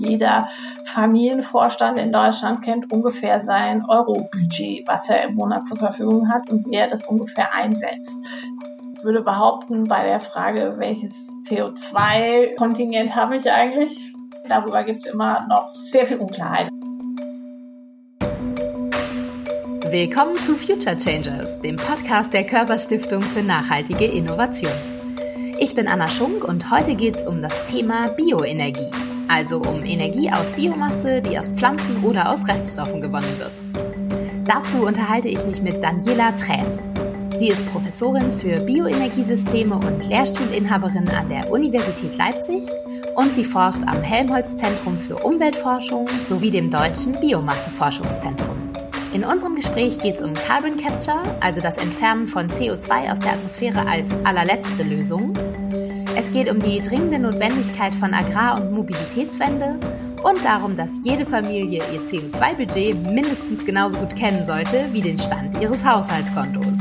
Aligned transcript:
jeder 0.00 0.48
Familienvorstand 0.86 1.98
in 1.98 2.12
Deutschland 2.12 2.62
kennt 2.62 2.92
ungefähr 2.92 3.44
sein 3.44 3.84
Euro-Budget, 3.88 4.86
was 4.86 5.08
er 5.08 5.28
im 5.28 5.34
Monat 5.34 5.68
zur 5.68 5.76
Verfügung 5.76 6.28
hat 6.28 6.50
und 6.50 6.66
wie 6.66 6.74
er 6.74 6.88
das 6.88 7.06
ungefähr 7.06 7.54
einsetzt. 7.54 8.18
Ich 8.96 9.04
würde 9.04 9.22
behaupten, 9.22 9.84
bei 9.84 10.04
der 10.04 10.20
Frage, 10.20 10.74
welches 10.78 11.14
CO2-Kontingent 11.48 13.14
habe 13.14 13.36
ich 13.36 13.50
eigentlich, 13.50 14.12
darüber 14.48 14.84
gibt 14.84 15.06
es 15.06 15.12
immer 15.12 15.46
noch 15.48 15.74
sehr 15.78 16.06
viel 16.06 16.18
Unklarheit. 16.18 16.68
Willkommen 19.90 20.36
zu 20.36 20.56
Future 20.56 20.96
Changers, 20.96 21.60
dem 21.60 21.76
Podcast 21.76 22.32
der 22.32 22.46
Körperstiftung 22.46 23.22
für 23.22 23.42
nachhaltige 23.42 24.04
Innovation. 24.04 24.70
Ich 25.58 25.74
bin 25.74 25.88
Anna 25.88 26.08
Schunk 26.08 26.44
und 26.44 26.70
heute 26.70 26.94
geht 26.94 27.16
es 27.16 27.26
um 27.26 27.42
das 27.42 27.64
Thema 27.64 28.08
Bioenergie, 28.08 28.92
also 29.30 29.58
um 29.62 29.84
Energie 29.84 30.30
aus 30.30 30.52
Biomasse, 30.52 31.22
die 31.22 31.38
aus 31.38 31.48
Pflanzen 31.48 32.02
oder 32.02 32.30
aus 32.30 32.48
Reststoffen 32.48 33.00
gewonnen 33.00 33.38
wird. 33.38 33.62
Dazu 34.44 34.78
unterhalte 34.78 35.28
ich 35.28 35.44
mich 35.46 35.62
mit 35.62 35.82
Daniela 35.82 36.32
Trähn. 36.32 36.66
Sie 37.36 37.48
ist 37.48 37.64
Professorin 37.72 38.32
für 38.32 38.60
Bioenergiesysteme 38.60 39.76
und 39.76 40.08
Lehrstuhlinhaberin 40.08 41.08
an 41.10 41.28
der 41.28 41.50
Universität 41.50 42.18
Leipzig 42.18 42.66
und 43.14 43.34
sie 43.34 43.44
forscht 43.44 43.82
am 43.86 44.02
Helmholtz 44.02 44.58
Zentrum 44.58 44.98
für 44.98 45.16
Umweltforschung 45.16 46.08
sowie 46.22 46.50
dem 46.50 46.68
Deutschen 46.68 47.18
Biomasseforschungszentrum. 47.20 48.56
In 49.12 49.24
unserem 49.24 49.54
Gespräch 49.54 49.98
geht 50.00 50.16
es 50.16 50.22
um 50.22 50.34
Carbon 50.34 50.76
Capture, 50.76 51.22
also 51.40 51.60
das 51.60 51.76
Entfernen 51.78 52.26
von 52.26 52.48
CO2 52.48 53.10
aus 53.10 53.20
der 53.20 53.32
Atmosphäre 53.32 53.86
als 53.86 54.14
allerletzte 54.24 54.82
Lösung. 54.82 55.32
Es 56.20 56.30
geht 56.30 56.50
um 56.50 56.60
die 56.60 56.80
dringende 56.80 57.18
Notwendigkeit 57.18 57.94
von 57.94 58.12
Agrar- 58.12 58.60
und 58.60 58.72
Mobilitätswende 58.72 59.80
und 60.22 60.44
darum, 60.44 60.76
dass 60.76 61.00
jede 61.02 61.24
Familie 61.24 61.82
ihr 61.90 62.02
CO2-Budget 62.02 63.10
mindestens 63.10 63.64
genauso 63.64 63.96
gut 63.96 64.14
kennen 64.16 64.44
sollte 64.44 64.86
wie 64.92 65.00
den 65.00 65.18
Stand 65.18 65.58
ihres 65.62 65.82
Haushaltskontos. 65.82 66.78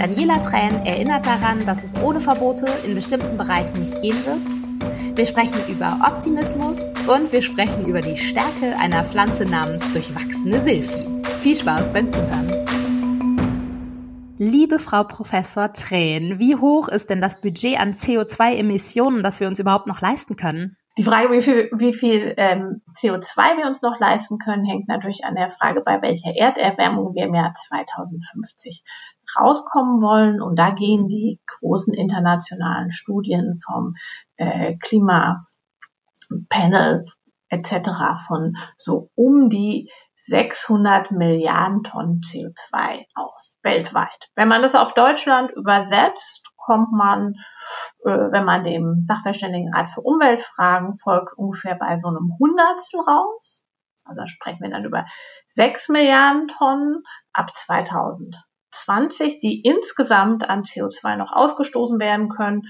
Daniela 0.00 0.38
Tränen 0.38 0.84
erinnert 0.84 1.26
daran, 1.26 1.64
dass 1.64 1.84
es 1.84 1.94
ohne 2.02 2.18
Verbote 2.18 2.66
in 2.84 2.96
bestimmten 2.96 3.36
Bereichen 3.36 3.78
nicht 3.78 4.02
gehen 4.02 4.18
wird. 4.26 5.16
Wir 5.16 5.26
sprechen 5.26 5.60
über 5.68 6.00
Optimismus 6.04 6.82
und 7.06 7.32
wir 7.32 7.42
sprechen 7.42 7.86
über 7.86 8.00
die 8.00 8.18
Stärke 8.18 8.76
einer 8.80 9.04
Pflanze 9.04 9.44
namens 9.44 9.88
durchwachsene 9.92 10.60
Silphi. 10.60 11.06
Viel 11.38 11.54
Spaß 11.54 11.92
beim 11.92 12.10
Zuhören. 12.10 12.50
Liebe 14.60 14.78
Frau 14.78 15.04
Professor 15.04 15.72
Tränen, 15.72 16.38
wie 16.38 16.54
hoch 16.54 16.88
ist 16.88 17.08
denn 17.08 17.22
das 17.22 17.40
Budget 17.40 17.80
an 17.80 17.94
CO2-Emissionen, 17.94 19.22
das 19.22 19.40
wir 19.40 19.48
uns 19.48 19.58
überhaupt 19.58 19.86
noch 19.86 20.02
leisten 20.02 20.36
können? 20.36 20.76
Die 20.98 21.02
Frage, 21.02 21.32
wie 21.32 21.40
viel, 21.40 21.70
wie 21.72 21.94
viel 21.94 22.34
ähm, 22.36 22.82
CO2 22.94 23.56
wir 23.56 23.66
uns 23.66 23.80
noch 23.80 23.98
leisten 23.98 24.36
können, 24.38 24.66
hängt 24.66 24.86
natürlich 24.86 25.24
an 25.24 25.34
der 25.34 25.50
Frage, 25.50 25.80
bei 25.80 26.02
welcher 26.02 26.36
Erderwärmung 26.36 27.14
wir 27.14 27.24
im 27.24 27.34
Jahr 27.34 27.54
2050 27.54 28.84
rauskommen 29.40 30.02
wollen. 30.02 30.42
Und 30.42 30.58
da 30.58 30.72
gehen 30.72 31.08
die 31.08 31.40
großen 31.46 31.94
internationalen 31.94 32.90
Studien 32.90 33.58
vom 33.64 33.94
äh, 34.36 34.76
Klimapanel 34.76 35.46
etc. 37.50 37.90
von 38.26 38.54
so 38.78 39.10
um 39.14 39.50
die 39.50 39.90
600 40.14 41.10
Milliarden 41.10 41.82
Tonnen 41.82 42.20
CO2 42.20 43.04
aus, 43.14 43.58
weltweit. 43.62 44.30
Wenn 44.34 44.48
man 44.48 44.62
das 44.62 44.74
auf 44.74 44.94
Deutschland 44.94 45.50
übersetzt, 45.52 46.48
kommt 46.56 46.92
man, 46.92 47.34
äh, 48.04 48.10
wenn 48.10 48.44
man 48.44 48.64
dem 48.64 49.02
Sachverständigenrat 49.02 49.90
für 49.90 50.00
Umweltfragen 50.00 50.96
folgt, 50.96 51.36
ungefähr 51.36 51.74
bei 51.74 51.98
so 51.98 52.08
einem 52.08 52.36
Hundertstel 52.38 53.00
raus. 53.00 53.62
Also 54.04 54.26
sprechen 54.26 54.62
wir 54.62 54.70
dann 54.70 54.84
über 54.84 55.06
6 55.48 55.88
Milliarden 55.88 56.48
Tonnen 56.48 57.02
ab 57.32 57.54
2020, 57.54 59.40
die 59.40 59.62
insgesamt 59.62 60.48
an 60.48 60.62
CO2 60.62 61.16
noch 61.16 61.32
ausgestoßen 61.32 61.98
werden 62.00 62.28
können 62.28 62.62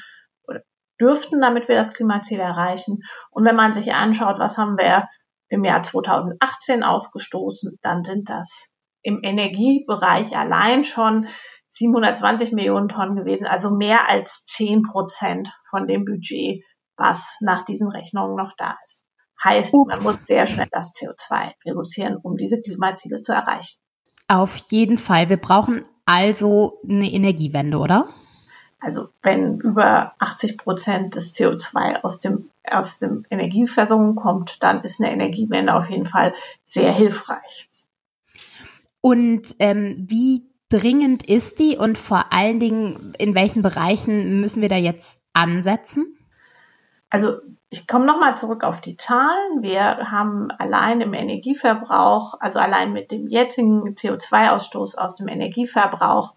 dürften, 1.01 1.41
damit 1.41 1.69
wir 1.69 1.77
das 1.77 1.93
Klimaziel 1.93 2.41
erreichen. 2.41 3.03
Und 3.31 3.45
wenn 3.45 3.57
man 3.57 3.73
sich 3.73 3.95
anschaut, 3.95 4.39
was 4.39 4.59
haben 4.59 4.77
wir 4.77 5.09
im 5.49 5.65
Jahr 5.65 5.83
2018 5.83 6.83
ausgestoßen, 6.83 7.79
dann 7.83 8.05
sind 8.05 8.29
das 8.29 8.69
im 9.03 9.21
Energiebereich 9.23 10.37
allein 10.37 10.85
schon 10.85 11.27
720 11.69 12.53
Millionen 12.53 12.89
Tonnen 12.89 13.17
gewesen, 13.17 13.47
also 13.47 13.71
mehr 13.71 14.09
als 14.09 14.43
10 14.45 14.83
Prozent 14.83 15.49
von 15.69 15.87
dem 15.87 16.05
Budget, 16.05 16.65
was 16.97 17.37
nach 17.41 17.65
diesen 17.65 17.89
Rechnungen 17.89 18.37
noch 18.37 18.53
da 18.57 18.77
ist. 18.85 19.05
Heißt, 19.43 19.73
Ups. 19.73 19.97
man 19.97 20.05
muss 20.05 20.27
sehr 20.27 20.47
schnell 20.47 20.69
das 20.71 20.91
CO2 20.93 21.53
reduzieren, 21.65 22.17
um 22.17 22.37
diese 22.37 22.61
Klimaziele 22.61 23.23
zu 23.23 23.33
erreichen. 23.33 23.79
Auf 24.29 24.57
jeden 24.71 24.99
Fall. 24.99 25.31
Wir 25.31 25.39
brauchen 25.39 25.89
also 26.05 26.79
eine 26.87 27.11
Energiewende, 27.11 27.79
oder? 27.79 28.09
Also 28.81 29.09
wenn 29.23 29.61
über 29.61 30.15
80 30.19 30.57
Prozent 30.59 31.15
des 31.15 31.35
CO2 31.35 32.03
aus 32.03 32.21
dem, 32.21 32.51
aus 32.69 32.99
dem 32.99 33.27
Energieversorgung 33.31 34.15
kommt, 34.15 34.63
dann 34.63 34.83
ist 34.83 35.01
eine 35.01 35.13
Energiewende 35.13 35.75
auf 35.75 35.91
jeden 35.91 36.07
Fall 36.07 36.35
sehr 36.65 36.93
hilfreich. 36.93 37.69
Und 39.03 39.55
ähm, 39.59 40.07
wie 40.09 40.51
dringend 40.71 41.29
ist 41.29 41.59
die 41.59 41.77
und 41.77 41.99
vor 41.99 42.33
allen 42.33 42.61
Dingen, 42.61 43.13
in 43.19 43.35
welchen 43.35 43.63
Bereichen 43.63 44.41
müssen 44.41 44.63
wir 44.63 44.69
da 44.69 44.77
jetzt 44.77 45.23
ansetzen? 45.33 46.17
Also 47.11 47.39
ich 47.71 47.87
komme 47.87 48.05
nochmal 48.07 48.37
zurück 48.37 48.65
auf 48.65 48.81
die 48.81 48.97
Zahlen. 48.97 49.63
Wir 49.63 50.11
haben 50.11 50.51
allein 50.51 51.01
im 51.01 51.15
Energieverbrauch, 51.15 52.35
also 52.41 52.59
allein 52.59 52.93
mit 52.93 53.11
dem 53.11 53.29
jetzigen 53.29 53.95
CO2-Ausstoß 53.95 54.97
aus 54.97 55.17
dem 55.17 55.29
Energieverbrauch, 55.29 56.35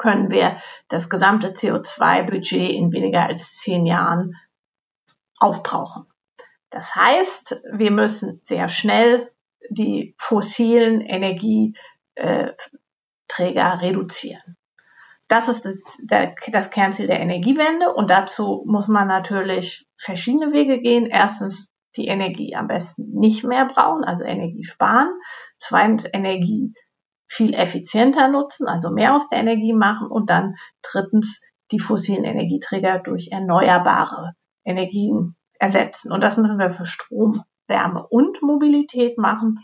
können 0.00 0.30
wir 0.30 0.56
das 0.88 1.10
gesamte 1.10 1.48
CO2-Budget 1.48 2.72
in 2.72 2.90
weniger 2.90 3.26
als 3.26 3.58
zehn 3.58 3.84
Jahren 3.84 4.34
aufbrauchen. 5.38 6.06
Das 6.70 6.96
heißt, 6.96 7.62
wir 7.72 7.90
müssen 7.90 8.40
sehr 8.46 8.68
schnell 8.68 9.30
die 9.68 10.14
fossilen 10.16 11.02
Energieträger 11.02 11.74
reduzieren. 13.82 14.56
Das 15.28 15.48
ist 15.48 15.66
das, 15.66 15.82
das 16.48 16.70
Kernziel 16.70 17.06
der 17.06 17.20
Energiewende 17.20 17.92
und 17.92 18.08
dazu 18.10 18.64
muss 18.66 18.88
man 18.88 19.06
natürlich 19.06 19.86
verschiedene 19.98 20.52
Wege 20.54 20.80
gehen. 20.80 21.06
Erstens 21.06 21.70
die 21.96 22.06
Energie 22.06 22.56
am 22.56 22.68
besten 22.68 23.10
nicht 23.12 23.44
mehr 23.44 23.66
brauchen, 23.66 24.02
also 24.04 24.24
Energie 24.24 24.64
sparen. 24.64 25.12
Zweitens 25.58 26.06
Energie 26.10 26.72
viel 27.30 27.54
effizienter 27.54 28.28
nutzen, 28.28 28.66
also 28.66 28.90
mehr 28.90 29.14
aus 29.14 29.28
der 29.28 29.38
Energie 29.38 29.72
machen 29.72 30.08
und 30.08 30.28
dann 30.30 30.56
drittens 30.82 31.40
die 31.70 31.78
fossilen 31.78 32.24
Energieträger 32.24 32.98
durch 32.98 33.28
erneuerbare 33.30 34.32
Energien 34.64 35.36
ersetzen. 35.60 36.10
Und 36.10 36.24
das 36.24 36.36
müssen 36.36 36.58
wir 36.58 36.70
für 36.70 36.86
Strom, 36.86 37.44
Wärme 37.68 38.04
und 38.08 38.42
Mobilität 38.42 39.16
machen. 39.16 39.60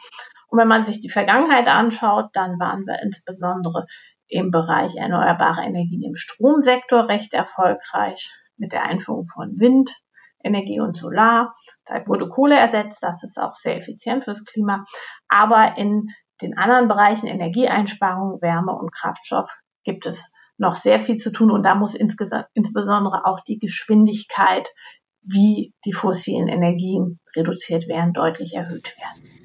Und 0.49 0.59
wenn 0.61 0.69
man 0.69 0.85
sich 0.85 1.01
die 1.01 1.11
Vergangenheit 1.11 1.67
anschaut, 1.67 2.31
dann 2.35 2.61
waren 2.61 2.87
wir 2.87 3.03
insbesondere 3.03 3.87
im 4.29 4.53
Bereich 4.53 4.95
erneuerbare 4.95 5.63
Energien 5.63 6.05
im 6.05 6.15
Stromsektor 6.15 7.09
recht 7.09 7.35
erfolgreich 7.35 8.33
mit 8.57 8.73
der 8.73 8.85
Einführung 8.85 9.27
von 9.27 9.59
Windenergie 9.59 10.79
und 10.79 10.97
Solar. 10.97 11.57
Da 11.85 12.07
wurde 12.07 12.29
Kohle 12.29 12.57
ersetzt, 12.57 13.03
das 13.03 13.25
ist 13.25 13.39
auch 13.39 13.55
sehr 13.55 13.77
effizient 13.77 14.23
fürs 14.23 14.45
Klima. 14.45 14.85
Aber 15.29 15.77
in 15.77 16.11
den 16.43 16.57
anderen 16.57 16.89
Bereichen 16.89 17.27
Energieeinsparung, 17.27 18.41
Wärme 18.43 18.73
und 18.73 18.93
Kraftstoff 18.93 19.49
gibt 19.85 20.07
es 20.07 20.33
noch 20.59 20.75
sehr 20.75 21.01
viel 21.01 21.17
zu 21.17 21.31
tun 21.33 21.51
und 21.51 21.63
da 21.63 21.75
muss 21.75 21.95
insbesondere 21.95 23.27
auch 23.27 23.41
die 23.41 23.59
Geschwindigkeit, 23.59 24.69
wie 25.23 25.75
die 25.85 25.93
fossilen 25.93 26.49
Energien 26.49 27.21
reduziert 27.35 27.89
werden, 27.89 28.13
deutlich 28.13 28.55
erhöht 28.55 28.97
werden. 28.97 29.37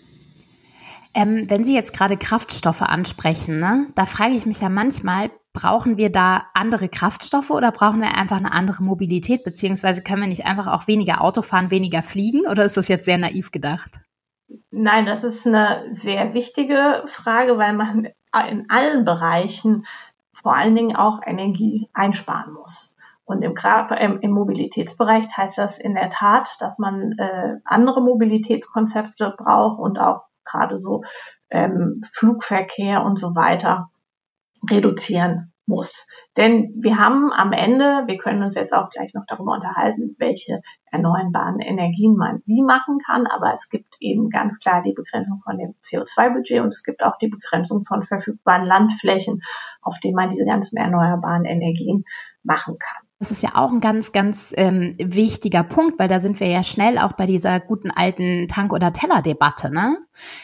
Ähm, 1.14 1.50
wenn 1.50 1.66
Sie 1.66 1.76
jetzt 1.76 1.94
gerade 1.94 2.16
Kraftstoffe 2.16 2.82
ansprechen, 2.82 3.60
ne, 3.60 3.88
da 3.96 4.06
frage 4.06 4.34
ich 4.34 4.46
mich 4.46 4.62
ja 4.62 4.70
manchmal, 4.70 5.30
brauchen 5.54 5.98
wir 5.98 6.10
da 6.10 6.46
andere 6.54 6.88
Kraftstoffe 6.88 7.50
oder 7.50 7.72
brauchen 7.74 8.00
wir 8.00 8.16
einfach 8.16 8.38
eine 8.38 8.54
andere 8.54 8.82
Mobilität, 8.84 9.44
beziehungsweise 9.44 10.04
können 10.04 10.22
wir 10.22 10.30
nicht 10.30 10.46
einfach 10.46 10.68
auch 10.68 10.88
weniger 10.88 11.22
Auto 11.22 11.42
fahren, 11.42 11.72
weniger 11.72 12.02
fliegen 12.02 12.48
oder 12.48 12.64
ist 12.64 12.78
das 12.78 12.88
jetzt 12.88 13.04
sehr 13.04 13.18
naiv 13.18 13.52
gedacht? 13.52 14.00
Nein, 14.72 15.06
das 15.06 15.24
ist 15.24 15.48
eine 15.48 15.94
sehr 15.94 16.34
wichtige 16.34 17.04
Frage, 17.06 17.58
weil 17.58 17.74
man 17.74 18.10
in 18.50 18.70
allen 18.70 19.06
Bereichen 19.06 19.86
vor 20.34 20.56
allen 20.56 20.76
Dingen 20.76 20.96
auch 20.96 21.22
Energie 21.26 21.90
einsparen 21.94 22.54
muss. 22.54 22.96
Und 23.26 23.44
im, 23.44 23.54
im 24.20 24.32
Mobilitätsbereich 24.32 25.26
heißt 25.38 25.58
das 25.58 25.78
in 25.78 25.94
der 25.94 26.10
Tat, 26.10 26.58
dass 26.60 26.80
man 26.80 27.14
äh, 27.18 27.58
andere 27.64 28.02
Mobilitätskonzepte 28.02 29.34
braucht 29.38 29.80
und 29.80 30.00
auch 30.00 30.28
gerade 30.44 30.78
so 30.78 31.04
ähm, 31.50 32.02
Flugverkehr 32.12 33.04
und 33.04 33.18
so 33.18 33.36
weiter 33.36 33.90
reduzieren 34.70 35.51
muss. 35.72 36.08
Denn 36.38 36.72
wir 36.76 37.00
haben 37.00 37.32
am 37.34 37.54
Ende, 37.54 38.04
wir 38.06 38.18
können 38.18 38.44
uns 38.44 38.56
jetzt 38.56 38.74
auch 38.74 38.90
gleich 38.90 39.14
noch 39.16 39.24
darüber 39.28 39.54
unterhalten, 39.54 40.16
welche 40.20 40.62
erneuerbaren 40.92 41.60
Energien 41.60 42.16
man 42.16 42.44
wie 42.46 42.62
machen 42.62 43.00
kann, 43.00 43.26
aber 43.26 43.54
es 43.54 43.70
gibt 43.70 43.96
eben 44.00 44.30
ganz 44.30 44.60
klar 44.60 44.84
die 44.84 44.94
Begrenzung 44.94 45.40
von 45.44 45.58
dem 45.58 45.74
CO2-Budget 45.84 46.62
und 46.62 46.68
es 46.68 46.84
gibt 46.84 47.02
auch 47.04 47.18
die 47.18 47.30
Begrenzung 47.30 47.84
von 47.84 48.04
verfügbaren 48.04 48.66
Landflächen, 48.66 49.42
auf 49.82 50.00
denen 50.00 50.16
man 50.16 50.30
diese 50.30 50.46
ganzen 50.46 50.78
erneuerbaren 50.78 51.46
Energien 51.46 52.04
machen 52.44 52.76
kann. 52.78 53.11
Das 53.22 53.30
ist 53.30 53.44
ja 53.44 53.52
auch 53.54 53.72
ein 53.72 53.82
ganz, 53.82 54.14
ganz 54.14 54.52
ähm, 54.58 54.96
wichtiger 54.98 55.62
Punkt, 55.62 56.00
weil 56.00 56.08
da 56.08 56.20
sind 56.20 56.40
wir 56.40 56.48
ja 56.48 56.64
schnell 56.64 56.98
auch 56.98 57.12
bei 57.12 57.28
dieser 57.28 57.60
guten 57.60 57.92
alten 57.92 58.48
Tank- 58.48 58.74
oder 58.74 58.94
Teller-Debatte. 58.94 59.72
Ne? 59.72 59.96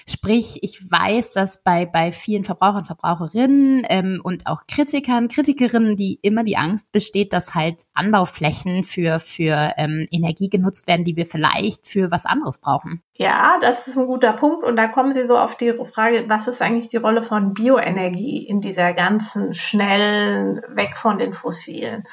Sprich, 0.07 0.59
ich 0.61 0.79
weiß, 0.91 1.33
dass 1.33 1.63
bei, 1.63 1.87
bei 1.87 2.11
vielen 2.11 2.43
Verbrauchern, 2.43 2.85
Verbraucherinnen 2.85 3.83
ähm, 3.89 4.21
und 4.23 4.45
auch 4.45 4.67
Kritikern, 4.67 5.27
Kritikerinnen, 5.27 5.95
die 5.95 6.19
immer 6.21 6.43
die 6.43 6.57
Angst 6.57 6.91
besteht, 6.91 7.33
dass 7.33 7.55
halt 7.55 7.85
Anbauflächen 7.95 8.83
für, 8.83 9.19
für 9.19 9.73
ähm, 9.77 10.07
Energie 10.11 10.51
genutzt 10.51 10.85
werden, 10.85 11.03
die 11.03 11.15
wir 11.15 11.25
vielleicht 11.25 11.87
für 11.87 12.11
was 12.11 12.27
anderes 12.27 12.59
brauchen. 12.59 13.01
Ja, 13.15 13.57
das 13.59 13.87
ist 13.87 13.97
ein 13.97 14.05
guter 14.05 14.33
Punkt. 14.33 14.63
Und 14.63 14.75
da 14.75 14.87
kommen 14.87 15.15
Sie 15.15 15.25
so 15.25 15.35
auf 15.35 15.57
die 15.57 15.73
Frage, 15.73 16.25
was 16.27 16.47
ist 16.47 16.61
eigentlich 16.61 16.89
die 16.89 16.97
Rolle 16.97 17.23
von 17.23 17.55
Bioenergie 17.55 18.45
in 18.45 18.61
dieser 18.61 18.93
ganzen 18.93 19.55
schnellen 19.55 20.61
Weg 20.75 20.95
von 20.95 21.17
den 21.17 21.33
Fossilen? 21.33 22.03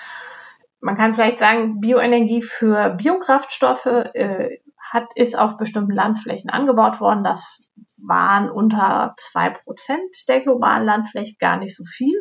Man 0.85 0.97
kann 0.97 1.15
vielleicht 1.15 1.39
sagen, 1.39 1.81
Bioenergie 1.81 2.43
für 2.43 2.91
Biokraftstoffe 2.91 3.87
äh, 3.87 4.59
hat, 4.79 5.07
ist 5.15 5.37
auf 5.37 5.57
bestimmten 5.57 5.93
Landflächen 5.93 6.51
angebaut 6.51 7.01
worden. 7.01 7.25
Das 7.25 7.71
waren 8.07 8.51
unter 8.51 9.15
zwei 9.17 9.49
Prozent 9.49 10.29
der 10.29 10.43
globalen 10.43 10.85
Landfläche, 10.85 11.37
gar 11.39 11.57
nicht 11.57 11.75
so 11.75 11.85
viel. 11.85 12.15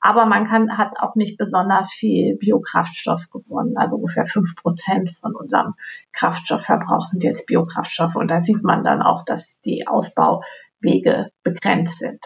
Aber 0.00 0.24
man 0.24 0.46
kann, 0.46 0.78
hat 0.78 0.94
auch 0.98 1.14
nicht 1.14 1.36
besonders 1.36 1.92
viel 1.92 2.36
Biokraftstoff 2.38 3.28
gewonnen. 3.30 3.76
Also 3.76 3.96
ungefähr 3.96 4.24
fünf 4.24 4.56
Prozent 4.56 5.10
von 5.20 5.36
unserem 5.36 5.74
Kraftstoffverbrauch 6.12 7.04
sind 7.04 7.22
jetzt 7.22 7.46
Biokraftstoffe. 7.46 8.16
Und 8.16 8.28
da 8.28 8.40
sieht 8.40 8.62
man 8.62 8.82
dann 8.82 9.02
auch, 9.02 9.26
dass 9.26 9.60
die 9.60 9.86
Ausbauwege 9.86 11.32
begrenzt 11.42 11.98
sind. 11.98 12.24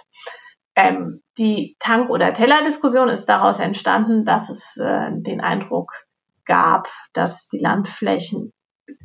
Ähm, 0.76 1.22
die 1.38 1.76
Tank- 1.80 2.10
oder 2.10 2.32
Teller-Diskussion 2.32 3.08
ist 3.08 3.26
daraus 3.26 3.58
entstanden, 3.58 4.24
dass 4.24 4.50
es 4.50 4.76
äh, 4.76 5.10
den 5.12 5.40
Eindruck 5.40 6.06
gab, 6.44 6.88
dass 7.12 7.48
die 7.48 7.58
Landflächen 7.58 8.52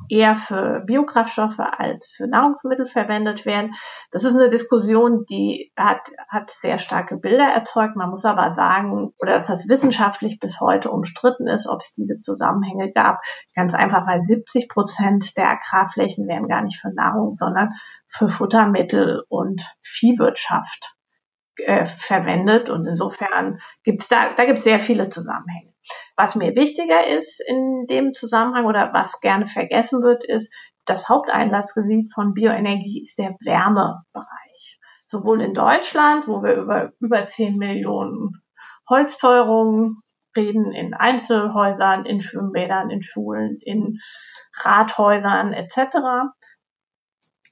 eher 0.10 0.36
für 0.36 0.82
Biokraftstoffe 0.82 1.60
als 1.60 2.08
für 2.08 2.28
Nahrungsmittel 2.28 2.86
verwendet 2.86 3.46
werden. 3.46 3.74
Das 4.12 4.24
ist 4.24 4.36
eine 4.36 4.50
Diskussion, 4.50 5.26
die 5.30 5.72
hat, 5.78 6.10
hat 6.30 6.52
sehr 6.52 6.78
starke 6.78 7.18
Bilder 7.18 7.46
erzeugt. 7.46 7.96
Man 7.96 8.10
muss 8.10 8.26
aber 8.26 8.54
sagen, 8.54 9.14
oder 9.20 9.34
dass 9.34 9.48
das 9.48 9.68
wissenschaftlich 9.70 10.40
bis 10.40 10.60
heute 10.60 10.92
umstritten 10.92 11.48
ist, 11.48 11.68
ob 11.68 11.82
es 11.82 11.94
diese 11.94 12.18
Zusammenhänge 12.18 12.92
gab. 12.92 13.22
Ganz 13.56 13.74
einfach, 13.74 14.08
weil 14.08 14.22
70 14.22 14.70
Prozent 14.70 15.38
der 15.38 15.50
Agrarflächen 15.50 16.28
werden 16.28 16.48
gar 16.48 16.62
nicht 16.62 16.80
für 16.80 16.94
Nahrung, 16.94 17.36
sondern 17.36 17.74
für 18.08 18.30
Futtermittel 18.30 19.24
und 19.30 19.62
Viehwirtschaft 19.82 20.95
äh, 21.58 21.86
verwendet. 21.86 22.70
Und 22.70 22.86
insofern 22.86 23.60
gibt's 23.84 24.08
da, 24.08 24.34
da 24.34 24.46
gibt's 24.46 24.64
sehr 24.64 24.80
viele 24.80 25.10
Zusammenhänge. 25.10 25.74
Was 26.16 26.36
mir 26.36 26.56
wichtiger 26.56 27.08
ist 27.08 27.42
in 27.48 27.86
dem 27.88 28.14
Zusammenhang 28.14 28.66
oder 28.66 28.92
was 28.94 29.20
gerne 29.22 29.48
vergessen 29.48 30.02
wird, 30.02 30.24
ist, 30.24 30.54
das 30.86 31.10
Haupteinsatzgebiet 31.10 32.14
von 32.14 32.34
Bioenergie 32.34 33.02
ist 33.02 33.18
der 33.18 33.36
Wärmebereich. 33.42 34.80
Sowohl 35.08 35.42
in 35.42 35.54
Deutschland, 35.54 36.28
wo 36.28 36.44
wir 36.44 36.56
über 36.56 36.92
über 37.00 37.26
10 37.26 37.58
Millionen 37.58 38.42
Holzfeuerungen 38.90 40.02
reden, 40.36 40.72
in 40.72 40.94
Einzelhäusern, 40.94 42.06
in 42.06 42.22
Schwimmbädern, 42.22 42.90
in 42.90 43.02
Schulen, 43.02 43.60
in 43.62 44.00
Rathäusern 44.64 45.54
etc. 45.54 45.98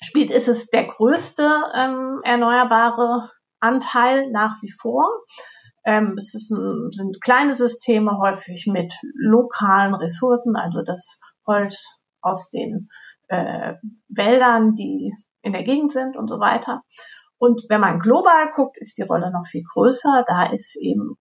Spielt 0.02 0.32
ist 0.32 0.48
es 0.48 0.68
der 0.68 0.86
größte 0.86 1.44
ähm, 1.76 2.22
erneuerbare 2.24 3.32
Anteil 3.64 4.30
nach 4.32 4.62
wie 4.62 4.72
vor. 4.72 5.08
Ähm, 5.86 6.16
es 6.18 6.34
ein, 6.52 6.92
sind 6.92 7.22
kleine 7.22 7.54
Systeme, 7.54 8.18
häufig 8.20 8.68
mit 8.68 8.94
lokalen 9.14 9.96
Ressourcen, 9.96 10.56
also 10.56 10.82
das 10.82 11.20
Holz 11.46 12.00
aus 12.22 12.50
den 12.50 12.90
äh, 13.28 13.74
Wäldern, 14.08 14.76
die 14.76 15.14
in 15.42 15.54
der 15.54 15.64
Gegend 15.64 15.92
sind 15.92 16.16
und 16.16 16.30
so 16.30 16.40
weiter. 16.40 16.82
Und 17.38 17.64
wenn 17.68 17.82
man 17.82 18.00
global 18.00 18.50
guckt, 18.50 18.78
ist 18.78 18.98
die 18.98 19.02
Rolle 19.04 19.32
noch 19.32 19.46
viel 19.46 19.64
größer. 19.64 20.24
Da 20.26 20.46
ist 20.46 20.78
eben 20.78 21.16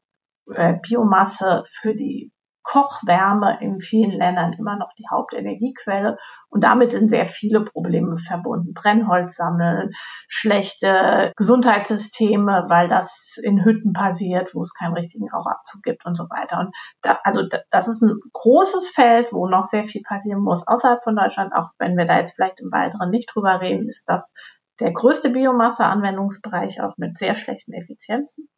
äh, 0.54 0.74
Biomasse 0.80 1.64
für 1.66 1.94
die 1.94 2.30
Kochwärme 2.62 3.58
in 3.60 3.80
vielen 3.80 4.12
Ländern 4.12 4.52
immer 4.52 4.76
noch 4.76 4.92
die 4.94 5.06
Hauptenergiequelle. 5.10 6.16
Und 6.48 6.64
damit 6.64 6.92
sind 6.92 7.08
sehr 7.08 7.26
viele 7.26 7.62
Probleme 7.62 8.16
verbunden. 8.16 8.74
Brennholz 8.74 9.36
sammeln, 9.36 9.90
schlechte 10.28 11.32
Gesundheitssysteme, 11.36 12.64
weil 12.68 12.88
das 12.88 13.38
in 13.42 13.64
Hütten 13.64 13.92
passiert, 13.92 14.54
wo 14.54 14.62
es 14.62 14.74
keinen 14.74 14.94
richtigen 14.94 15.28
Rauchabzug 15.30 15.82
gibt 15.82 16.06
und 16.06 16.16
so 16.16 16.24
weiter. 16.24 16.60
Und 16.60 16.74
da, 17.02 17.18
also 17.24 17.42
das 17.70 17.88
ist 17.88 18.02
ein 18.02 18.18
großes 18.32 18.90
Feld, 18.90 19.32
wo 19.32 19.46
noch 19.48 19.64
sehr 19.64 19.84
viel 19.84 20.02
passieren 20.02 20.40
muss 20.40 20.66
außerhalb 20.66 21.02
von 21.02 21.16
Deutschland. 21.16 21.52
Auch 21.54 21.70
wenn 21.78 21.96
wir 21.96 22.06
da 22.06 22.18
jetzt 22.18 22.34
vielleicht 22.34 22.60
im 22.60 22.70
Weiteren 22.70 23.10
nicht 23.10 23.30
drüber 23.34 23.60
reden, 23.60 23.88
ist 23.88 24.08
das 24.08 24.32
der 24.80 24.92
größte 24.92 25.30
Biomasse-Anwendungsbereich 25.30 26.80
auch 26.80 26.96
mit 26.96 27.18
sehr 27.18 27.34
schlechten 27.34 27.72
Effizienzen. 27.72 28.48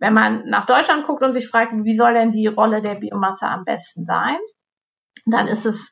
Wenn 0.00 0.14
man 0.14 0.42
nach 0.46 0.66
Deutschland 0.66 1.04
guckt 1.06 1.22
und 1.22 1.32
sich 1.32 1.46
fragt, 1.46 1.72
wie 1.84 1.96
soll 1.96 2.14
denn 2.14 2.32
die 2.32 2.46
Rolle 2.46 2.82
der 2.82 2.96
Biomasse 2.96 3.46
am 3.46 3.64
besten 3.64 4.06
sein, 4.06 4.38
dann 5.26 5.46
ist 5.46 5.66
es 5.66 5.90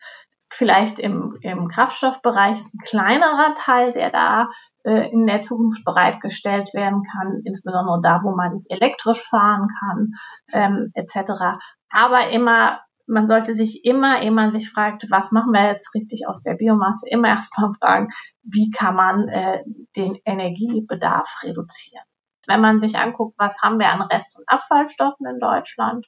vielleicht 0.51 0.99
im, 0.99 1.37
im 1.43 1.69
Kraftstoffbereich 1.69 2.59
ein 2.59 2.79
kleinerer 2.83 3.55
Teil, 3.55 3.93
der 3.93 4.11
da 4.11 4.49
äh, 4.85 5.11
in 5.11 5.27
der 5.27 5.43
Zukunft 5.43 5.85
bereitgestellt 5.85 6.73
werden 6.73 7.03
kann, 7.05 7.43
insbesondere 7.45 8.01
da, 8.03 8.21
wo 8.23 8.35
man 8.35 8.55
nicht 8.55 8.71
elektrisch 8.71 9.23
fahren 9.29 9.69
kann, 9.79 10.13
ähm, 10.53 10.87
etc. 10.95 11.59
Aber 11.91 12.31
immer, 12.31 12.81
man 13.07 13.27
sollte 13.27 13.55
sich 13.55 13.85
immer, 13.85 14.23
ehe 14.23 14.31
man 14.31 14.51
sich 14.51 14.71
fragt, 14.71 15.11
was 15.11 15.33
machen 15.33 15.53
wir 15.53 15.67
jetzt 15.67 15.95
richtig 15.95 16.27
aus 16.27 16.43
der 16.43 16.55
Biomasse, 16.55 17.09
immer 17.11 17.29
erstmal 17.29 17.73
fragen, 17.75 18.09
wie 18.43 18.71
kann 18.71 18.97
man 18.97 19.29
äh, 19.29 19.63
den 19.97 20.19
Energiebedarf 20.25 21.43
reduzieren. 21.43 22.08
Wenn 22.49 22.61
man 22.61 22.81
sich 22.81 22.99
anguckt, 22.99 23.37
was 23.39 23.61
haben 23.63 23.79
wir 23.79 23.93
an 23.93 24.03
Rest- 24.03 24.37
und 24.37 24.49
Abfallstoffen 24.49 25.27
in 25.27 25.39
Deutschland, 25.39 26.07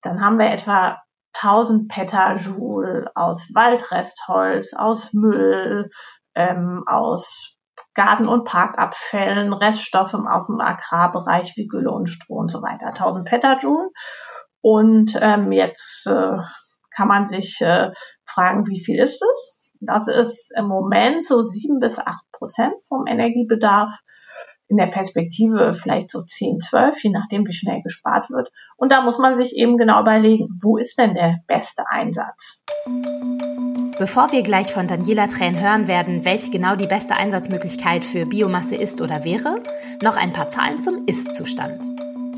dann 0.00 0.24
haben 0.24 0.38
wir 0.38 0.50
etwa 0.50 1.02
1000 1.34 1.90
Petajoule 1.90 3.10
aus 3.14 3.48
Waldrestholz, 3.52 4.74
aus 4.74 5.12
Müll, 5.12 5.90
ähm, 6.34 6.84
aus 6.86 7.56
Garten- 7.94 8.28
und 8.28 8.44
Parkabfällen, 8.44 9.52
Reststoffe 9.52 10.14
aus 10.14 10.46
dem 10.46 10.60
Agrarbereich 10.60 11.54
wie 11.56 11.66
Gülle 11.66 11.90
und 11.90 12.06
Stroh 12.06 12.36
und 12.36 12.50
so 12.50 12.62
weiter. 12.62 12.88
1000 12.88 13.28
Petajoule. 13.28 13.90
Und 14.60 15.18
ähm, 15.20 15.50
jetzt 15.52 16.06
äh, 16.06 16.38
kann 16.94 17.08
man 17.08 17.26
sich 17.26 17.60
äh, 17.60 17.90
fragen, 18.24 18.66
wie 18.68 18.82
viel 18.82 18.98
ist 18.98 19.22
es? 19.22 19.74
Das 19.80 20.06
ist 20.06 20.52
im 20.56 20.66
Moment 20.68 21.26
so 21.26 21.42
sieben 21.42 21.80
bis 21.80 21.98
acht 21.98 22.24
Prozent 22.30 22.74
vom 22.88 23.06
Energiebedarf 23.06 23.98
in 24.68 24.76
der 24.76 24.86
Perspektive 24.86 25.74
vielleicht 25.74 26.10
so 26.10 26.22
10, 26.22 26.60
12, 26.60 27.04
je 27.04 27.10
nachdem, 27.10 27.46
wie 27.46 27.52
schnell 27.52 27.82
gespart 27.82 28.30
wird. 28.30 28.50
Und 28.76 28.90
da 28.90 29.02
muss 29.02 29.18
man 29.18 29.36
sich 29.36 29.56
eben 29.56 29.76
genau 29.76 30.00
überlegen, 30.00 30.48
wo 30.62 30.76
ist 30.78 30.98
denn 30.98 31.14
der 31.14 31.40
beste 31.46 31.84
Einsatz? 31.88 32.62
Bevor 33.98 34.32
wir 34.32 34.42
gleich 34.42 34.72
von 34.72 34.88
Daniela 34.88 35.26
Tränen 35.26 35.60
hören 35.60 35.86
werden, 35.86 36.24
welche 36.24 36.50
genau 36.50 36.76
die 36.76 36.86
beste 36.86 37.14
Einsatzmöglichkeit 37.16 38.04
für 38.04 38.26
Biomasse 38.26 38.74
ist 38.74 39.00
oder 39.00 39.24
wäre, 39.24 39.62
noch 40.02 40.16
ein 40.16 40.32
paar 40.32 40.48
Zahlen 40.48 40.80
zum 40.80 41.06
Ist-Zustand. 41.06 41.84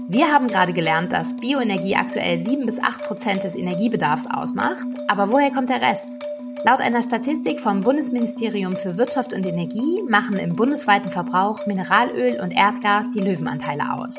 Wir 0.08 0.30
haben 0.30 0.48
gerade 0.48 0.74
gelernt, 0.74 1.12
dass 1.12 1.38
Bioenergie 1.38 1.96
aktuell 1.96 2.38
7 2.38 2.66
bis 2.66 2.82
8 2.82 3.04
Prozent 3.04 3.44
des 3.44 3.54
Energiebedarfs 3.54 4.26
ausmacht. 4.30 4.86
Aber 5.08 5.30
woher 5.32 5.50
kommt 5.50 5.70
der 5.70 5.80
Rest? 5.80 6.16
Laut 6.66 6.80
einer 6.80 7.02
Statistik 7.02 7.60
vom 7.60 7.82
Bundesministerium 7.82 8.74
für 8.74 8.96
Wirtschaft 8.96 9.34
und 9.34 9.44
Energie 9.44 10.02
machen 10.08 10.38
im 10.38 10.56
bundesweiten 10.56 11.10
Verbrauch 11.10 11.66
Mineralöl 11.66 12.40
und 12.40 12.52
Erdgas 12.52 13.10
die 13.10 13.20
Löwenanteile 13.20 13.92
aus. 13.92 14.16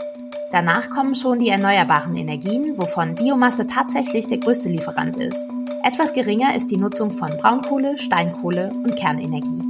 Danach 0.52 0.92
kommen 0.92 1.16
schon 1.16 1.40
die 1.40 1.50
erneuerbaren 1.50 2.16
Energien, 2.16 2.78
wovon 2.78 3.16
Biomasse 3.16 3.66
tatsächlich 3.66 4.28
der 4.28 4.38
größte 4.38 4.70
Lieferant 4.70 5.18
ist. 5.18 5.50
Etwas 5.84 6.14
geringer 6.14 6.56
ist 6.56 6.70
die 6.70 6.78
Nutzung 6.78 7.10
von 7.10 7.30
Braunkohle, 7.30 7.98
Steinkohle 7.98 8.70
und 8.70 8.96
Kernenergie. 8.96 9.64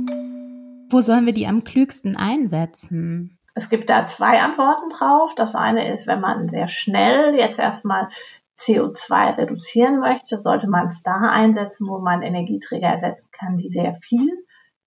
Wo 0.89 0.99
sollen 0.99 1.25
wir 1.25 1.33
die 1.33 1.47
am 1.47 1.63
klügsten 1.63 2.17
einsetzen? 2.17 3.37
Es 3.53 3.69
gibt 3.69 3.89
da 3.89 4.05
zwei 4.05 4.41
Antworten 4.41 4.89
drauf. 4.89 5.33
Das 5.35 5.55
eine 5.55 5.89
ist, 5.93 6.07
wenn 6.07 6.19
man 6.19 6.49
sehr 6.49 6.67
schnell 6.67 7.35
jetzt 7.35 7.57
erstmal 7.57 8.09
CO2 8.57 9.37
reduzieren 9.37 9.99
möchte, 9.99 10.37
sollte 10.37 10.67
man 10.67 10.87
es 10.87 11.03
da 11.03 11.29
einsetzen, 11.29 11.87
wo 11.87 11.99
man 11.99 12.21
Energieträger 12.21 12.87
ersetzen 12.87 13.29
kann, 13.31 13.57
die 13.57 13.69
sehr 13.69 13.97
viel 14.01 14.31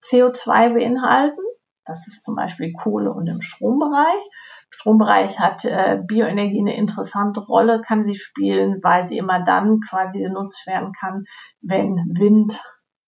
CO2 0.02 0.75
beinhalten. 0.75 1.42
Das 1.84 2.06
ist 2.06 2.25
zum 2.25 2.34
Beispiel 2.34 2.72
Kohle 2.72 3.12
und 3.12 3.26
im 3.26 3.40
Strombereich. 3.40 4.22
Strombereich 4.70 5.38
hat 5.40 5.64
äh, 5.64 6.02
Bioenergie 6.06 6.60
eine 6.60 6.76
interessante 6.76 7.40
Rolle, 7.40 7.80
kann 7.80 8.04
sie 8.04 8.16
spielen, 8.16 8.80
weil 8.82 9.04
sie 9.04 9.16
immer 9.16 9.42
dann 9.42 9.80
quasi 9.80 10.18
genutzt 10.18 10.66
werden 10.66 10.92
kann, 10.92 11.25
wenn 11.60 11.94
Wind 12.12 12.62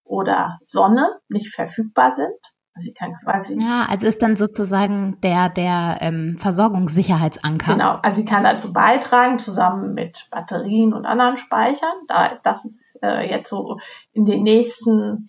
oder 0.05 0.59
Sonne 0.63 1.21
nicht 1.29 1.55
verfügbar 1.55 2.17
sind. 2.17 2.39
Also. 2.75 3.55
Ja, 3.55 3.87
also 3.89 4.07
ist 4.07 4.23
dann 4.23 4.37
sozusagen 4.37 5.21
der, 5.23 5.49
der 5.49 5.99
ähm, 6.01 6.39
Versorgungssicherheitsanker. 6.39 7.73
Genau, 7.73 7.99
also 8.03 8.17
sie 8.17 8.25
kann 8.25 8.45
dazu 8.45 8.73
beitragen, 8.73 9.39
zusammen 9.39 9.93
mit 9.95 10.29
Batterien 10.31 10.95
und 10.95 11.05
anderen 11.05 11.37
Speichern. 11.37 11.93
Da, 12.07 12.39
das 12.43 12.65
ist 12.65 12.99
äh, 13.03 13.29
jetzt 13.29 13.51
so 13.51 13.79
in 14.13 14.25
den 14.25 14.43
nächsten 14.45 15.27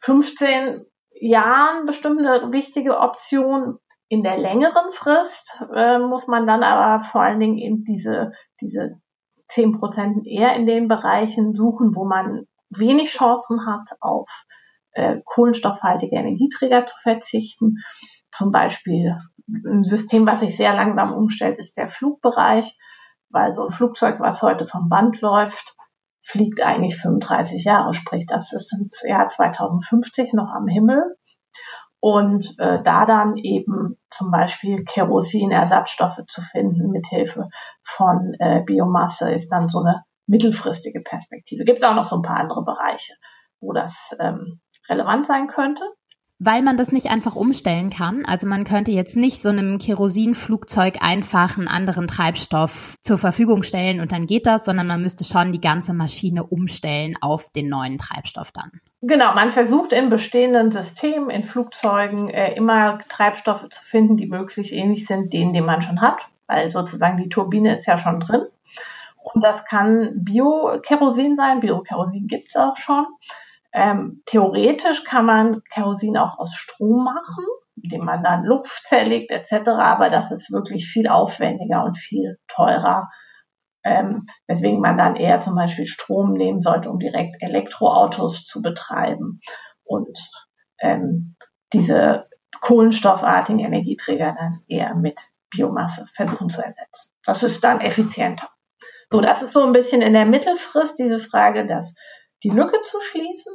15 0.00 0.84
Jahren 1.20 1.86
bestimmt 1.86 2.18
eine 2.18 2.52
wichtige 2.52 2.98
Option. 2.98 3.78
In 4.08 4.22
der 4.22 4.38
längeren 4.38 4.92
Frist 4.92 5.64
äh, 5.74 5.98
muss 5.98 6.28
man 6.28 6.46
dann 6.46 6.62
aber 6.62 7.02
vor 7.02 7.22
allen 7.22 7.40
Dingen 7.40 7.58
in 7.58 7.84
diese, 7.84 8.32
diese 8.60 9.00
10 9.48 9.72
Prozent 9.72 10.26
eher 10.26 10.54
in 10.54 10.66
den 10.66 10.88
Bereichen 10.88 11.54
suchen, 11.54 11.94
wo 11.94 12.04
man 12.04 12.46
wenig 12.70 13.10
Chancen 13.10 13.66
hat, 13.66 13.96
auf 14.00 14.28
äh, 14.96 15.20
kohlenstoffhaltige 15.24 16.16
Energieträger 16.16 16.86
zu 16.86 16.96
verzichten. 17.02 17.76
Zum 18.32 18.50
Beispiel 18.50 19.16
ein 19.48 19.84
System, 19.84 20.26
was 20.26 20.40
sich 20.40 20.56
sehr 20.56 20.74
langsam 20.74 21.12
umstellt, 21.12 21.58
ist 21.58 21.76
der 21.76 21.88
Flugbereich, 21.88 22.76
weil 23.28 23.52
so 23.52 23.64
ein 23.64 23.70
Flugzeug, 23.70 24.20
was 24.20 24.42
heute 24.42 24.66
vom 24.66 24.88
Band 24.88 25.20
läuft, 25.20 25.76
fliegt 26.22 26.62
eigentlich 26.62 26.96
35 26.96 27.64
Jahre, 27.64 27.92
sprich, 27.92 28.26
das 28.26 28.52
ist 28.52 28.72
ins 28.72 29.02
Jahr 29.06 29.26
2050 29.26 30.32
noch 30.32 30.50
am 30.50 30.66
Himmel. 30.66 31.16
Und 32.00 32.58
äh, 32.58 32.80
da 32.82 33.06
dann 33.06 33.36
eben 33.36 33.98
zum 34.10 34.30
Beispiel 34.30 34.84
Kerosin-Ersatzstoffe 34.84 36.22
zu 36.26 36.40
finden 36.40 36.90
mithilfe 36.90 37.48
von 37.82 38.34
äh, 38.38 38.62
Biomasse 38.64 39.30
ist 39.32 39.50
dann 39.50 39.68
so 39.68 39.80
eine 39.80 40.04
mittelfristige 40.26 41.00
Perspektive. 41.00 41.64
Gibt 41.64 41.78
es 41.78 41.84
auch 41.84 41.94
noch 41.94 42.04
so 42.04 42.16
ein 42.16 42.22
paar 42.22 42.38
andere 42.38 42.64
Bereiche, 42.64 43.14
wo 43.60 43.72
das 43.72 44.14
ähm, 44.20 44.60
relevant 44.88 45.26
sein 45.26 45.46
könnte. 45.46 45.84
Weil 46.38 46.60
man 46.60 46.76
das 46.76 46.92
nicht 46.92 47.10
einfach 47.10 47.34
umstellen 47.34 47.88
kann. 47.88 48.24
Also 48.26 48.46
man 48.46 48.64
könnte 48.64 48.90
jetzt 48.90 49.16
nicht 49.16 49.40
so 49.40 49.48
einem 49.48 49.78
Kerosinflugzeug 49.78 50.98
einfach 51.00 51.56
einen 51.56 51.68
anderen 51.68 52.08
Treibstoff 52.08 52.96
zur 53.00 53.16
Verfügung 53.16 53.62
stellen 53.62 54.00
und 54.00 54.12
dann 54.12 54.26
geht 54.26 54.44
das, 54.44 54.66
sondern 54.66 54.86
man 54.86 55.00
müsste 55.00 55.24
schon 55.24 55.52
die 55.52 55.62
ganze 55.62 55.94
Maschine 55.94 56.44
umstellen 56.44 57.16
auf 57.22 57.50
den 57.52 57.70
neuen 57.70 57.96
Treibstoff 57.96 58.52
dann. 58.52 58.70
Genau, 59.00 59.34
man 59.34 59.50
versucht 59.50 59.94
in 59.94 60.10
bestehenden 60.10 60.70
Systemen, 60.70 61.30
in 61.30 61.44
Flugzeugen 61.44 62.28
äh, 62.28 62.52
immer 62.54 62.98
Treibstoffe 63.08 63.68
zu 63.70 63.82
finden, 63.82 64.18
die 64.18 64.26
möglichst 64.26 64.72
ähnlich 64.72 65.06
sind 65.06 65.32
denen, 65.32 65.54
die 65.54 65.62
man 65.62 65.80
schon 65.80 66.02
hat, 66.02 66.26
weil 66.48 66.70
sozusagen 66.70 67.16
die 67.16 67.30
Turbine 67.30 67.76
ist 67.76 67.86
ja 67.86 67.96
schon 67.96 68.20
drin. 68.20 68.42
Und 69.32 69.42
das 69.42 69.64
kann 69.64 70.24
Bio-Kerosin 70.24 71.36
sein. 71.36 71.60
Bio-Kerosin 71.60 72.26
gibt 72.26 72.50
es 72.50 72.56
auch 72.56 72.76
schon. 72.76 73.06
Ähm, 73.78 74.22
theoretisch 74.24 75.04
kann 75.04 75.26
man 75.26 75.62
Kerosin 75.70 76.16
auch 76.16 76.38
aus 76.38 76.54
Strom 76.54 77.04
machen, 77.04 77.44
indem 77.82 78.06
man 78.06 78.22
dann 78.22 78.42
Luft 78.42 78.88
zerlegt 78.88 79.30
etc. 79.30 79.68
Aber 79.68 80.08
das 80.08 80.32
ist 80.32 80.50
wirklich 80.50 80.86
viel 80.86 81.08
aufwendiger 81.08 81.84
und 81.84 81.98
viel 81.98 82.38
teurer. 82.48 83.10
Ähm, 83.84 84.24
weswegen 84.46 84.80
man 84.80 84.96
dann 84.96 85.14
eher 85.14 85.40
zum 85.40 85.54
Beispiel 85.56 85.86
Strom 85.86 86.32
nehmen 86.32 86.62
sollte, 86.62 86.90
um 86.90 86.98
direkt 86.98 87.36
Elektroautos 87.40 88.46
zu 88.46 88.62
betreiben 88.62 89.40
und 89.84 90.18
ähm, 90.80 91.36
diese 91.74 92.28
kohlenstoffartigen 92.62 93.60
Energieträger 93.60 94.34
dann 94.38 94.60
eher 94.68 94.94
mit 94.94 95.20
Biomasse 95.50 96.06
versuchen 96.14 96.48
zu 96.48 96.62
ersetzen. 96.62 97.12
Das 97.26 97.42
ist 97.42 97.62
dann 97.62 97.82
effizienter. 97.82 98.48
So, 99.12 99.20
das 99.20 99.42
ist 99.42 99.52
so 99.52 99.64
ein 99.64 99.72
bisschen 99.72 100.00
in 100.00 100.14
der 100.14 100.24
Mittelfrist 100.24 100.98
diese 100.98 101.20
Frage, 101.20 101.66
dass 101.66 101.94
die 102.42 102.50
Lücke 102.50 102.80
zu 102.82 103.00
schließen. 103.00 103.52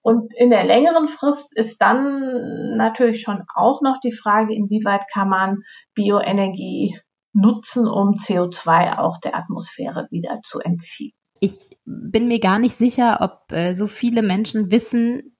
Und 0.00 0.34
in 0.34 0.50
der 0.50 0.64
längeren 0.64 1.06
Frist 1.06 1.56
ist 1.56 1.80
dann 1.80 2.76
natürlich 2.76 3.22
schon 3.22 3.44
auch 3.54 3.82
noch 3.82 4.00
die 4.02 4.12
Frage, 4.12 4.54
inwieweit 4.54 5.02
kann 5.12 5.28
man 5.28 5.62
Bioenergie 5.94 6.98
nutzen, 7.32 7.86
um 7.86 8.14
CO2 8.14 8.98
auch 8.98 9.18
der 9.18 9.36
Atmosphäre 9.36 10.08
wieder 10.10 10.40
zu 10.42 10.58
entziehen. 10.58 11.12
Ich 11.40 11.70
bin 11.84 12.28
mir 12.28 12.40
gar 12.40 12.58
nicht 12.58 12.74
sicher, 12.74 13.18
ob 13.20 13.52
äh, 13.52 13.74
so 13.74 13.86
viele 13.86 14.22
Menschen 14.22 14.70
wissen 14.70 15.36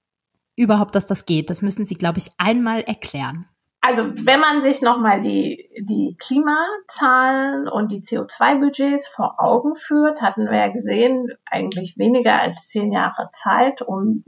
überhaupt, 0.56 0.94
dass 0.94 1.06
das 1.06 1.26
geht. 1.26 1.50
Das 1.50 1.62
müssen 1.62 1.84
Sie, 1.84 1.94
glaube 1.94 2.18
ich, 2.18 2.30
einmal 2.38 2.82
erklären. 2.82 3.46
Also 3.84 4.12
wenn 4.14 4.38
man 4.38 4.62
sich 4.62 4.80
nochmal 4.80 5.20
die, 5.20 5.68
die 5.76 6.16
Klimazahlen 6.20 7.66
und 7.66 7.90
die 7.90 8.00
CO2-Budgets 8.00 9.08
vor 9.08 9.40
Augen 9.40 9.74
führt, 9.74 10.22
hatten 10.22 10.48
wir 10.48 10.56
ja 10.56 10.68
gesehen, 10.68 11.32
eigentlich 11.44 11.98
weniger 11.98 12.40
als 12.40 12.68
zehn 12.68 12.92
Jahre 12.92 13.30
Zeit, 13.32 13.82
um 13.82 14.22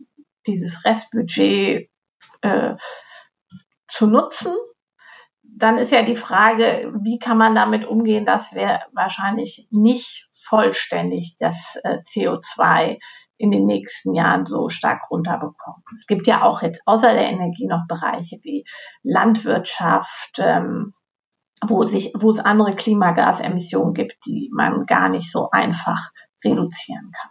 dieses 0.48 0.84
Restbudget 0.84 1.88
äh, 2.42 2.74
zu 3.86 4.08
nutzen. 4.08 4.52
Dann 5.44 5.78
ist 5.78 5.92
ja 5.92 6.02
die 6.02 6.16
Frage, 6.16 6.92
wie 7.04 7.20
kann 7.20 7.38
man 7.38 7.54
damit 7.54 7.86
umgehen, 7.86 8.24
dass 8.24 8.54
wir 8.54 8.80
wahrscheinlich 8.92 9.68
nicht 9.70 10.28
vollständig 10.32 11.36
das 11.38 11.76
äh, 11.84 11.98
CO2 12.08 12.98
in 13.36 13.50
den 13.50 13.66
nächsten 13.66 14.14
Jahren 14.14 14.46
so 14.46 14.68
stark 14.68 15.10
runterbekommen. 15.10 15.82
Es 15.96 16.06
gibt 16.06 16.26
ja 16.26 16.42
auch 16.42 16.62
jetzt 16.62 16.82
außer 16.86 17.12
der 17.12 17.28
Energie 17.28 17.66
noch 17.66 17.86
Bereiche 17.88 18.38
wie 18.42 18.64
Landwirtschaft, 19.02 20.38
ähm, 20.38 20.94
wo 21.66 21.84
sich, 21.84 22.12
wo 22.18 22.30
es 22.30 22.38
andere 22.38 22.74
Klimagasemissionen 22.74 23.94
gibt, 23.94 24.24
die 24.26 24.50
man 24.52 24.86
gar 24.86 25.08
nicht 25.08 25.30
so 25.30 25.50
einfach 25.50 26.10
reduzieren 26.44 27.10
kann. 27.12 27.30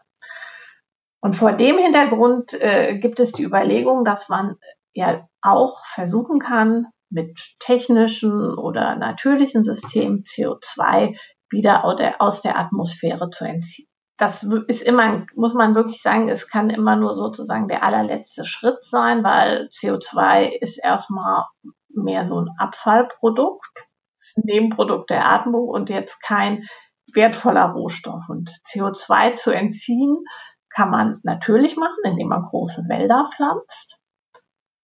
Und 1.21 1.35
vor 1.35 1.53
dem 1.53 1.77
Hintergrund 1.77 2.53
äh, 2.53 2.97
gibt 2.97 3.19
es 3.19 3.31
die 3.31 3.43
Überlegung, 3.43 4.03
dass 4.03 4.27
man 4.27 4.55
ja 4.93 5.27
auch 5.41 5.85
versuchen 5.85 6.39
kann, 6.39 6.87
mit 7.09 7.39
technischen 7.59 8.57
oder 8.57 8.95
natürlichen 8.95 9.63
Systemen 9.63 10.23
CO2 10.23 11.17
wieder 11.49 11.85
aus 11.85 12.41
der 12.41 12.59
Atmosphäre 12.59 13.29
zu 13.29 13.45
entziehen 13.45 13.87
das 14.17 14.43
ist 14.43 14.83
immer, 14.83 15.25
muss 15.35 15.53
man 15.53 15.75
wirklich 15.75 16.01
sagen, 16.01 16.29
es 16.29 16.47
kann 16.47 16.69
immer 16.69 16.95
nur 16.95 17.15
sozusagen 17.15 17.67
der 17.67 17.83
allerletzte 17.83 18.45
Schritt 18.45 18.83
sein, 18.83 19.23
weil 19.23 19.69
CO2 19.71 20.49
ist 20.49 20.77
erstmal 20.77 21.45
mehr 21.89 22.27
so 22.27 22.39
ein 22.39 22.49
Abfallprodukt, 22.57 23.85
ein 24.37 24.43
Nebenprodukt 24.45 25.09
der 25.09 25.27
Atmung 25.27 25.67
und 25.67 25.89
jetzt 25.89 26.21
kein 26.21 26.63
wertvoller 27.13 27.71
Rohstoff. 27.71 28.29
Und 28.29 28.51
CO2 28.71 29.35
zu 29.35 29.51
entziehen 29.51 30.23
kann 30.69 30.89
man 30.89 31.19
natürlich 31.23 31.75
machen, 31.75 31.99
indem 32.03 32.29
man 32.29 32.43
große 32.43 32.83
Wälder 32.89 33.29
pflanzt, 33.35 33.99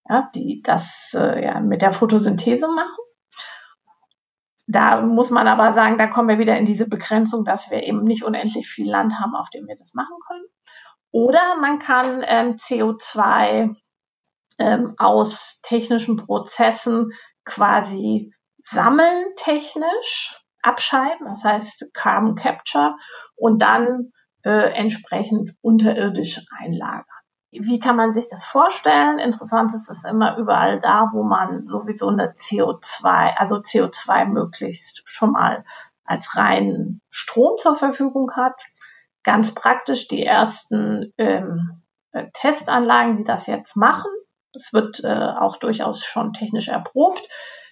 ja, 0.08 0.30
die 0.36 0.62
das 0.64 1.16
äh, 1.18 1.46
ja, 1.46 1.60
mit 1.60 1.82
der 1.82 1.94
Photosynthese 1.94 2.68
machen. 2.68 3.04
Da 4.72 5.02
muss 5.02 5.32
man 5.32 5.48
aber 5.48 5.74
sagen, 5.74 5.98
da 5.98 6.06
kommen 6.06 6.30
wir 6.30 6.38
wieder 6.38 6.56
in 6.56 6.66
diese 6.66 6.88
Begrenzung, 6.88 7.44
dass 7.44 7.72
wir 7.72 7.82
eben 7.82 8.04
nicht 8.04 8.24
unendlich 8.24 8.68
viel 8.68 8.88
Land 8.88 9.20
haben, 9.20 9.36
auf 9.36 9.50
dem 9.50 9.68
wir 9.68 9.76
das 9.76 9.96
machen 9.96 10.16
können. 10.28 10.46
Oder 11.10 11.56
man 11.60 11.80
kann 11.80 12.24
ähm, 12.28 12.56
CO2 12.56 13.76
ähm, 14.60 14.94
aus 15.00 15.60
technischen 15.64 16.18
Prozessen 16.18 17.14
quasi 17.46 18.32
sammeln, 18.64 19.26
technisch 19.38 20.40
abscheiden, 20.62 21.26
das 21.26 21.44
heißt 21.44 21.92
Carbon 21.96 22.36
Capture 22.36 22.96
und 23.36 23.64
dann 23.64 24.12
äh, 24.44 24.72
entsprechend 24.74 25.56
unterirdisch 25.62 26.42
einlagern. 26.60 27.06
Wie 27.52 27.80
kann 27.80 27.96
man 27.96 28.14
sich 28.14 28.28
das 28.28 28.46
vorstellen? 28.46 29.18
Interessant 29.18 29.74
ist 29.74 29.90
es 29.90 30.06
immer 30.06 30.38
überall 30.38 30.80
da, 30.80 31.10
wo 31.14 31.24
man 31.24 31.66
sowieso 31.66 32.08
eine 32.10 32.34
CO2, 32.34 33.36
also 33.38 33.56
CO2 33.56 34.26
möglichst 34.26 35.02
schon 35.06 35.32
mal 35.32 35.64
als 36.04 36.36
reinen 36.38 37.02
Strom 37.10 37.58
zur 37.58 37.76
Verfügung 37.76 38.36
hat. 38.36 38.62
Ganz 39.24 39.54
praktisch 39.54 40.08
die 40.08 40.24
ersten 40.24 41.14
ähm, 41.18 41.82
äh, 42.12 42.28
Testanlagen, 42.34 43.18
die 43.18 43.24
das 43.24 43.48
jetzt 43.48 43.76
machen. 43.76 44.12
Das 44.54 44.72
wird 44.72 45.04
äh, 45.04 45.08
auch 45.08 45.58
durchaus 45.58 46.04
schon 46.04 46.34
technisch 46.34 46.68
erprobt. 46.68 47.28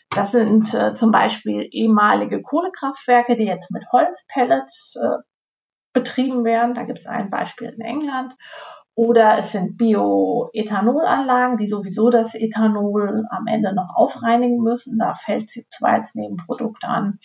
Das 0.09 0.31
sind 0.31 0.73
äh, 0.73 0.93
zum 0.93 1.11
Beispiel 1.11 1.67
ehemalige 1.71 2.41
Kohlekraftwerke, 2.41 3.35
die 3.35 3.45
jetzt 3.45 3.71
mit 3.71 3.85
Holzpellets 3.91 4.95
äh, 4.95 5.17
betrieben 5.93 6.45
werden. 6.45 6.75
Da 6.75 6.83
gibt 6.83 6.99
es 6.99 7.07
ein 7.07 7.29
Beispiel 7.29 7.69
in 7.69 7.81
England. 7.81 8.35
Oder 8.97 9.37
es 9.37 9.51
sind 9.51 9.77
Bioethanolanlagen, 9.77 11.57
die 11.57 11.67
sowieso 11.67 12.09
das 12.09 12.33
Ethanol 12.33 13.27
am 13.29 13.45
Ende 13.45 13.75
noch 13.75 13.95
aufreinigen 13.95 14.57
müssen. 14.57 14.97
Da 14.97 15.13
fällt 15.13 15.51
CO2 15.51 15.83
als 15.83 16.15
Nebenprodukt 16.15 16.83
an. 16.83 17.19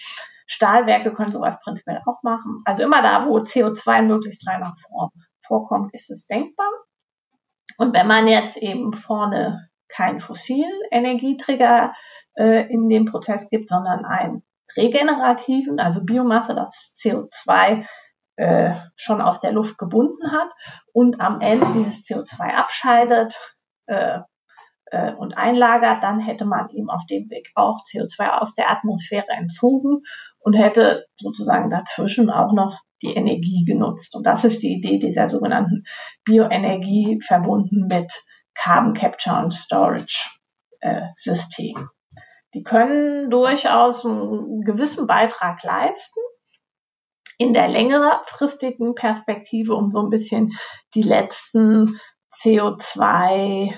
Stahlwerke 0.47 1.15
können 1.15 1.33
sowas 1.33 1.59
prinzipiell 1.61 2.03
auch 2.05 2.23
machen. 2.23 2.61
Also 2.67 2.83
immer 2.83 3.01
da, 3.01 3.27
wo 3.27 3.39
CO2 3.39 4.03
möglichst 4.03 4.47
reiner 4.47 4.75
Form 4.77 5.13
vorkommt, 5.41 5.95
ist 5.95 6.11
es 6.11 6.27
denkbar. 6.27 6.69
Und 7.79 7.95
wenn 7.95 8.07
man 8.07 8.29
jetzt 8.29 8.59
eben 8.59 8.93
vorne 8.93 9.71
keinen 9.89 10.21
fossilen 10.21 10.79
Energieträger 10.91 11.95
äh, 12.37 12.71
in 12.71 12.91
dem 12.91 13.07
Prozess 13.07 13.49
gibt, 13.49 13.71
sondern 13.71 14.05
einen 14.05 14.43
regenerativen, 14.77 15.81
also 15.81 16.05
Biomasse, 16.05 16.55
das 16.55 16.95
CO2 16.99 17.87
äh, 18.37 18.75
schon 18.97 19.21
aus 19.21 19.41
der 19.41 19.53
Luft 19.53 19.79
gebunden 19.79 20.33
hat 20.33 20.51
und 20.93 21.21
am 21.21 21.41
Ende 21.41 21.67
dieses 21.75 22.05
CO2 22.05 22.55
abscheidet 22.55 23.39
äh, 23.87 24.21
äh, 24.87 25.13
und 25.15 25.37
einlagert, 25.37 26.03
dann 26.03 26.21
hätte 26.21 26.45
man 26.45 26.69
ihm 26.71 26.91
auf 26.91 27.05
dem 27.07 27.29
Weg 27.31 27.51
auch 27.55 27.81
CO2 27.85 28.41
aus 28.41 28.55
der 28.55 28.71
Atmosphäre 28.71 29.31
entzogen 29.31 30.03
und 30.39 30.55
hätte 30.55 31.07
sozusagen 31.17 31.71
dazwischen 31.71 32.31
auch 32.31 32.53
noch 32.53 32.81
die 33.03 33.15
Energie 33.15 33.65
genutzt. 33.65 34.15
Und 34.15 34.27
das 34.27 34.45
ist 34.45 34.63
die 34.63 34.75
Idee 34.75 34.99
dieser 34.99 35.29
sogenannten 35.29 35.85
Bioenergie 36.25 37.21
verbunden 37.21 37.87
mit 37.89 38.13
Carbon 38.55 38.95
Capture 38.95 39.37
and 39.37 39.53
Storage 39.53 40.31
äh, 40.81 41.07
System. 41.17 41.89
Die 42.55 42.63
können 42.63 43.31
durchaus 43.31 44.05
einen 44.05 44.61
gewissen 44.61 45.07
Beitrag 45.07 45.63
leisten 45.63 46.21
in 47.43 47.53
der 47.53 47.69
längerfristigen 47.69 48.95
Perspektive, 48.95 49.75
um 49.75 49.91
so 49.91 50.01
ein 50.01 50.11
bisschen 50.11 50.53
die 50.95 51.03
letzten 51.03 51.99
CO2 52.33 53.75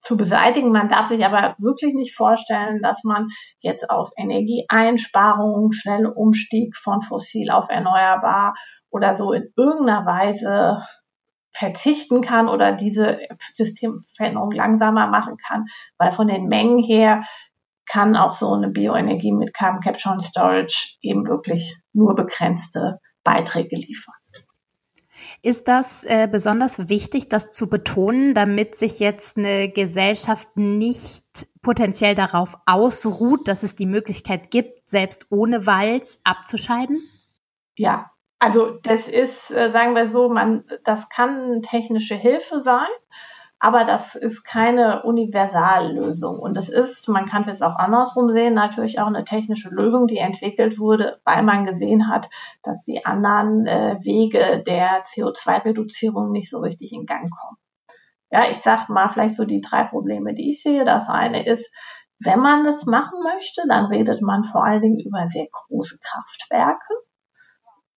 zu 0.00 0.16
beseitigen. 0.16 0.70
Man 0.70 0.88
darf 0.88 1.06
sich 1.06 1.24
aber 1.24 1.56
wirklich 1.58 1.94
nicht 1.94 2.14
vorstellen, 2.14 2.80
dass 2.82 3.02
man 3.04 3.28
jetzt 3.58 3.88
auf 3.90 4.10
Energieeinsparungen, 4.16 5.72
schnelle 5.72 6.12
Umstieg 6.12 6.76
von 6.76 7.00
fossil 7.00 7.50
auf 7.50 7.68
erneuerbar 7.70 8.54
oder 8.90 9.16
so 9.16 9.32
in 9.32 9.52
irgendeiner 9.56 10.04
Weise 10.04 10.82
verzichten 11.50 12.20
kann 12.20 12.48
oder 12.48 12.72
diese 12.72 13.18
Systemveränderung 13.54 14.52
langsamer 14.52 15.06
machen 15.06 15.38
kann, 15.38 15.64
weil 15.96 16.12
von 16.12 16.28
den 16.28 16.48
Mengen 16.48 16.82
her 16.82 17.24
kann 17.86 18.16
auch 18.16 18.32
so 18.32 18.52
eine 18.52 18.68
Bioenergie 18.68 19.32
mit 19.32 19.54
Carbon 19.54 19.80
Capture 19.80 20.14
und 20.14 20.22
Storage 20.22 20.96
eben 21.00 21.26
wirklich 21.26 21.76
nur 21.92 22.14
begrenzte 22.14 22.98
Beiträge 23.24 23.76
liefern. 23.76 24.14
Ist 25.42 25.68
das 25.68 26.04
äh, 26.04 26.28
besonders 26.30 26.88
wichtig, 26.88 27.28
das 27.28 27.50
zu 27.50 27.68
betonen, 27.70 28.34
damit 28.34 28.74
sich 28.74 28.98
jetzt 29.00 29.36
eine 29.36 29.70
Gesellschaft 29.70 30.48
nicht 30.56 31.46
potenziell 31.62 32.14
darauf 32.14 32.56
ausruht, 32.66 33.48
dass 33.48 33.62
es 33.62 33.76
die 33.76 33.86
Möglichkeit 33.86 34.50
gibt, 34.50 34.88
selbst 34.88 35.26
ohne 35.30 35.66
Wald 35.66 36.06
abzuscheiden? 36.24 37.08
Ja, 37.76 38.10
also 38.38 38.78
das 38.82 39.08
ist, 39.08 39.50
äh, 39.50 39.70
sagen 39.70 39.94
wir 39.94 40.10
so, 40.10 40.28
man, 40.28 40.64
das 40.84 41.08
kann 41.08 41.62
technische 41.62 42.14
Hilfe 42.14 42.62
sein 42.62 42.88
aber 43.58 43.84
das 43.84 44.14
ist 44.14 44.44
keine 44.44 45.02
Universallösung. 45.02 46.38
Und 46.38 46.56
es 46.58 46.68
ist, 46.68 47.08
man 47.08 47.24
kann 47.26 47.42
es 47.42 47.48
jetzt 47.48 47.62
auch 47.62 47.76
andersrum 47.76 48.30
sehen, 48.30 48.54
natürlich 48.54 49.00
auch 49.00 49.06
eine 49.06 49.24
technische 49.24 49.70
Lösung, 49.70 50.06
die 50.06 50.18
entwickelt 50.18 50.78
wurde, 50.78 51.20
weil 51.24 51.42
man 51.42 51.64
gesehen 51.64 52.08
hat, 52.08 52.28
dass 52.62 52.84
die 52.84 53.06
anderen 53.06 53.66
äh, 53.66 53.96
Wege 54.02 54.62
der 54.66 55.04
CO2-Reduzierung 55.04 56.32
nicht 56.32 56.50
so 56.50 56.60
richtig 56.60 56.92
in 56.92 57.06
Gang 57.06 57.30
kommen. 57.30 57.56
Ja, 58.30 58.50
ich 58.50 58.58
sag 58.58 58.88
mal 58.88 59.08
vielleicht 59.08 59.36
so 59.36 59.44
die 59.44 59.62
drei 59.62 59.84
Probleme, 59.84 60.34
die 60.34 60.50
ich 60.50 60.62
sehe. 60.62 60.84
Das 60.84 61.08
eine 61.08 61.46
ist, 61.46 61.72
wenn 62.18 62.40
man 62.40 62.64
das 62.64 62.84
machen 62.84 63.22
möchte, 63.22 63.62
dann 63.68 63.86
redet 63.86 64.20
man 64.20 64.44
vor 64.44 64.64
allen 64.64 64.82
Dingen 64.82 65.00
über 65.00 65.28
sehr 65.28 65.46
große 65.50 65.98
Kraftwerke, 66.02 66.94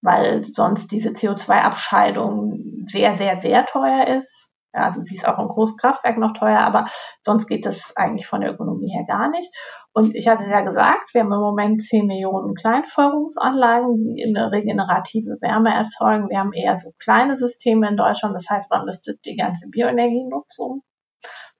weil 0.01 0.45
sonst 0.45 0.91
diese 0.91 1.09
CO2-Abscheidung 1.09 2.85
sehr, 2.87 3.17
sehr, 3.17 3.41
sehr 3.41 3.65
teuer 3.65 4.07
ist 4.07 4.49
also 4.71 5.01
sie 5.01 5.15
ist 5.15 5.27
auch 5.27 5.39
im 5.39 5.47
Großkraftwerk 5.47 6.17
noch 6.17 6.33
teuer, 6.33 6.59
aber 6.59 6.89
sonst 7.21 7.47
geht 7.47 7.65
das 7.65 7.95
eigentlich 7.97 8.27
von 8.27 8.41
der 8.41 8.53
Ökonomie 8.53 8.91
her 8.91 9.05
gar 9.07 9.29
nicht. 9.29 9.51
Und 9.93 10.15
ich 10.15 10.27
hatte 10.27 10.43
es 10.43 10.49
ja 10.49 10.61
gesagt, 10.61 11.13
wir 11.13 11.21
haben 11.21 11.33
im 11.33 11.39
Moment 11.39 11.81
10 11.81 12.05
Millionen 12.05 12.53
Kleinfeuerungsanlagen, 12.53 14.15
die 14.15 14.23
eine 14.23 14.51
regenerative 14.51 15.37
Wärme 15.41 15.73
erzeugen. 15.73 16.29
Wir 16.29 16.39
haben 16.39 16.53
eher 16.53 16.79
so 16.79 16.93
kleine 16.99 17.37
Systeme 17.37 17.89
in 17.89 17.97
Deutschland. 17.97 18.35
Das 18.35 18.49
heißt, 18.49 18.69
man 18.69 18.85
müsste 18.85 19.17
die 19.25 19.35
ganze 19.35 19.67
Bioenergienutzung 19.69 20.83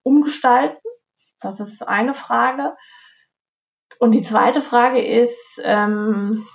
umgestalten. 0.03 0.77
Das 1.39 1.59
ist 1.59 1.87
eine 1.87 2.13
Frage. 2.13 2.75
Und 3.99 4.11
die 4.11 4.21
zweite 4.21 4.61
Frage 4.61 5.03
ist, 5.03 5.61
ähm, 5.65 6.45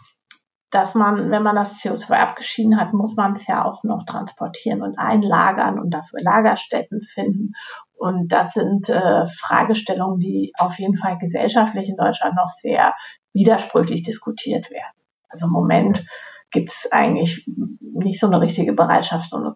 dass 0.74 0.94
man, 0.94 1.30
wenn 1.30 1.42
man 1.42 1.54
das 1.54 1.80
CO2 1.80 2.10
abgeschieden 2.10 2.80
hat, 2.80 2.92
muss 2.92 3.14
man 3.14 3.32
es 3.32 3.46
ja 3.46 3.64
auch 3.64 3.84
noch 3.84 4.04
transportieren 4.04 4.82
und 4.82 4.98
einlagern 4.98 5.78
und 5.78 5.90
dafür 5.90 6.20
Lagerstätten 6.20 7.00
finden. 7.02 7.52
Und 7.94 8.32
das 8.32 8.54
sind 8.54 8.88
äh, 8.88 9.26
Fragestellungen, 9.28 10.18
die 10.18 10.52
auf 10.58 10.78
jeden 10.78 10.96
Fall 10.96 11.16
gesellschaftlich 11.18 11.88
in 11.88 11.96
Deutschland 11.96 12.34
noch 12.34 12.48
sehr 12.48 12.92
widersprüchlich 13.32 14.02
diskutiert 14.02 14.70
werden. 14.70 14.96
Also 15.28 15.46
im 15.46 15.52
Moment 15.52 16.04
gibt 16.50 16.70
es 16.70 16.90
eigentlich 16.90 17.48
nicht 17.80 18.18
so 18.18 18.26
eine 18.26 18.40
richtige 18.40 18.72
Bereitschaft, 18.72 19.30
so 19.30 19.37
eine 19.37 19.54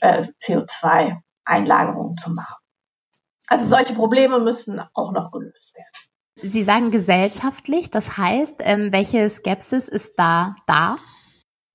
äh, 0.00 0.24
CO2-Einlagerung 0.40 2.16
zu 2.16 2.32
machen. 2.32 2.60
Also 3.48 3.66
solche 3.66 3.94
Probleme 3.94 4.38
müssen 4.38 4.80
auch 4.94 5.10
noch 5.12 5.32
gelöst 5.32 5.74
werden. 5.74 6.09
Sie 6.36 6.62
sagen 6.62 6.90
gesellschaftlich, 6.90 7.90
das 7.90 8.16
heißt, 8.16 8.62
ähm, 8.64 8.92
welche 8.92 9.28
Skepsis 9.28 9.88
ist 9.88 10.18
da 10.18 10.54
da? 10.66 10.96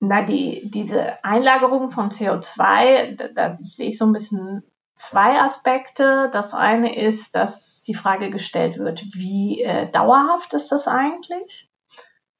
Na, 0.00 0.22
die, 0.22 0.70
diese 0.70 1.24
Einlagerung 1.24 1.88
von 1.88 2.10
CO2, 2.10 3.16
da, 3.16 3.28
da 3.28 3.54
sehe 3.54 3.88
ich 3.88 3.98
so 3.98 4.04
ein 4.04 4.12
bisschen 4.12 4.62
zwei 4.94 5.40
Aspekte. 5.40 6.28
Das 6.32 6.52
eine 6.52 6.96
ist, 6.96 7.34
dass 7.34 7.82
die 7.82 7.94
Frage 7.94 8.30
gestellt 8.30 8.78
wird, 8.78 9.02
wie 9.14 9.62
äh, 9.62 9.90
dauerhaft 9.90 10.52
ist 10.54 10.72
das 10.72 10.88
eigentlich? 10.88 11.70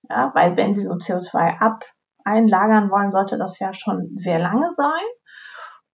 Ja, 0.08 0.32
weil 0.34 0.56
wenn 0.56 0.74
Sie 0.74 0.82
so 0.82 0.92
CO2 0.92 1.58
ab 1.58 1.84
einlagern 2.24 2.90
wollen, 2.90 3.12
sollte 3.12 3.38
das 3.38 3.58
ja 3.58 3.72
schon 3.72 4.10
sehr 4.16 4.38
lange 4.38 4.70
sein. 4.76 5.04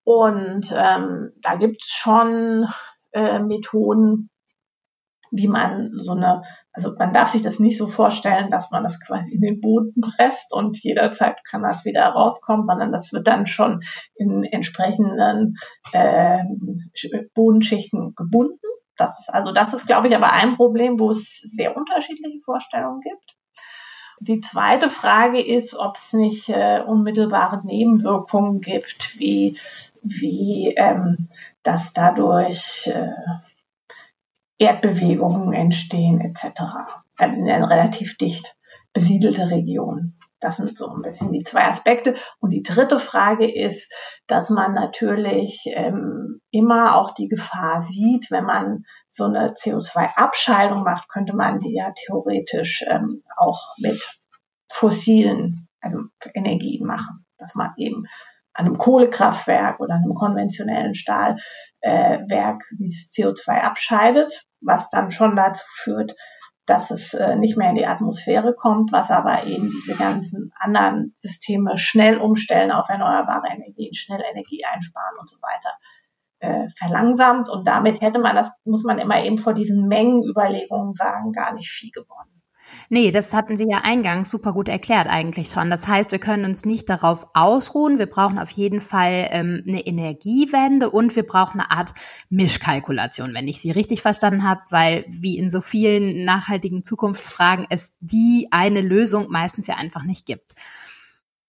Und 0.05 0.75
ähm, 0.77 1.33
da 1.43 1.55
gibt's 1.55 1.93
schon 1.93 2.67
äh, 3.13 3.39
Methoden, 3.39 4.31
wie 5.33 5.49
man 5.49 5.93
so 5.97 6.13
eine, 6.13 6.43
also 6.73 6.95
man 6.97 7.13
darf 7.13 7.31
sich 7.31 7.43
das 7.43 7.59
nicht 7.59 7.79
so 7.79 7.87
vorstellen, 7.87 8.51
dass 8.51 8.71
man 8.71 8.85
das 8.85 9.01
quasi 9.01 9.33
in 9.33 9.41
den 9.41 9.61
Boden 9.61 10.01
presst 10.01 10.53
und 10.53 10.81
jederzeit 10.83 11.43
kann 11.51 11.63
das 11.63 11.85
wieder 11.85 12.05
rauskommen, 12.05 12.67
sondern 12.69 12.93
das 12.93 13.13
wird 13.13 13.27
dann 13.27 13.47
schon 13.47 13.83
in 14.15 14.45
entsprechenden 14.45 15.57
äh, 15.93 16.45
Bodenschichten 17.35 18.15
gebunden. 18.15 18.59
Das 18.97 19.21
ist, 19.21 19.31
also 19.33 19.53
das 19.53 19.73
ist, 19.73 19.87
glaube 19.87 20.09
ich, 20.09 20.15
aber 20.15 20.33
ein 20.33 20.57
Problem, 20.57 21.01
wo 21.01 21.11
es 21.11 21.39
sehr 21.41 21.77
unterschiedliche 21.77 22.41
Vorstellungen 22.45 23.01
gibt. 23.01 23.35
Die 24.21 24.41
zweite 24.41 24.89
Frage 24.89 25.41
ist, 25.41 25.75
ob 25.75 25.97
es 25.97 26.13
nicht 26.13 26.49
äh, 26.51 26.81
unmittelbare 26.87 27.59
Nebenwirkungen 27.67 28.61
gibt, 28.61 29.19
wie, 29.19 29.57
wie 30.03 30.75
ähm, 30.77 31.29
dass 31.63 31.93
dadurch 31.93 32.87
äh, 32.87 33.11
Erdbewegungen 34.63 35.53
entstehen 35.53 36.21
etc. 36.21 36.63
In 37.21 37.51
einer 37.51 37.69
relativ 37.69 38.17
dicht 38.17 38.55
besiedelte 38.93 39.51
Region. 39.51 40.15
Das 40.39 40.59
sind 40.59 40.79
so 40.79 40.89
ein 40.89 41.03
bisschen 41.03 41.33
die 41.33 41.43
zwei 41.43 41.65
Aspekte. 41.65 42.15
Und 42.39 42.51
die 42.51 42.63
dritte 42.63 43.01
Frage 43.01 43.53
ist, 43.53 43.93
dass 44.29 44.51
man 44.51 44.73
natürlich 44.73 45.65
ähm, 45.67 46.41
immer 46.53 46.97
auch 46.97 47.13
die 47.13 47.29
Gefahr 47.29 47.83
sieht, 47.83 48.31
wenn 48.31 48.45
man 48.45 48.85
so 49.13 49.25
eine 49.25 49.53
CO2-Abscheidung 49.53 50.85
macht, 50.85 51.09
könnte 51.09 51.35
man 51.35 51.59
die 51.59 51.75
ja 51.75 51.93
theoretisch 52.07 52.85
ähm, 52.89 53.23
auch 53.37 53.61
mit 53.79 54.21
fossilen 54.71 55.69
also 55.81 56.05
Energien 56.35 56.87
machen. 56.87 57.27
Dass 57.39 57.57
man 57.57 57.73
eben 57.77 58.07
an 58.53 58.67
einem 58.67 58.79
Kohlekraftwerk 58.79 59.81
oder 59.81 59.95
einem 59.95 60.15
konventionellen 60.15 60.95
Stahlwerk 60.95 61.41
äh, 61.81 62.77
dieses 62.77 63.13
CO2 63.13 63.61
abscheidet, 63.61 64.45
was 64.65 64.89
dann 64.89 65.11
schon 65.11 65.37
dazu 65.37 65.65
führt, 65.69 66.15
dass 66.67 66.91
es 66.91 67.13
äh, 67.15 67.37
nicht 67.37 67.57
mehr 67.57 67.71
in 67.71 67.77
die 67.77 67.87
Atmosphäre 67.87 68.55
kommt, 68.55 68.93
was 68.93 69.11
aber 69.11 69.45
eben 69.45 69.71
diese 69.71 69.97
ganzen 69.97 70.53
anderen 70.59 71.17
Systeme 71.23 71.77
schnell 71.77 72.19
umstellen 72.19 72.71
auf 72.71 72.89
erneuerbare 72.89 73.49
Energien, 73.49 73.95
schnell 73.95 74.23
Energie 74.31 74.65
einsparen 74.65 75.19
und 75.19 75.29
so 75.29 75.39
weiter 75.43 75.73
äh, 76.39 76.69
verlangsamt. 76.77 77.49
Und 77.49 77.67
damit 77.67 78.01
hätte 78.01 78.21
man, 78.21 78.37
das 78.37 78.53
muss 78.65 78.85
man 78.85 78.99
immer 78.99 79.23
eben 79.25 79.39
vor 79.39 79.55
diesen 79.55 79.89
Mengenüberlegungen 79.89 80.95
sagen, 80.95 81.33
gar 81.33 81.53
nicht 81.53 81.69
viel 81.69 81.91
gewonnen. 81.91 82.32
Nee, 82.89 83.11
das 83.11 83.35
hatten 83.35 83.57
Sie 83.57 83.67
ja 83.69 83.81
eingangs 83.83 84.31
super 84.31 84.53
gut 84.53 84.69
erklärt 84.69 85.09
eigentlich 85.09 85.51
schon. 85.51 85.71
Das 85.71 85.89
heißt, 85.89 86.13
wir 86.13 86.19
können 86.19 86.45
uns 86.45 86.65
nicht 86.65 86.89
darauf 86.89 87.27
ausruhen. 87.35 87.99
Wir 87.99 88.07
brauchen 88.07 88.39
auf 88.39 88.51
jeden 88.51 88.81
Fall 88.81 89.29
ähm, 89.31 89.63
eine 89.67 89.87
Energiewende 89.87 90.91
und 90.91 91.17
wir 91.17 91.27
brauchen 91.27 91.61
eine 91.61 91.71
Art 91.71 91.93
Mischkalkulation, 92.29 93.35
wenn 93.35 93.49
ich 93.49 93.61
Sie 93.61 93.71
richtig 93.71 94.03
verstanden 94.03 94.49
habe, 94.49 94.61
weil 94.71 95.05
wie 95.09 95.39
in 95.39 95.51
so 95.51 95.61
vielen 95.61 96.25
nachhaltigen 96.25 96.85
Zukunftsfragen 96.85 97.67
es 97.71 97.95
die 98.01 98.49
eine 98.51 98.81
Lösung 98.81 99.27
meistens 99.31 99.67
ja 99.67 99.77
einfach 99.77 100.05
nicht 100.05 100.27
gibt. 100.27 100.53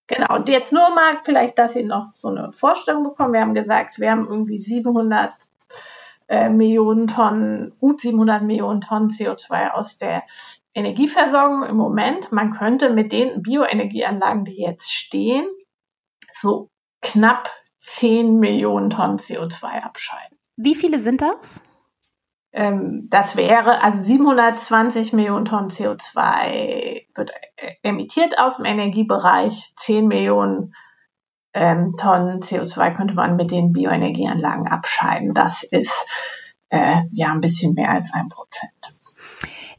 Genau, 0.07 0.35
und 0.35 0.49
jetzt 0.49 0.73
nur 0.73 0.89
mal 0.89 1.17
vielleicht, 1.23 1.57
dass 1.57 1.73
Sie 1.73 1.83
noch 1.83 2.13
so 2.13 2.27
eine 2.27 2.51
Vorstellung 2.51 3.03
bekommen. 3.03 3.33
Wir 3.33 3.41
haben 3.41 3.53
gesagt, 3.53 3.99
wir 3.99 4.11
haben 4.11 4.27
irgendwie 4.27 4.59
700 4.59 5.31
äh, 6.27 6.49
Millionen 6.49 7.07
Tonnen, 7.07 7.73
gut 7.79 8.01
700 8.01 8.43
Millionen 8.43 8.81
Tonnen 8.81 9.09
CO2 9.09 9.71
aus 9.71 9.97
der 9.97 10.23
Energieversorgung 10.73 11.63
im 11.63 11.77
Moment. 11.77 12.31
Man 12.31 12.51
könnte 12.51 12.89
mit 12.89 13.11
den 13.11 13.41
Bioenergieanlagen, 13.41 14.45
die 14.45 14.61
jetzt 14.61 14.91
stehen, 14.91 15.45
so 16.31 16.69
knapp 17.01 17.49
10 17.79 18.39
Millionen 18.39 18.89
Tonnen 18.89 19.17
CO2 19.17 19.81
abscheiden. 19.81 20.37
Wie 20.55 20.75
viele 20.75 20.99
sind 20.99 21.21
das? 21.21 21.61
Ähm, 22.53 23.07
das 23.09 23.35
wäre, 23.35 23.81
also 23.81 24.01
720 24.01 25.13
Millionen 25.13 25.45
Tonnen 25.45 25.69
CO2 25.69 27.07
wird 27.15 27.31
äh, 27.55 27.73
emittiert 27.81 28.37
aus 28.37 28.57
dem 28.57 28.65
Energiebereich, 28.65 29.73
10 29.75 30.05
Millionen 30.05 30.75
ähm, 31.53 31.95
Tonnen 31.97 32.41
CO2 32.41 32.95
könnte 32.95 33.13
man 33.15 33.35
mit 33.35 33.51
den 33.51 33.73
Bioenergieanlagen 33.73 34.67
abscheiden. 34.67 35.33
Das 35.33 35.63
ist 35.63 35.93
äh, 36.69 37.03
ja 37.11 37.31
ein 37.31 37.41
bisschen 37.41 37.73
mehr 37.73 37.89
als 37.89 38.11
ein 38.13 38.29
Prozent. 38.29 38.71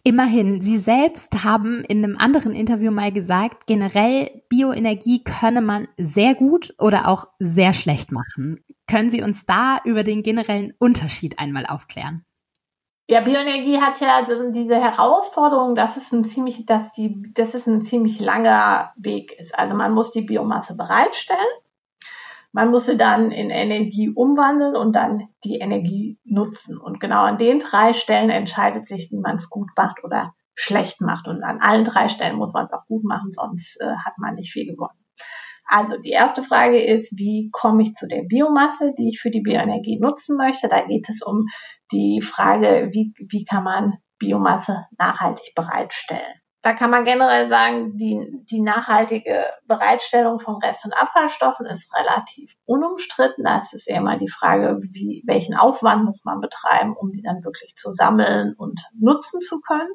Immerhin, 0.06 0.60
Sie 0.60 0.76
selbst 0.76 1.44
haben 1.44 1.82
in 1.82 2.04
einem 2.04 2.18
anderen 2.18 2.52
Interview 2.52 2.90
mal 2.90 3.10
gesagt, 3.10 3.66
generell 3.66 4.42
Bioenergie 4.50 5.24
könne 5.24 5.62
man 5.62 5.88
sehr 5.96 6.34
gut 6.34 6.74
oder 6.78 7.08
auch 7.08 7.28
sehr 7.38 7.72
schlecht 7.72 8.12
machen. 8.12 8.62
Können 8.86 9.08
Sie 9.08 9.22
uns 9.22 9.46
da 9.46 9.78
über 9.82 10.04
den 10.04 10.22
generellen 10.22 10.74
Unterschied 10.78 11.38
einmal 11.38 11.64
aufklären? 11.64 12.22
Ja, 13.08 13.22
Bioenergie 13.22 13.80
hat 13.80 14.00
ja 14.00 14.16
also 14.16 14.50
diese 14.50 14.78
Herausforderung, 14.78 15.74
dass 15.74 15.96
es 15.96 16.12
ein 16.12 16.26
ziemlich, 16.26 16.66
dass 16.66 16.92
die, 16.92 17.22
dass 17.32 17.54
es 17.54 17.66
ein 17.66 17.80
ziemlich 17.80 18.20
langer 18.20 18.92
Weg 18.96 19.32
ist. 19.38 19.58
Also 19.58 19.74
man 19.74 19.92
muss 19.92 20.10
die 20.10 20.22
Biomasse 20.22 20.76
bereitstellen. 20.76 21.40
Man 22.54 22.70
muss 22.70 22.86
sie 22.86 22.96
dann 22.96 23.32
in 23.32 23.50
Energie 23.50 24.12
umwandeln 24.14 24.76
und 24.76 24.94
dann 24.94 25.26
die 25.42 25.56
Energie 25.56 26.20
nutzen. 26.22 26.78
Und 26.78 27.00
genau 27.00 27.24
an 27.24 27.36
den 27.36 27.58
drei 27.58 27.92
Stellen 27.92 28.30
entscheidet 28.30 28.86
sich, 28.86 29.10
wie 29.10 29.18
man 29.18 29.34
es 29.34 29.50
gut 29.50 29.70
macht 29.76 30.04
oder 30.04 30.34
schlecht 30.54 31.00
macht. 31.00 31.26
Und 31.26 31.42
an 31.42 31.60
allen 31.60 31.82
drei 31.82 32.06
Stellen 32.08 32.36
muss 32.36 32.52
man 32.52 32.66
es 32.66 32.72
auch 32.72 32.86
gut 32.86 33.02
machen, 33.02 33.32
sonst 33.32 33.80
äh, 33.80 33.96
hat 34.04 34.18
man 34.18 34.36
nicht 34.36 34.52
viel 34.52 34.66
gewonnen. 34.66 35.04
Also 35.66 35.96
die 35.98 36.10
erste 36.10 36.44
Frage 36.44 36.80
ist, 36.80 37.10
wie 37.16 37.50
komme 37.50 37.82
ich 37.82 37.94
zu 37.94 38.06
der 38.06 38.22
Biomasse, 38.22 38.92
die 38.96 39.08
ich 39.08 39.20
für 39.20 39.32
die 39.32 39.40
Bioenergie 39.40 39.98
nutzen 39.98 40.36
möchte? 40.36 40.68
Da 40.68 40.84
geht 40.84 41.08
es 41.08 41.22
um 41.22 41.46
die 41.90 42.22
Frage, 42.22 42.90
wie, 42.92 43.12
wie 43.30 43.44
kann 43.44 43.64
man 43.64 43.94
Biomasse 44.20 44.86
nachhaltig 44.96 45.56
bereitstellen? 45.56 46.40
Da 46.64 46.72
kann 46.72 46.90
man 46.90 47.05
generell 47.05 47.46
sagen, 47.50 47.98
die, 47.98 48.42
die 48.50 48.62
nachhaltige 48.62 49.44
Bereitstellung 49.66 50.38
von 50.38 50.57
Rest- 50.57 50.87
und 50.87 50.94
Abfallstoffen 50.94 51.66
ist 51.66 51.94
relativ 51.94 52.57
unumstritten. 52.64 53.44
Da 53.44 53.59
ist 53.59 53.74
es 53.74 53.87
eher 53.87 54.00
mal 54.00 54.18
die 54.18 54.31
Frage, 54.31 54.79
wie, 54.81 55.22
welchen 55.27 55.55
Aufwand 55.55 56.07
muss 56.07 56.24
man 56.24 56.40
betreiben, 56.40 56.96
um 56.96 57.12
die 57.12 57.20
dann 57.20 57.44
wirklich 57.44 57.77
zu 57.77 57.92
sammeln 57.92 58.55
und 58.57 58.81
nutzen 58.98 59.42
zu 59.42 59.61
können. 59.61 59.90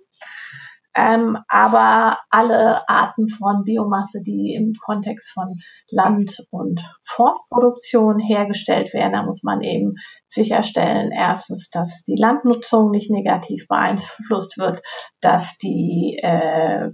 Ähm, 0.95 1.37
aber 1.47 2.17
alle 2.29 2.87
Arten 2.89 3.27
von 3.27 3.63
Biomasse, 3.63 4.21
die 4.23 4.55
im 4.55 4.73
Kontext 4.73 5.29
von 5.31 5.59
Land- 5.89 6.45
und 6.49 6.81
Forstproduktion 7.03 8.19
hergestellt 8.19 8.93
werden, 8.93 9.13
da 9.13 9.23
muss 9.23 9.43
man 9.43 9.61
eben 9.61 9.95
sicherstellen, 10.27 11.11
erstens, 11.11 11.69
dass 11.69 12.03
die 12.03 12.15
Landnutzung 12.17 12.89
nicht 12.91 13.11
negativ 13.11 13.67
beeinflusst 13.67 14.57
wird, 14.57 14.81
dass 15.21 15.57
die, 15.57 16.19
äh, 16.21 16.89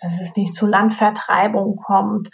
dass 0.00 0.20
es 0.20 0.36
nicht 0.36 0.54
zu 0.54 0.66
Landvertreibung 0.66 1.76
kommt, 1.76 2.30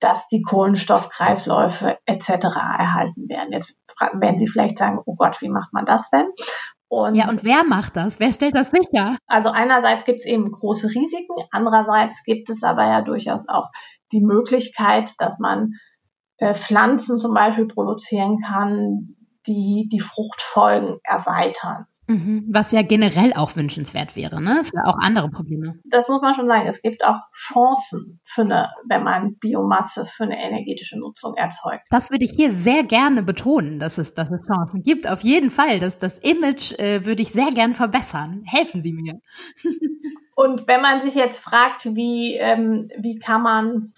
dass 0.00 0.28
die 0.28 0.42
Kohlenstoffkreisläufe 0.42 1.98
etc. 2.06 2.28
erhalten 2.28 3.28
werden. 3.28 3.52
Jetzt 3.52 3.76
werden 4.12 4.38
Sie 4.38 4.46
vielleicht 4.46 4.78
sagen, 4.78 5.00
oh 5.04 5.16
Gott, 5.16 5.40
wie 5.40 5.48
macht 5.48 5.72
man 5.72 5.86
das 5.86 6.10
denn? 6.10 6.26
Und 6.88 7.14
ja, 7.14 7.28
und 7.28 7.44
wer 7.44 7.64
macht 7.64 7.96
das? 7.96 8.18
Wer 8.18 8.32
stellt 8.32 8.54
das 8.54 8.70
sicher? 8.70 9.16
Also 9.26 9.50
einerseits 9.50 10.04
gibt 10.04 10.20
es 10.20 10.26
eben 10.26 10.50
große 10.50 10.88
Risiken, 10.88 11.34
andererseits 11.50 12.22
gibt 12.24 12.48
es 12.48 12.62
aber 12.62 12.86
ja 12.86 13.02
durchaus 13.02 13.46
auch 13.48 13.68
die 14.10 14.22
Möglichkeit, 14.22 15.12
dass 15.18 15.38
man 15.38 15.74
äh, 16.38 16.54
Pflanzen 16.54 17.18
zum 17.18 17.34
Beispiel 17.34 17.66
produzieren 17.66 18.38
kann, 18.38 19.16
die 19.46 19.88
die 19.92 20.00
Fruchtfolgen 20.00 20.98
erweitern. 21.04 21.86
Mhm. 22.08 22.46
Was 22.48 22.72
ja 22.72 22.80
generell 22.80 23.34
auch 23.34 23.54
wünschenswert 23.54 24.16
wäre, 24.16 24.40
ne? 24.40 24.62
Für 24.64 24.86
auch 24.86 24.96
andere 24.98 25.28
Probleme. 25.28 25.74
Das 25.84 26.08
muss 26.08 26.22
man 26.22 26.34
schon 26.34 26.46
sagen. 26.46 26.66
Es 26.66 26.80
gibt 26.80 27.04
auch 27.04 27.20
Chancen 27.34 28.20
für 28.24 28.42
eine, 28.42 28.70
wenn 28.88 29.04
man 29.04 29.36
Biomasse 29.36 30.06
für 30.06 30.24
eine 30.24 30.42
energetische 30.42 30.98
Nutzung 30.98 31.34
erzeugt. 31.36 31.86
Das 31.90 32.10
würde 32.10 32.24
ich 32.24 32.32
hier 32.34 32.50
sehr 32.50 32.82
gerne 32.82 33.22
betonen, 33.22 33.78
dass 33.78 33.98
es, 33.98 34.14
dass 34.14 34.30
es 34.30 34.46
Chancen 34.46 34.82
gibt. 34.82 35.06
Auf 35.06 35.20
jeden 35.20 35.50
Fall. 35.50 35.80
Das, 35.80 35.98
das 35.98 36.16
Image 36.16 36.72
äh, 36.78 37.04
würde 37.04 37.20
ich 37.20 37.30
sehr 37.30 37.50
gern 37.52 37.74
verbessern. 37.74 38.42
Helfen 38.46 38.80
Sie 38.80 38.94
mir. 38.94 39.20
Und 40.34 40.66
wenn 40.66 40.80
man 40.80 41.00
sich 41.00 41.14
jetzt 41.14 41.40
fragt, 41.40 41.94
wie, 41.94 42.36
ähm, 42.36 42.88
wie 42.96 43.18
kann 43.18 43.42
man 43.42 43.92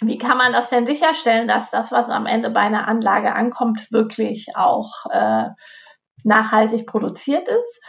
wie 0.00 0.18
kann 0.18 0.36
man 0.36 0.52
das 0.52 0.70
denn 0.70 0.86
sicherstellen, 0.86 1.46
dass 1.46 1.70
das, 1.70 1.92
was 1.92 2.08
am 2.08 2.26
Ende 2.26 2.50
bei 2.50 2.60
einer 2.60 2.88
Anlage 2.88 3.34
ankommt, 3.34 3.90
wirklich 3.90 4.48
auch 4.56 5.06
äh, 5.10 5.48
nachhaltig 6.24 6.86
produziert 6.86 7.48
ist. 7.48 7.80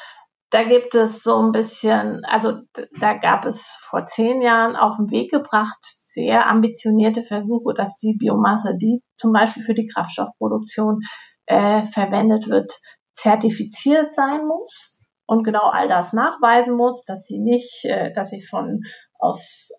Da 0.52 0.64
gibt 0.64 0.96
es 0.96 1.24
so 1.24 1.42
ein 1.42 1.52
bisschen, 1.52 2.24
also 2.26 2.60
da 3.00 3.14
gab 3.14 3.46
es 3.46 3.78
vor 3.82 4.06
zehn 4.06 4.42
Jahren 4.42 4.76
auf 4.76 4.98
den 4.98 5.10
Weg 5.10 5.32
gebracht 5.32 5.80
sehr 5.82 6.48
ambitionierte 6.48 7.24
Versuche, 7.24 7.74
dass 7.74 7.96
die 7.96 8.16
Biomasse, 8.18 8.78
die 8.78 9.02
zum 9.18 9.34
Beispiel 9.34 9.64
für 9.64 9.74
die 9.74 9.88
Kraftstoffproduktion 9.88 11.02
äh, 11.48 11.86
verwendet 11.86 12.48
wird, 12.48 12.80
zertifiziert 13.16 14.14
sein 14.14 14.46
muss 14.46 15.02
und 15.26 15.44
genau 15.44 15.70
all 15.70 15.88
das 15.88 16.14
nachweisen 16.14 16.76
muss, 16.76 17.04
dass 17.04 17.26
sie 17.26 17.40
nicht, 17.40 17.84
äh, 17.86 18.14
dass 18.14 18.30
sie 18.30 18.46
von 18.46 18.84
aus 19.20 19.72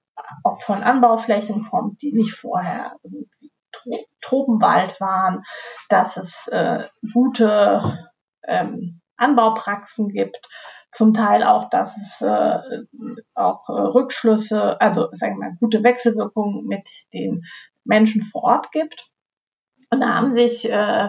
auch 0.45 0.61
von 0.63 0.83
Anbauflächen 0.83 1.67
kommt, 1.69 2.01
die 2.03 2.13
nicht 2.13 2.35
vorher 2.35 2.97
Tropenwald 4.21 5.01
waren, 5.01 5.43
dass 5.89 6.17
es 6.17 6.49
äh, 6.49 6.89
gute 7.13 8.11
ähm, 8.47 9.01
Anbaupraxen 9.17 10.09
gibt, 10.09 10.41
zum 10.91 11.15
Teil 11.15 11.43
auch, 11.43 11.71
dass 11.71 11.97
es 11.97 12.21
äh, 12.21 12.59
auch 13.35 13.69
äh, 13.69 13.73
Rückschlüsse, 13.73 14.81
also 14.81 15.09
sagen 15.13 15.39
wir 15.39 15.49
mal, 15.49 15.57
gute 15.59 15.83
Wechselwirkungen 15.83 16.67
mit 16.67 16.89
den 17.13 17.45
Menschen 17.85 18.23
vor 18.23 18.45
Ort 18.45 18.73
gibt. 18.73 19.11
Und 19.91 20.01
da 20.01 20.15
haben 20.15 20.35
sich 20.35 20.71
äh, 20.71 21.09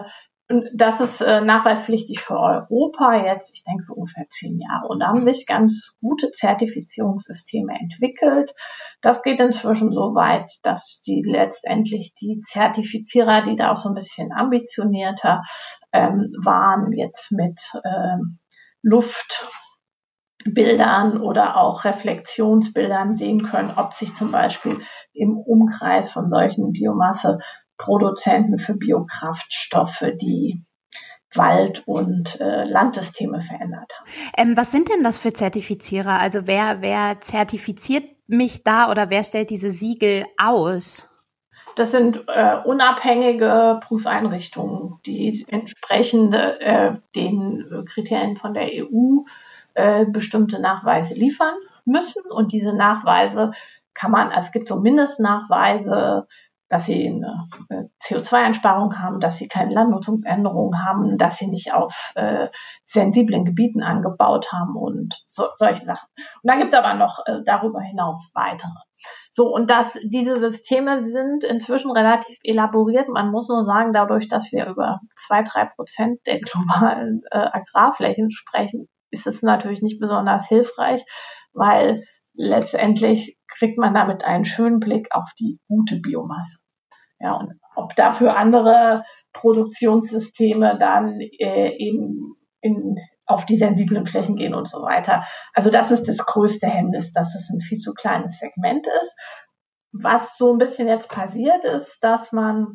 das 0.73 1.01
ist 1.01 1.19
äh, 1.21 1.41
nachweispflichtig 1.41 2.21
für 2.21 2.39
Europa 2.39 3.15
jetzt, 3.15 3.53
ich 3.53 3.63
denke 3.63 3.83
so 3.83 3.95
ungefähr 3.95 4.27
zehn 4.29 4.57
Jahre. 4.59 4.87
Und 4.87 5.01
da 5.01 5.07
haben 5.07 5.25
sich 5.25 5.45
ganz 5.45 5.91
gute 5.99 6.31
Zertifizierungssysteme 6.31 7.77
entwickelt. 7.77 8.53
Das 9.01 9.23
geht 9.23 9.41
inzwischen 9.41 9.91
so 9.91 10.15
weit, 10.15 10.49
dass 10.63 11.01
die 11.05 11.21
letztendlich 11.25 12.15
die 12.15 12.41
Zertifizierer, 12.45 13.41
die 13.41 13.57
da 13.57 13.73
auch 13.73 13.77
so 13.77 13.89
ein 13.89 13.95
bisschen 13.95 14.31
ambitionierter 14.31 15.43
ähm, 15.91 16.31
waren, 16.41 16.93
jetzt 16.93 17.33
mit 17.33 17.59
ähm, 17.83 18.39
Luftbildern 18.83 21.19
oder 21.19 21.57
auch 21.57 21.83
Reflexionsbildern 21.83 23.15
sehen 23.15 23.43
können, 23.43 23.73
ob 23.75 23.95
sich 23.95 24.15
zum 24.15 24.31
Beispiel 24.31 24.79
im 25.11 25.37
Umkreis 25.37 26.09
von 26.09 26.29
solchen 26.29 26.71
Biomasse 26.71 27.39
Produzenten 27.77 28.59
für 28.59 28.75
Biokraftstoffe, 28.75 30.05
die 30.21 30.63
Wald- 31.33 31.83
und 31.85 32.39
äh, 32.39 32.63
Landsysteme 32.63 33.41
verändert 33.41 33.93
haben. 33.97 34.09
Ähm, 34.37 34.57
was 34.57 34.71
sind 34.71 34.89
denn 34.89 35.03
das 35.03 35.17
für 35.17 35.33
Zertifizierer? 35.33 36.19
Also 36.19 36.47
wer, 36.47 36.81
wer 36.81 37.19
zertifiziert 37.21 38.05
mich 38.27 38.63
da 38.63 38.89
oder 38.89 39.09
wer 39.09 39.23
stellt 39.23 39.49
diese 39.49 39.71
Siegel 39.71 40.25
aus? 40.37 41.09
Das 41.75 41.91
sind 41.91 42.23
äh, 42.27 42.57
unabhängige 42.63 43.79
Prüfeinrichtungen, 43.83 44.99
die 45.05 45.45
entsprechend 45.47 46.33
äh, 46.33 46.93
den 47.15 47.85
Kriterien 47.85 48.35
von 48.35 48.55
der 48.55 48.69
EU 48.73 49.25
äh, 49.75 50.05
bestimmte 50.05 50.59
Nachweise 50.59 51.13
liefern 51.13 51.53
müssen. 51.85 52.23
Und 52.31 52.51
diese 52.51 52.73
Nachweise 52.73 53.51
kann 53.93 54.11
man, 54.11 54.29
also 54.29 54.41
es 54.41 54.51
gibt 54.51 54.67
so 54.67 54.79
Mindestnachweise, 54.79 56.27
dass 56.69 56.85
sie 56.85 57.07
eine 57.07 57.47
äh, 57.69 57.83
CO2-Einsparung 58.03 58.99
haben, 58.99 59.19
dass 59.19 59.37
sie 59.37 59.47
keine 59.47 59.73
Landnutzungsänderungen 59.73 60.83
haben, 60.83 61.17
dass 61.17 61.37
sie 61.37 61.47
nicht 61.47 61.73
auf 61.73 62.11
äh, 62.15 62.47
sensiblen 62.85 63.45
Gebieten 63.45 63.81
angebaut 63.81 64.51
haben 64.51 64.75
und 64.75 65.23
so, 65.27 65.45
solche 65.55 65.85
Sachen. 65.85 66.07
Und 66.15 66.49
dann 66.49 66.59
gibt's 66.59 66.73
aber 66.73 66.93
noch 66.95 67.19
äh, 67.25 67.39
darüber 67.45 67.81
hinaus 67.81 68.31
weitere. 68.33 68.71
So, 69.31 69.53
und 69.53 69.69
dass 69.69 69.99
diese 70.03 70.39
Systeme 70.39 71.03
sind 71.03 71.43
inzwischen 71.43 71.91
relativ 71.91 72.37
elaboriert. 72.43 73.07
Man 73.09 73.31
muss 73.31 73.47
nur 73.47 73.65
sagen, 73.65 73.93
dadurch, 73.93 74.27
dass 74.27 74.51
wir 74.51 74.65
über 74.65 74.99
zwei, 75.15 75.43
drei 75.43 75.65
Prozent 75.65 76.25
der 76.25 76.39
globalen 76.41 77.21
äh, 77.31 77.37
Agrarflächen 77.37 78.31
sprechen, 78.31 78.87
ist 79.11 79.27
es 79.27 79.41
natürlich 79.41 79.81
nicht 79.81 79.99
besonders 79.99 80.47
hilfreich, 80.47 81.03
weil 81.53 82.03
letztendlich 82.37 83.37
kriegt 83.47 83.77
man 83.77 83.93
damit 83.93 84.23
einen 84.23 84.45
schönen 84.45 84.79
Blick 84.79 85.07
auf 85.11 85.31
die 85.39 85.59
gute 85.67 85.99
Biomasse. 85.99 86.57
Ja, 87.19 87.33
und 87.33 87.59
ob 87.75 87.95
dafür 87.95 88.37
andere 88.37 89.03
Produktionssysteme 89.33 90.77
dann 90.79 91.19
äh, 91.19 91.75
eben 91.77 92.35
in, 92.61 92.97
auf 93.25 93.45
die 93.45 93.57
sensiblen 93.57 94.05
Flächen 94.05 94.35
gehen 94.35 94.53
und 94.53 94.69
so 94.69 94.83
weiter. 94.83 95.25
Also 95.53 95.71
das 95.71 95.91
ist 95.91 96.07
das 96.07 96.17
größte 96.17 96.67
Hemmnis, 96.67 97.11
dass 97.11 97.35
es 97.35 97.49
ein 97.49 97.59
viel 97.59 97.79
zu 97.79 97.93
kleines 97.93 98.37
Segment 98.37 98.87
ist. 99.01 99.15
Was 99.91 100.37
so 100.37 100.53
ein 100.53 100.59
bisschen 100.59 100.87
jetzt 100.87 101.09
passiert 101.09 101.65
ist, 101.65 102.03
dass 102.03 102.31
man 102.31 102.73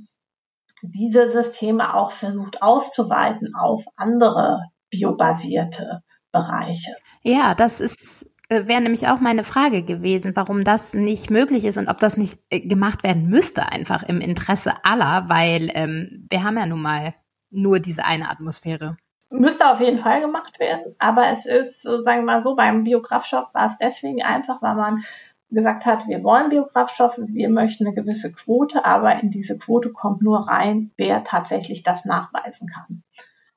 diese 0.82 1.30
Systeme 1.30 1.94
auch 1.94 2.10
versucht 2.10 2.62
auszuweiten 2.62 3.54
auf 3.54 3.84
andere 3.94 4.64
biobasierte 4.90 6.02
Bereiche. 6.32 6.96
Ja, 7.22 7.54
das 7.54 7.80
ist 7.80 8.26
wäre 8.68 8.80
nämlich 8.80 9.08
auch 9.08 9.20
meine 9.20 9.44
Frage 9.44 9.82
gewesen, 9.82 10.32
warum 10.34 10.64
das 10.64 10.94
nicht 10.94 11.30
möglich 11.30 11.64
ist 11.64 11.78
und 11.78 11.88
ob 11.88 11.98
das 11.98 12.16
nicht 12.16 12.40
äh, 12.50 12.60
gemacht 12.60 13.02
werden 13.02 13.28
müsste, 13.28 13.70
einfach 13.70 14.02
im 14.02 14.20
Interesse 14.20 14.72
aller, 14.84 15.28
weil 15.28 15.70
ähm, 15.74 16.26
wir 16.30 16.44
haben 16.44 16.56
ja 16.56 16.66
nun 16.66 16.82
mal 16.82 17.14
nur 17.50 17.80
diese 17.80 18.04
eine 18.04 18.30
Atmosphäre. 18.30 18.96
Müsste 19.30 19.70
auf 19.70 19.80
jeden 19.80 19.98
Fall 19.98 20.20
gemacht 20.20 20.60
werden, 20.60 20.94
aber 20.98 21.28
es 21.32 21.46
ist, 21.46 21.82
sagen 21.82 22.20
wir 22.20 22.32
mal 22.34 22.42
so, 22.42 22.54
beim 22.54 22.84
Biokraftstoff 22.84 23.54
war 23.54 23.66
es 23.66 23.78
deswegen 23.78 24.22
einfach, 24.22 24.60
weil 24.60 24.74
man 24.74 25.04
gesagt 25.48 25.86
hat, 25.86 26.08
wir 26.08 26.22
wollen 26.22 26.50
Biokraftstoffe, 26.50 27.20
wir 27.26 27.48
möchten 27.48 27.86
eine 27.86 27.94
gewisse 27.94 28.32
Quote, 28.32 28.84
aber 28.84 29.20
in 29.20 29.30
diese 29.30 29.58
Quote 29.58 29.92
kommt 29.92 30.22
nur 30.22 30.48
rein, 30.48 30.90
wer 30.96 31.24
tatsächlich 31.24 31.82
das 31.82 32.04
nachweisen 32.04 32.66
kann. 32.66 33.02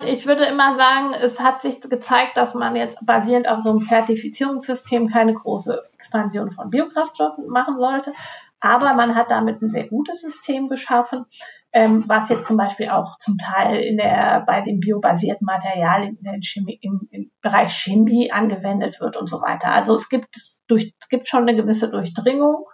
Ich 0.04 0.26
würde 0.26 0.44
immer 0.46 0.78
sagen, 0.78 1.14
es 1.14 1.40
hat 1.40 1.62
sich 1.62 1.80
gezeigt, 1.80 2.36
dass 2.36 2.54
man 2.54 2.76
jetzt 2.76 2.98
basierend 3.06 3.48
auf 3.48 3.62
so 3.62 3.70
einem 3.70 3.82
Zertifizierungssystem 3.82 5.08
keine 5.08 5.34
große 5.34 5.84
Expansion 5.94 6.52
von 6.52 6.70
Biokraftstoffen 6.70 7.48
machen 7.48 7.78
sollte. 7.78 8.12
Aber 8.60 8.94
man 8.94 9.16
hat 9.16 9.32
damit 9.32 9.62
ein 9.62 9.70
sehr 9.70 9.88
gutes 9.88 10.22
System 10.22 10.70
geschaffen, 10.70 11.26
ähm, 11.72 12.04
was 12.08 12.30
jetzt 12.30 12.48
zum 12.48 12.58
Beispiel 12.58 12.90
auch 12.90 13.18
zum 13.20 13.38
Teil 13.38 13.78
in 13.78 13.98
der, 13.98 14.44
bei 14.46 14.62
den 14.62 14.80
biobasierten 14.80 15.46
Materialien 15.46 16.18
in 16.18 16.42
Chemie, 16.42 16.80
im, 16.82 17.08
im 17.12 17.32
Bereich 17.42 17.74
Chemie 17.74 18.32
angewendet 18.32 19.00
wird 19.00 19.18
und 19.18 19.30
so 19.30 19.42
weiter. 19.42 19.72
Also 19.72 19.96
es 19.96 20.10
gibt, 20.10 20.36
durch, 20.68 20.94
gibt 21.10 21.28
schon 21.28 21.44
eine 21.48 21.56
gewisse 21.56 21.90
Durchdringung 21.90 22.66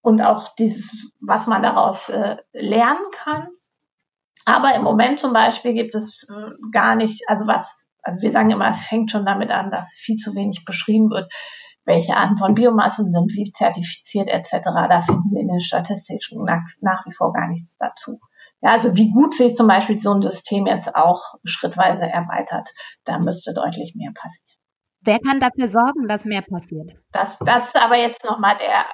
und 0.00 0.22
auch 0.22 0.54
dieses, 0.54 1.12
was 1.20 1.46
man 1.46 1.62
daraus 1.62 2.08
äh, 2.08 2.36
lernen 2.52 3.04
kann. 3.12 3.46
Aber 4.48 4.74
im 4.74 4.82
Moment 4.82 5.20
zum 5.20 5.34
Beispiel 5.34 5.74
gibt 5.74 5.94
es 5.94 6.26
äh, 6.30 6.50
gar 6.72 6.96
nicht, 6.96 7.22
also 7.28 7.46
was, 7.46 7.86
also 8.02 8.22
wir 8.22 8.32
sagen 8.32 8.50
immer, 8.50 8.70
es 8.70 8.80
fängt 8.80 9.10
schon 9.10 9.26
damit 9.26 9.50
an, 9.50 9.70
dass 9.70 9.92
viel 9.92 10.16
zu 10.16 10.34
wenig 10.34 10.64
beschrieben 10.64 11.10
wird, 11.10 11.30
welche 11.84 12.16
Arten 12.16 12.38
von 12.38 12.54
Biomassen 12.54 13.12
sind 13.12 13.30
wie 13.34 13.52
zertifiziert 13.52 14.28
etc. 14.28 14.70
Da 14.88 15.02
finden 15.02 15.30
wir 15.32 15.42
in 15.42 15.48
den 15.48 15.60
Statistiken 15.60 16.44
nach, 16.44 16.62
nach 16.80 17.04
wie 17.04 17.12
vor 17.12 17.34
gar 17.34 17.48
nichts 17.48 17.76
dazu. 17.76 18.20
Ja, 18.62 18.70
also 18.70 18.96
wie 18.96 19.10
gut 19.10 19.34
sich 19.34 19.54
zum 19.54 19.68
Beispiel 19.68 20.00
so 20.00 20.14
ein 20.14 20.22
System 20.22 20.64
jetzt 20.64 20.96
auch 20.96 21.34
schrittweise 21.44 22.08
erweitert, 22.08 22.70
da 23.04 23.18
müsste 23.18 23.52
deutlich 23.52 23.94
mehr 23.96 24.12
passieren. 24.14 24.48
Wer 25.02 25.18
kann 25.18 25.40
dafür 25.40 25.68
sorgen, 25.68 26.08
dass 26.08 26.24
mehr 26.24 26.42
passiert? 26.42 26.94
Das, 27.12 27.38
das 27.40 27.66
ist 27.66 27.76
aber 27.76 27.98
jetzt 27.98 28.24
nochmal 28.24 28.56
der 28.56 28.86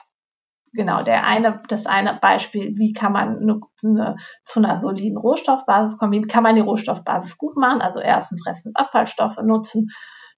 genau, 0.74 1.02
der 1.02 1.26
eine, 1.26 1.60
das 1.68 1.86
eine 1.86 2.18
Beispiel, 2.20 2.76
wie 2.76 2.92
kann 2.92 3.12
man 3.12 3.38
eine, 3.38 3.60
eine, 3.82 4.16
zu 4.44 4.58
einer 4.58 4.80
soliden 4.80 5.16
Rohstoffbasis 5.16 5.98
kommen, 5.98 6.12
wie 6.12 6.22
kann 6.22 6.42
man 6.42 6.54
die 6.54 6.60
Rohstoffbasis 6.60 7.38
gut 7.38 7.56
machen, 7.56 7.80
also 7.80 8.00
erstens 8.00 8.46
Rest- 8.46 8.66
und 8.66 8.76
Abfallstoffe 8.76 9.38
nutzen, 9.42 9.90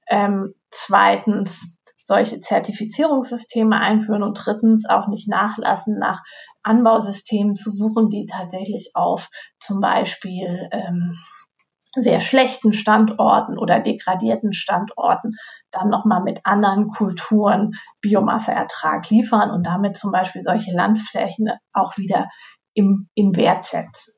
ähm, 0.08 0.54
zweitens 0.70 1.76
solche 2.04 2.40
Zertifizierungssysteme 2.40 3.80
einführen 3.80 4.22
und 4.22 4.34
drittens 4.34 4.88
auch 4.88 5.08
nicht 5.08 5.28
nachlassen, 5.28 5.98
nach 5.98 6.22
Anbausystemen 6.62 7.56
zu 7.56 7.70
suchen, 7.70 8.10
die 8.10 8.26
tatsächlich 8.26 8.92
auf 8.94 9.28
zum 9.58 9.80
Beispiel 9.80 10.68
ähm, 10.70 11.16
sehr 12.02 12.20
schlechten 12.20 12.72
Standorten 12.72 13.58
oder 13.58 13.80
degradierten 13.80 14.52
Standorten 14.52 15.32
dann 15.70 15.88
nochmal 15.88 16.22
mit 16.22 16.40
anderen 16.44 16.88
Kulturen 16.88 17.72
Biomasseertrag 18.02 19.08
liefern 19.10 19.50
und 19.50 19.66
damit 19.66 19.96
zum 19.96 20.12
Beispiel 20.12 20.42
solche 20.42 20.74
Landflächen 20.74 21.50
auch 21.72 21.96
wieder 21.96 22.28
im, 22.74 23.08
in 23.14 23.36
Wert 23.36 23.64
setzen. 23.64 24.12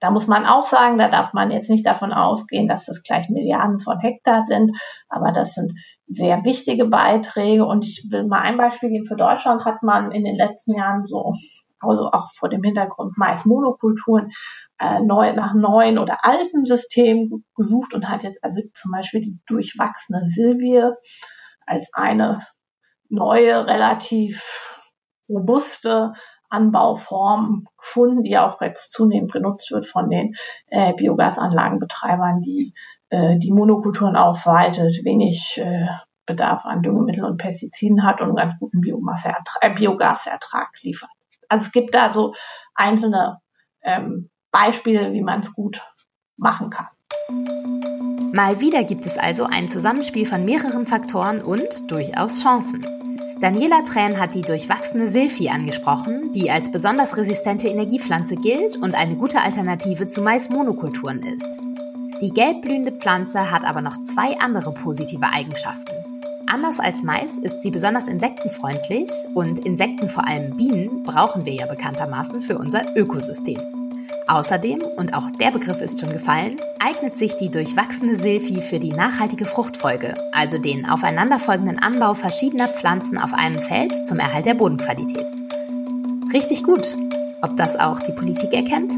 Da 0.00 0.10
muss 0.10 0.26
man 0.26 0.44
auch 0.44 0.64
sagen, 0.64 0.98
da 0.98 1.08
darf 1.08 1.32
man 1.32 1.50
jetzt 1.50 1.70
nicht 1.70 1.86
davon 1.86 2.12
ausgehen, 2.12 2.66
dass 2.66 2.84
das 2.84 3.02
gleich 3.02 3.30
Milliarden 3.30 3.80
von 3.80 3.98
Hektar 4.00 4.44
sind, 4.46 4.72
aber 5.08 5.32
das 5.32 5.54
sind 5.54 5.72
sehr 6.06 6.44
wichtige 6.44 6.86
Beiträge. 6.86 7.64
Und 7.64 7.86
ich 7.86 8.06
will 8.10 8.26
mal 8.26 8.42
ein 8.42 8.58
Beispiel 8.58 8.90
geben. 8.90 9.06
Für 9.06 9.16
Deutschland 9.16 9.64
hat 9.64 9.82
man 9.82 10.12
in 10.12 10.24
den 10.24 10.36
letzten 10.36 10.74
Jahren 10.74 11.06
so 11.06 11.32
also 11.86 12.10
auch 12.10 12.30
vor 12.32 12.48
dem 12.48 12.62
Hintergrund 12.62 13.16
Mais-Monokulturen, 13.16 14.30
äh, 14.78 15.00
neu, 15.00 15.32
nach 15.32 15.54
neuen 15.54 15.98
oder 15.98 16.18
alten 16.22 16.66
Systemen 16.66 17.44
gesucht 17.54 17.94
und 17.94 18.08
hat 18.08 18.24
jetzt 18.24 18.42
also 18.42 18.60
zum 18.74 18.92
Beispiel 18.92 19.20
die 19.20 19.38
durchwachsene 19.46 20.22
Silvie 20.26 20.90
als 21.66 21.90
eine 21.92 22.46
neue, 23.08 23.66
relativ 23.66 24.80
robuste 25.28 26.12
Anbauform 26.50 27.66
gefunden, 27.78 28.22
die 28.22 28.38
auch 28.38 28.60
jetzt 28.60 28.92
zunehmend 28.92 29.32
genutzt 29.32 29.70
wird 29.72 29.86
von 29.86 30.08
den 30.08 30.34
äh, 30.68 30.92
Biogasanlagenbetreibern, 30.94 32.40
die 32.40 32.74
äh, 33.10 33.38
die 33.38 33.52
Monokulturen 33.52 34.16
aufweitet, 34.16 35.04
wenig 35.04 35.60
äh, 35.62 35.86
Bedarf 36.26 36.64
an 36.64 36.82
Düngemitteln 36.82 37.26
und 37.26 37.36
Pestiziden 37.36 38.04
hat 38.04 38.20
und 38.20 38.28
einen 38.28 38.36
ganz 38.36 38.58
guten 38.58 38.80
Biomasseertrag, 38.80 39.58
äh, 39.62 39.74
Biogasertrag 39.74 40.70
liefert. 40.82 41.10
Also 41.48 41.66
es 41.66 41.72
gibt 41.72 41.94
da 41.94 42.12
so 42.12 42.34
einzelne 42.74 43.38
ähm, 43.82 44.30
Beispiele, 44.50 45.12
wie 45.12 45.22
man 45.22 45.40
es 45.40 45.52
gut 45.52 45.82
machen 46.36 46.70
kann. 46.70 46.88
Mal 48.32 48.60
wieder 48.60 48.82
gibt 48.82 49.06
es 49.06 49.16
also 49.16 49.44
ein 49.44 49.68
Zusammenspiel 49.68 50.26
von 50.26 50.44
mehreren 50.44 50.86
Faktoren 50.86 51.40
und 51.40 51.90
durchaus 51.90 52.42
Chancen. 52.42 52.84
Daniela 53.40 53.82
Tränen 53.82 54.18
hat 54.18 54.34
die 54.34 54.42
durchwachsene 54.42 55.06
Silphi 55.08 55.50
angesprochen, 55.50 56.32
die 56.32 56.50
als 56.50 56.72
besonders 56.72 57.16
resistente 57.16 57.68
Energiepflanze 57.68 58.36
gilt 58.36 58.76
und 58.76 58.94
eine 58.94 59.16
gute 59.16 59.40
Alternative 59.40 60.06
zu 60.06 60.22
Mais-Monokulturen 60.22 61.22
ist. 61.22 61.60
Die 62.20 62.30
gelbblühende 62.30 62.92
Pflanze 62.92 63.50
hat 63.50 63.64
aber 63.64 63.82
noch 63.82 64.00
zwei 64.02 64.38
andere 64.38 64.72
positive 64.72 65.26
Eigenschaften. 65.26 66.03
Anders 66.46 66.78
als 66.78 67.02
Mais 67.02 67.38
ist 67.38 67.62
sie 67.62 67.70
besonders 67.70 68.06
insektenfreundlich 68.06 69.10
und 69.34 69.60
Insekten, 69.60 70.08
vor 70.08 70.26
allem 70.26 70.56
Bienen, 70.56 71.02
brauchen 71.02 71.46
wir 71.46 71.54
ja 71.54 71.66
bekanntermaßen 71.66 72.40
für 72.40 72.58
unser 72.58 72.96
Ökosystem. 72.96 73.60
Außerdem, 74.26 74.82
und 74.96 75.14
auch 75.14 75.30
der 75.38 75.50
Begriff 75.50 75.80
ist 75.80 76.00
schon 76.00 76.12
gefallen, 76.12 76.58
eignet 76.78 77.16
sich 77.16 77.36
die 77.36 77.50
durchwachsene 77.50 78.16
Silphi 78.16 78.60
für 78.60 78.78
die 78.78 78.92
nachhaltige 78.92 79.46
Fruchtfolge, 79.46 80.16
also 80.32 80.58
den 80.58 80.88
aufeinanderfolgenden 80.88 81.78
Anbau 81.78 82.14
verschiedener 82.14 82.68
Pflanzen 82.68 83.18
auf 83.18 83.34
einem 83.34 83.60
Feld 83.60 84.06
zum 84.06 84.18
Erhalt 84.18 84.46
der 84.46 84.54
Bodenqualität. 84.54 85.26
Richtig 86.32 86.64
gut. 86.64 86.96
Ob 87.42 87.56
das 87.56 87.76
auch 87.76 88.00
die 88.00 88.12
Politik 88.12 88.54
erkennt? 88.54 88.92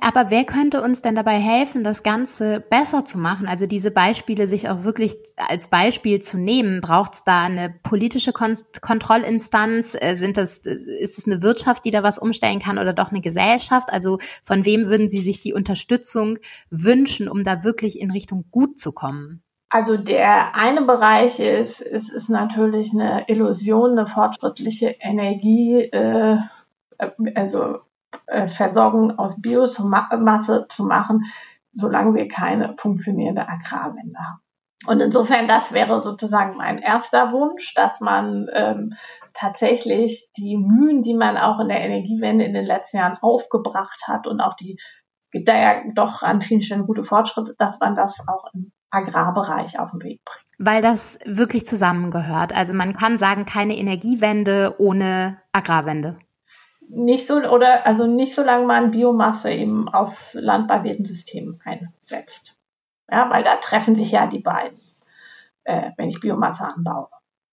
Aber 0.00 0.30
wer 0.30 0.44
könnte 0.44 0.80
uns 0.80 1.02
denn 1.02 1.14
dabei 1.14 1.38
helfen, 1.38 1.84
das 1.84 2.02
Ganze 2.02 2.60
besser 2.60 3.04
zu 3.04 3.18
machen? 3.18 3.46
Also 3.46 3.66
diese 3.66 3.90
Beispiele 3.90 4.46
sich 4.46 4.68
auch 4.70 4.82
wirklich 4.82 5.16
als 5.36 5.68
Beispiel 5.68 6.20
zu 6.20 6.38
nehmen. 6.38 6.80
Braucht 6.80 7.14
es 7.14 7.24
da 7.24 7.42
eine 7.42 7.74
politische 7.82 8.32
Kon 8.32 8.54
Kontrollinstanz? 8.80 9.96
Äh, 10.00 10.14
sind 10.14 10.36
das, 10.36 10.58
ist 10.58 11.18
es 11.18 11.26
eine 11.26 11.42
Wirtschaft, 11.42 11.84
die 11.84 11.90
da 11.90 12.02
was 12.02 12.18
umstellen 12.18 12.60
kann 12.60 12.78
oder 12.78 12.94
doch 12.94 13.10
eine 13.10 13.20
Gesellschaft? 13.20 13.92
Also 13.92 14.18
von 14.42 14.64
wem 14.64 14.86
würden 14.86 15.08
Sie 15.08 15.20
sich 15.20 15.38
die 15.38 15.52
Unterstützung 15.52 16.38
wünschen, 16.70 17.28
um 17.28 17.44
da 17.44 17.62
wirklich 17.62 18.00
in 18.00 18.10
Richtung 18.10 18.46
gut 18.50 18.78
zu 18.78 18.92
kommen? 18.92 19.42
Also 19.68 19.96
der 19.96 20.56
eine 20.56 20.82
Bereich 20.82 21.38
ist, 21.38 21.80
ist, 21.80 22.10
ist 22.10 22.28
natürlich 22.28 22.92
eine 22.92 23.28
Illusion, 23.28 23.92
eine 23.92 24.06
fortschrittliche 24.06 24.96
Energie, 24.98 25.82
äh, 25.82 26.38
also 27.36 27.62
äh, 27.62 27.78
Versorgung 28.46 29.18
aus 29.18 29.34
Biomasse 29.38 30.66
zu 30.68 30.84
machen, 30.84 31.24
solange 31.72 32.14
wir 32.14 32.28
keine 32.28 32.74
funktionierende 32.76 33.48
Agrarwende 33.48 34.18
haben. 34.18 34.40
Und 34.86 35.00
insofern, 35.00 35.46
das 35.46 35.72
wäre 35.72 36.02
sozusagen 36.02 36.56
mein 36.56 36.78
erster 36.78 37.32
Wunsch, 37.32 37.74
dass 37.74 38.00
man 38.00 38.48
ähm, 38.54 38.94
tatsächlich 39.34 40.30
die 40.38 40.56
Mühen, 40.56 41.02
die 41.02 41.14
man 41.14 41.36
auch 41.36 41.60
in 41.60 41.68
der 41.68 41.82
Energiewende 41.82 42.46
in 42.46 42.54
den 42.54 42.64
letzten 42.64 42.96
Jahren 42.96 43.18
aufgebracht 43.20 44.04
hat 44.06 44.26
und 44.26 44.40
auch 44.40 44.54
die 44.54 44.78
gibt 45.32 45.48
da 45.48 45.56
ja 45.56 45.82
doch 45.94 46.22
an 46.22 46.40
vielen 46.40 46.62
Stellen 46.62 46.86
gute 46.86 47.04
Fortschritte, 47.04 47.54
dass 47.58 47.78
man 47.78 47.94
das 47.94 48.20
auch 48.26 48.52
im 48.52 48.72
Agrarbereich 48.90 49.78
auf 49.78 49.92
den 49.92 50.02
Weg 50.02 50.24
bringt. 50.24 50.44
Weil 50.58 50.82
das 50.82 51.18
wirklich 51.24 51.64
zusammengehört. 51.64 52.56
Also 52.56 52.74
man 52.74 52.96
kann 52.96 53.16
sagen, 53.16 53.44
keine 53.44 53.76
Energiewende 53.76 54.74
ohne 54.78 55.40
Agrarwende 55.52 56.16
nicht 56.92 57.26
so 57.26 57.36
oder 57.36 57.86
also 57.86 58.06
nicht 58.06 58.34
so 58.34 58.42
lange 58.42 58.66
man 58.66 58.90
Biomasse 58.90 59.50
eben 59.52 59.88
aus 59.88 60.34
landbasierten 60.34 61.04
Systemen 61.04 61.60
einsetzt. 61.64 62.56
Ja, 63.10 63.30
weil 63.30 63.44
da 63.44 63.56
treffen 63.56 63.94
sich 63.94 64.12
ja 64.12 64.26
die 64.26 64.40
beiden, 64.40 64.78
äh, 65.64 65.90
wenn 65.96 66.08
ich 66.08 66.20
Biomasse 66.20 66.64
anbaue. 66.64 67.08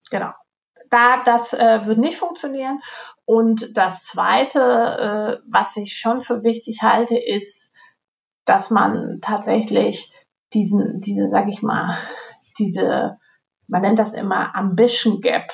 Genau. 0.09 0.31
da, 0.89 1.23
das 1.23 1.53
äh, 1.53 1.85
wird 1.85 1.97
nicht 1.97 2.17
funktionieren. 2.17 2.79
Und 3.25 3.75
das 3.75 4.03
Zweite, 4.03 4.59
äh, 4.59 5.43
was 5.49 5.75
ich 5.75 5.97
schon 5.97 6.21
für 6.21 6.43
wichtig 6.43 6.81
halte, 6.81 7.17
ist, 7.17 7.71
dass 8.45 8.69
man 8.69 9.19
tatsächlich 9.21 10.13
diesen, 10.53 11.01
diese, 11.01 11.27
sag 11.27 11.49
ich 11.49 11.61
mal, 11.61 11.97
diese, 12.57 13.17
man 13.67 13.81
nennt 13.81 13.99
das 13.99 14.13
immer 14.13 14.55
Ambition 14.55 15.19
Gap 15.19 15.51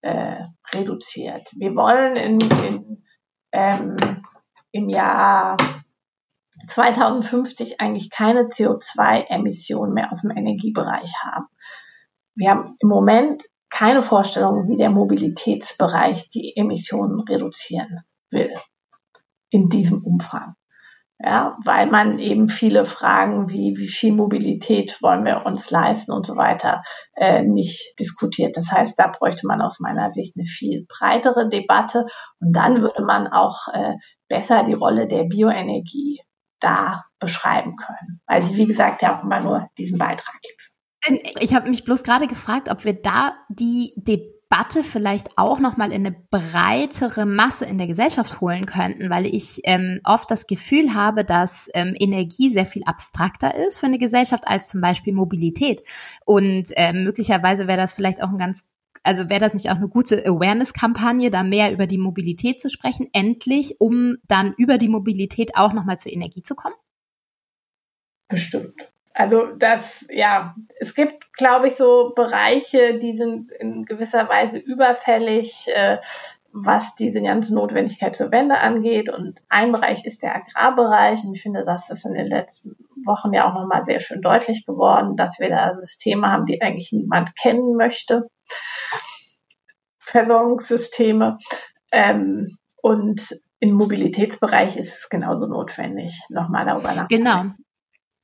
äh, 0.00 0.42
reduziert. 0.72 1.50
Wir 1.54 1.76
wollen 1.76 2.16
in, 2.16 2.40
in, 2.40 3.04
ähm, 3.52 3.96
im 4.72 4.88
Jahr 4.88 5.56
2050 6.66 7.80
eigentlich 7.80 8.10
keine 8.10 8.44
CO2-Emissionen 8.44 9.92
mehr 9.92 10.12
aus 10.12 10.22
dem 10.22 10.30
Energiebereich 10.30 11.12
haben. 11.22 11.46
Wir 12.34 12.50
haben 12.50 12.76
im 12.78 12.88
Moment 12.88 13.44
keine 13.68 14.02
Vorstellung, 14.02 14.68
wie 14.68 14.76
der 14.76 14.90
Mobilitätsbereich 14.90 16.28
die 16.28 16.56
Emissionen 16.56 17.20
reduzieren 17.20 18.00
will 18.30 18.54
in 19.50 19.68
diesem 19.68 20.02
Umfang. 20.04 20.54
Ja, 21.24 21.56
weil 21.64 21.86
man 21.86 22.18
eben 22.18 22.48
viele 22.48 22.84
Fragen 22.84 23.48
wie, 23.48 23.76
wie 23.76 23.86
viel 23.86 24.12
Mobilität 24.12 25.00
wollen 25.02 25.24
wir 25.24 25.46
uns 25.46 25.70
leisten 25.70 26.10
und 26.10 26.26
so 26.26 26.34
weiter 26.34 26.82
äh, 27.14 27.42
nicht 27.42 27.94
diskutiert. 28.00 28.56
Das 28.56 28.72
heißt, 28.72 28.98
da 28.98 29.06
bräuchte 29.06 29.46
man 29.46 29.62
aus 29.62 29.78
meiner 29.78 30.10
Sicht 30.10 30.34
eine 30.36 30.46
viel 30.46 30.84
breitere 30.88 31.48
Debatte 31.48 32.06
und 32.40 32.56
dann 32.56 32.82
würde 32.82 33.04
man 33.04 33.28
auch 33.28 33.68
äh, 33.72 33.94
besser 34.28 34.64
die 34.64 34.72
Rolle 34.72 35.06
der 35.06 35.22
Bioenergie 35.22 36.20
da 36.58 37.04
beschreiben 37.20 37.76
können, 37.76 38.20
weil 38.26 38.44
sie, 38.44 38.56
wie 38.56 38.66
gesagt, 38.66 39.02
ja 39.02 39.16
auch 39.16 39.22
immer 39.22 39.38
nur 39.38 39.68
diesen 39.78 39.98
Beitrag 39.98 40.40
liefert. 40.42 41.40
Ich 41.40 41.54
habe 41.54 41.68
mich 41.70 41.84
bloß 41.84 42.02
gerade 42.02 42.26
gefragt, 42.26 42.68
ob 42.68 42.84
wir 42.84 43.00
da 43.00 43.34
die 43.48 43.92
Debatte 43.96 44.31
vielleicht 44.82 45.38
auch 45.38 45.60
noch 45.60 45.76
mal 45.76 45.92
in 45.92 46.06
eine 46.06 46.16
breitere 46.30 47.26
Masse 47.26 47.64
in 47.64 47.78
der 47.78 47.86
Gesellschaft 47.86 48.40
holen 48.40 48.66
könnten, 48.66 49.10
weil 49.10 49.26
ich 49.26 49.60
ähm, 49.64 50.00
oft 50.04 50.30
das 50.30 50.46
Gefühl 50.46 50.94
habe, 50.94 51.24
dass 51.24 51.68
ähm, 51.74 51.94
Energie 51.98 52.50
sehr 52.50 52.66
viel 52.66 52.82
abstrakter 52.84 53.54
ist 53.54 53.78
für 53.78 53.86
eine 53.86 53.98
Gesellschaft 53.98 54.46
als 54.46 54.68
zum 54.68 54.80
Beispiel 54.80 55.14
Mobilität. 55.14 55.80
Und 56.24 56.68
ähm, 56.76 57.04
möglicherweise 57.04 57.66
wäre 57.66 57.78
das 57.78 57.92
vielleicht 57.92 58.22
auch 58.22 58.30
ein 58.30 58.38
ganz 58.38 58.70
also 59.04 59.28
wäre 59.28 59.40
das 59.40 59.54
nicht 59.54 59.68
auch 59.70 59.76
eine 59.76 59.88
gute 59.88 60.24
Awareness-Kampagne, 60.24 61.30
da 61.30 61.42
mehr 61.42 61.72
über 61.72 61.88
die 61.88 61.98
Mobilität 61.98 62.60
zu 62.60 62.70
sprechen, 62.70 63.08
endlich, 63.12 63.80
um 63.80 64.16
dann 64.28 64.54
über 64.58 64.78
die 64.78 64.88
Mobilität 64.88 65.56
auch 65.56 65.72
nochmal 65.72 65.98
zur 65.98 66.12
Energie 66.12 66.42
zu 66.42 66.54
kommen? 66.54 66.76
Bestimmt. 68.28 68.91
Also 69.14 69.46
das, 69.46 70.06
ja, 70.10 70.54
es 70.80 70.94
gibt, 70.94 71.32
glaube 71.34 71.68
ich, 71.68 71.76
so 71.76 72.12
Bereiche, 72.14 72.98
die 72.98 73.14
sind 73.14 73.50
in 73.52 73.84
gewisser 73.84 74.28
Weise 74.28 74.56
überfällig, 74.56 75.68
äh, 75.74 75.98
was 76.52 76.94
diese 76.94 77.22
ganze 77.22 77.54
Notwendigkeit 77.54 78.14
zur 78.14 78.30
Wende 78.30 78.58
angeht. 78.58 79.08
Und 79.08 79.40
ein 79.48 79.72
Bereich 79.72 80.04
ist 80.04 80.22
der 80.22 80.36
Agrarbereich. 80.36 81.24
Und 81.24 81.34
ich 81.34 81.42
finde, 81.42 81.64
das 81.64 81.90
ist 81.90 82.04
in 82.04 82.14
den 82.14 82.26
letzten 82.26 82.76
Wochen 83.04 83.32
ja 83.32 83.48
auch 83.48 83.54
nochmal 83.54 83.84
sehr 83.84 84.00
schön 84.00 84.20
deutlich 84.20 84.66
geworden, 84.66 85.16
dass 85.16 85.38
wir 85.38 85.48
da 85.48 85.74
Systeme 85.74 86.30
haben, 86.30 86.46
die 86.46 86.60
eigentlich 86.60 86.92
niemand 86.92 87.36
kennen 87.36 87.74
möchte. 87.76 88.28
Versorgungssysteme. 89.98 91.38
Ähm, 91.90 92.58
und 92.82 93.36
im 93.60 93.74
Mobilitätsbereich 93.74 94.76
ist 94.76 94.94
es 94.94 95.08
genauso 95.08 95.46
notwendig, 95.46 96.20
nochmal 96.28 96.66
darüber 96.66 96.94
nachzudenken. 96.94 97.24
Genau. 97.24 97.54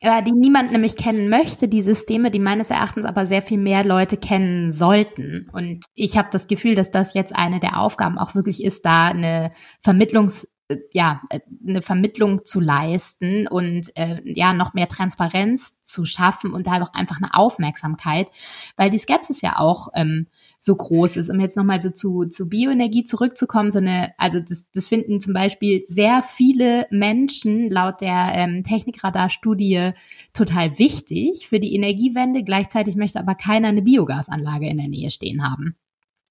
Ja, 0.00 0.22
die 0.22 0.30
niemand 0.30 0.70
nämlich 0.70 0.94
kennen 0.96 1.28
möchte, 1.28 1.66
die 1.66 1.82
Systeme, 1.82 2.30
die 2.30 2.38
meines 2.38 2.70
Erachtens 2.70 3.04
aber 3.04 3.26
sehr 3.26 3.42
viel 3.42 3.58
mehr 3.58 3.84
Leute 3.84 4.16
kennen 4.16 4.70
sollten. 4.70 5.48
Und 5.52 5.84
ich 5.94 6.16
habe 6.16 6.28
das 6.30 6.46
Gefühl, 6.46 6.76
dass 6.76 6.92
das 6.92 7.14
jetzt 7.14 7.34
eine 7.34 7.58
der 7.58 7.80
Aufgaben 7.80 8.16
auch 8.16 8.36
wirklich 8.36 8.62
ist, 8.62 8.86
da 8.86 9.08
eine 9.08 9.50
Vermittlungs- 9.82 10.46
ja, 10.92 11.22
eine 11.66 11.80
Vermittlung 11.80 12.44
zu 12.44 12.60
leisten 12.60 13.46
und 13.48 13.90
äh, 13.96 14.20
ja, 14.24 14.52
noch 14.52 14.74
mehr 14.74 14.88
Transparenz 14.88 15.76
zu 15.82 16.04
schaffen 16.04 16.52
und 16.52 16.66
da 16.66 16.82
auch 16.82 16.92
einfach 16.92 17.16
eine 17.16 17.32
Aufmerksamkeit, 17.32 18.28
weil 18.76 18.90
die 18.90 18.98
Skepsis 18.98 19.40
ja 19.40 19.58
auch 19.58 19.88
ähm, 19.94 20.26
so 20.58 20.76
groß 20.76 21.16
ist. 21.16 21.30
Um 21.30 21.40
jetzt 21.40 21.56
nochmal 21.56 21.80
so 21.80 21.90
zu, 21.90 22.26
zu 22.26 22.50
Bioenergie 22.50 23.04
zurückzukommen, 23.04 23.70
so 23.70 23.78
eine, 23.78 24.12
also 24.18 24.40
das, 24.40 24.66
das 24.72 24.88
finden 24.88 25.20
zum 25.20 25.32
Beispiel 25.32 25.82
sehr 25.86 26.22
viele 26.22 26.86
Menschen 26.90 27.70
laut 27.70 28.02
der 28.02 28.32
ähm, 28.34 28.62
Technikradar-Studie 28.62 29.92
total 30.34 30.78
wichtig 30.78 31.48
für 31.48 31.60
die 31.60 31.74
Energiewende. 31.74 32.42
Gleichzeitig 32.44 32.96
möchte 32.96 33.20
aber 33.20 33.34
keiner 33.34 33.68
eine 33.68 33.82
Biogasanlage 33.82 34.68
in 34.68 34.76
der 34.76 34.88
Nähe 34.88 35.10
stehen 35.10 35.48
haben. 35.48 35.76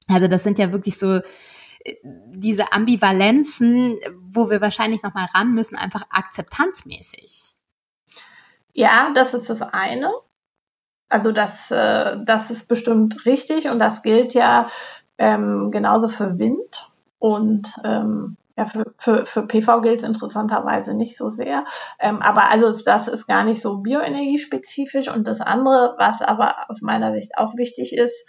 Also 0.08 0.28
das 0.28 0.44
sind 0.44 0.58
ja 0.60 0.72
wirklich 0.72 0.98
so 0.98 1.20
diese 2.04 2.74
Ambivalenzen, 2.74 4.00
wo 4.30 4.50
wir 4.50 4.62
wahrscheinlich 4.62 5.04
noch 5.04 5.14
mal 5.14 5.28
ran 5.34 5.54
müssen, 5.54 5.78
einfach 5.78 6.04
akzeptanzmäßig. 6.10 7.56
Ja, 8.74 9.12
das 9.14 9.34
ist 9.34 9.50
das 9.50 9.62
eine. 9.62 10.12
Also 11.10 11.32
das, 11.32 11.72
äh, 11.72 12.18
das 12.24 12.52
ist 12.52 12.68
bestimmt 12.68 13.26
richtig 13.26 13.70
und 13.70 13.80
das 13.80 14.04
gilt 14.04 14.34
ja 14.34 14.70
ähm, 15.18 15.72
genauso 15.72 16.10
für 16.10 16.38
Wind 16.38 16.90
und 17.18 17.74
ähm, 17.84 18.38
ja, 18.58 18.66
für, 18.66 18.94
für, 18.98 19.26
für 19.26 19.46
PV 19.46 19.82
gilt 19.82 20.02
es 20.02 20.08
interessanterweise 20.08 20.96
nicht 20.96 21.16
so 21.16 21.30
sehr. 21.30 21.64
Ähm, 22.00 22.22
aber 22.24 22.50
also 22.50 22.74
das 22.84 23.08
ist 23.08 23.28
gar 23.28 23.46
nicht 23.46 23.62
so 23.62 23.78
bioenergiespezifisch. 23.78 25.10
Und 25.10 25.28
das 25.28 25.42
andere, 25.42 25.94
was 26.00 26.22
aber 26.24 26.70
aus 26.70 26.82
meiner 26.82 27.14
Sicht 27.14 27.38
auch 27.38 27.56
wichtig 27.56 27.96
ist, 27.96 28.28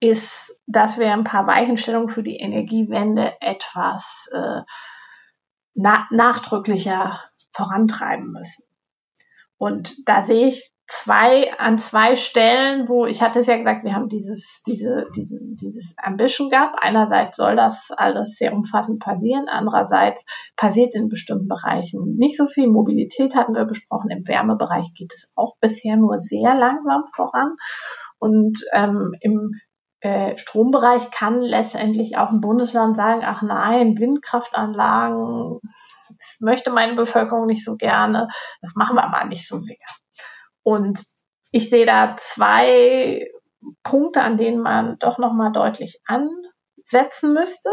ist, 0.00 0.60
dass 0.66 0.98
wir 0.98 1.12
ein 1.12 1.24
paar 1.24 1.46
Weichenstellungen 1.46 2.08
für 2.08 2.22
die 2.22 2.36
Energiewende 2.36 3.32
etwas 3.40 4.30
äh, 4.32 4.62
na 5.74 6.06
nachdrücklicher 6.10 7.20
vorantreiben 7.52 8.32
müssen. 8.32 8.64
Und 9.56 10.08
da 10.08 10.24
sehe 10.24 10.46
ich 10.46 10.72
zwei 10.88 11.52
an 11.58 11.78
zwei 11.78 12.16
Stellen, 12.16 12.88
wo 12.88 13.04
ich 13.04 13.20
hatte 13.20 13.40
es 13.40 13.46
ja 13.46 13.58
gesagt, 13.58 13.84
wir 13.84 13.94
haben 13.94 14.08
dieses 14.08 14.62
diese 14.66 15.06
diesen 15.14 15.54
dieses 15.56 15.94
Ambition 15.98 16.48
Gap. 16.48 16.76
Einerseits 16.80 17.36
soll 17.36 17.56
das 17.56 17.90
alles 17.90 18.36
sehr 18.36 18.54
umfassend 18.54 19.00
passieren, 19.00 19.48
andererseits 19.48 20.24
passiert 20.56 20.94
in 20.94 21.08
bestimmten 21.08 21.48
Bereichen 21.48 22.16
nicht 22.16 22.38
so 22.38 22.46
viel. 22.46 22.68
Mobilität 22.68 23.34
hatten 23.34 23.54
wir 23.54 23.66
besprochen, 23.66 24.10
im 24.10 24.26
Wärmebereich 24.26 24.94
geht 24.94 25.12
es 25.12 25.30
auch 25.34 25.56
bisher 25.60 25.96
nur 25.96 26.18
sehr 26.18 26.54
langsam 26.54 27.04
voran 27.14 27.56
und 28.18 28.64
ähm, 28.72 29.14
im 29.20 29.52
äh, 30.00 30.36
Strombereich 30.36 31.10
kann 31.10 31.40
letztendlich 31.40 32.16
auch 32.16 32.30
ein 32.30 32.40
Bundesland 32.40 32.96
sagen, 32.96 33.22
ach 33.24 33.42
nein, 33.42 33.98
Windkraftanlagen 33.98 35.60
möchte 36.40 36.70
meine 36.70 36.94
Bevölkerung 36.94 37.46
nicht 37.46 37.64
so 37.64 37.76
gerne, 37.76 38.28
das 38.62 38.74
machen 38.74 38.96
wir 38.96 39.08
mal 39.08 39.26
nicht 39.26 39.48
so 39.48 39.58
sehr. 39.58 39.76
Und 40.62 41.02
ich 41.50 41.70
sehe 41.70 41.86
da 41.86 42.16
zwei 42.16 43.30
Punkte, 43.82 44.22
an 44.22 44.36
denen 44.36 44.60
man 44.60 44.98
doch 44.98 45.18
nochmal 45.18 45.52
deutlich 45.52 46.00
ansetzen 46.06 47.32
müsste. 47.32 47.70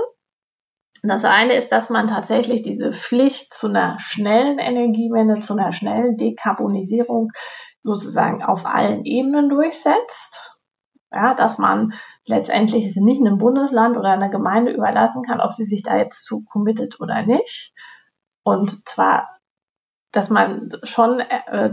Das 1.04 1.24
eine 1.24 1.54
ist, 1.54 1.72
dass 1.72 1.90
man 1.90 2.08
tatsächlich 2.08 2.64
diese 2.64 2.92
Pflicht 2.92 3.54
zu 3.54 3.68
einer 3.68 4.00
schnellen 4.00 4.58
Energiewende, 4.58 5.40
zu 5.42 5.54
einer 5.54 5.72
schnellen 5.72 6.18
Dekarbonisierung 6.18 7.32
sozusagen 7.84 8.44
auf 8.44 8.66
allen 8.66 9.06
Ebenen 9.06 9.50
durchsetzt. 9.50 10.55
Ja, 11.16 11.34
dass 11.34 11.58
man 11.58 11.94
letztendlich 12.28 12.86
es 12.86 12.98
nicht 12.98 13.22
einem 13.22 13.38
Bundesland 13.38 13.98
oder 13.98 14.12
einer 14.12 14.30
Gemeinde 14.30 14.72
überlassen 14.72 15.24
kann, 15.24 15.40
ob 15.40 15.54
sie 15.54 15.66
sich 15.66 15.82
da 15.82 15.98
jetzt 15.98 16.26
zu 16.26 16.44
committet 16.44 17.00
oder 17.00 17.24
nicht. 17.26 17.74
Und 18.44 18.88
zwar, 18.88 19.38
dass 20.12 20.30
man 20.30 20.70
schon 20.84 21.22
äh, 21.22 21.72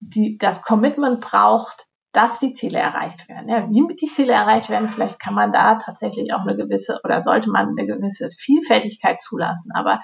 die, 0.00 0.36
das 0.38 0.62
Commitment 0.62 1.20
braucht, 1.20 1.86
dass 2.12 2.38
die 2.40 2.54
Ziele 2.54 2.78
erreicht 2.78 3.28
werden. 3.28 3.48
Ja, 3.48 3.68
wie 3.68 3.94
die 3.94 4.12
Ziele 4.12 4.32
erreicht 4.32 4.68
werden, 4.68 4.88
vielleicht 4.88 5.18
kann 5.20 5.34
man 5.34 5.52
da 5.52 5.76
tatsächlich 5.76 6.32
auch 6.32 6.42
eine 6.42 6.56
gewisse 6.56 7.00
oder 7.04 7.22
sollte 7.22 7.50
man 7.50 7.68
eine 7.68 7.86
gewisse 7.86 8.28
Vielfältigkeit 8.30 9.20
zulassen. 9.20 9.70
Aber 9.72 10.00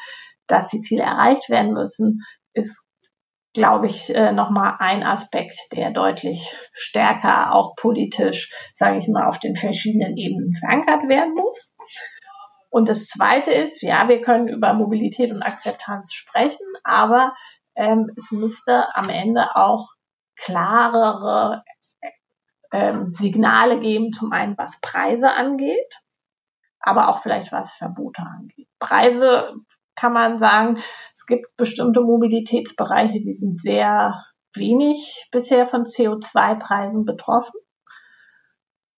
dass 0.47 0.71
die 0.71 0.83
Ziele 0.83 1.03
erreicht 1.03 1.49
werden 1.49 1.73
müssen, 1.73 2.23
ist 2.53 2.85
glaube 3.53 3.87
ich, 3.87 4.15
äh, 4.15 4.33
nochmal 4.33 4.77
ein 4.79 5.03
Aspekt, 5.03 5.73
der 5.73 5.91
deutlich 5.91 6.57
stärker 6.73 7.53
auch 7.55 7.75
politisch, 7.75 8.53
sage 8.75 8.99
ich 8.99 9.09
mal, 9.09 9.27
auf 9.27 9.39
den 9.39 9.57
verschiedenen 9.57 10.17
Ebenen 10.17 10.55
verankert 10.55 11.09
werden 11.09 11.35
muss. 11.35 11.73
Und 12.69 12.89
das 12.89 13.07
Zweite 13.07 13.51
ist, 13.51 13.83
ja, 13.83 14.09
wir 14.09 14.21
können 14.21 14.47
über 14.47 14.73
Mobilität 14.75 15.33
und 15.33 15.43
Akzeptanz 15.43 16.13
sprechen, 16.13 16.67
aber 16.85 17.35
ähm, 17.75 18.11
es 18.17 18.31
müsste 18.31 18.95
am 18.95 19.09
Ende 19.09 19.57
auch 19.57 19.89
klarere 20.37 21.65
ähm, 22.73 23.13
Signale 23.13 23.81
geben, 23.81 24.13
zum 24.13 24.33
einen 24.33 24.57
was 24.57 24.81
Preise 24.81 25.33
angeht, 25.33 26.01
aber 26.79 27.09
auch 27.09 27.23
vielleicht 27.23 27.51
was 27.51 27.73
Verbote 27.73 28.23
angeht. 28.23 28.69
Preise 28.79 29.53
kann 30.01 30.15
man 30.15 30.39
sagen, 30.39 30.79
es 31.15 31.27
gibt 31.27 31.55
bestimmte 31.59 32.01
Mobilitätsbereiche, 32.01 33.21
die 33.21 33.35
sind 33.35 33.61
sehr 33.61 34.25
wenig 34.55 35.29
bisher 35.31 35.67
von 35.67 35.85
CO2-Preisen 35.85 37.05
betroffen. 37.05 37.61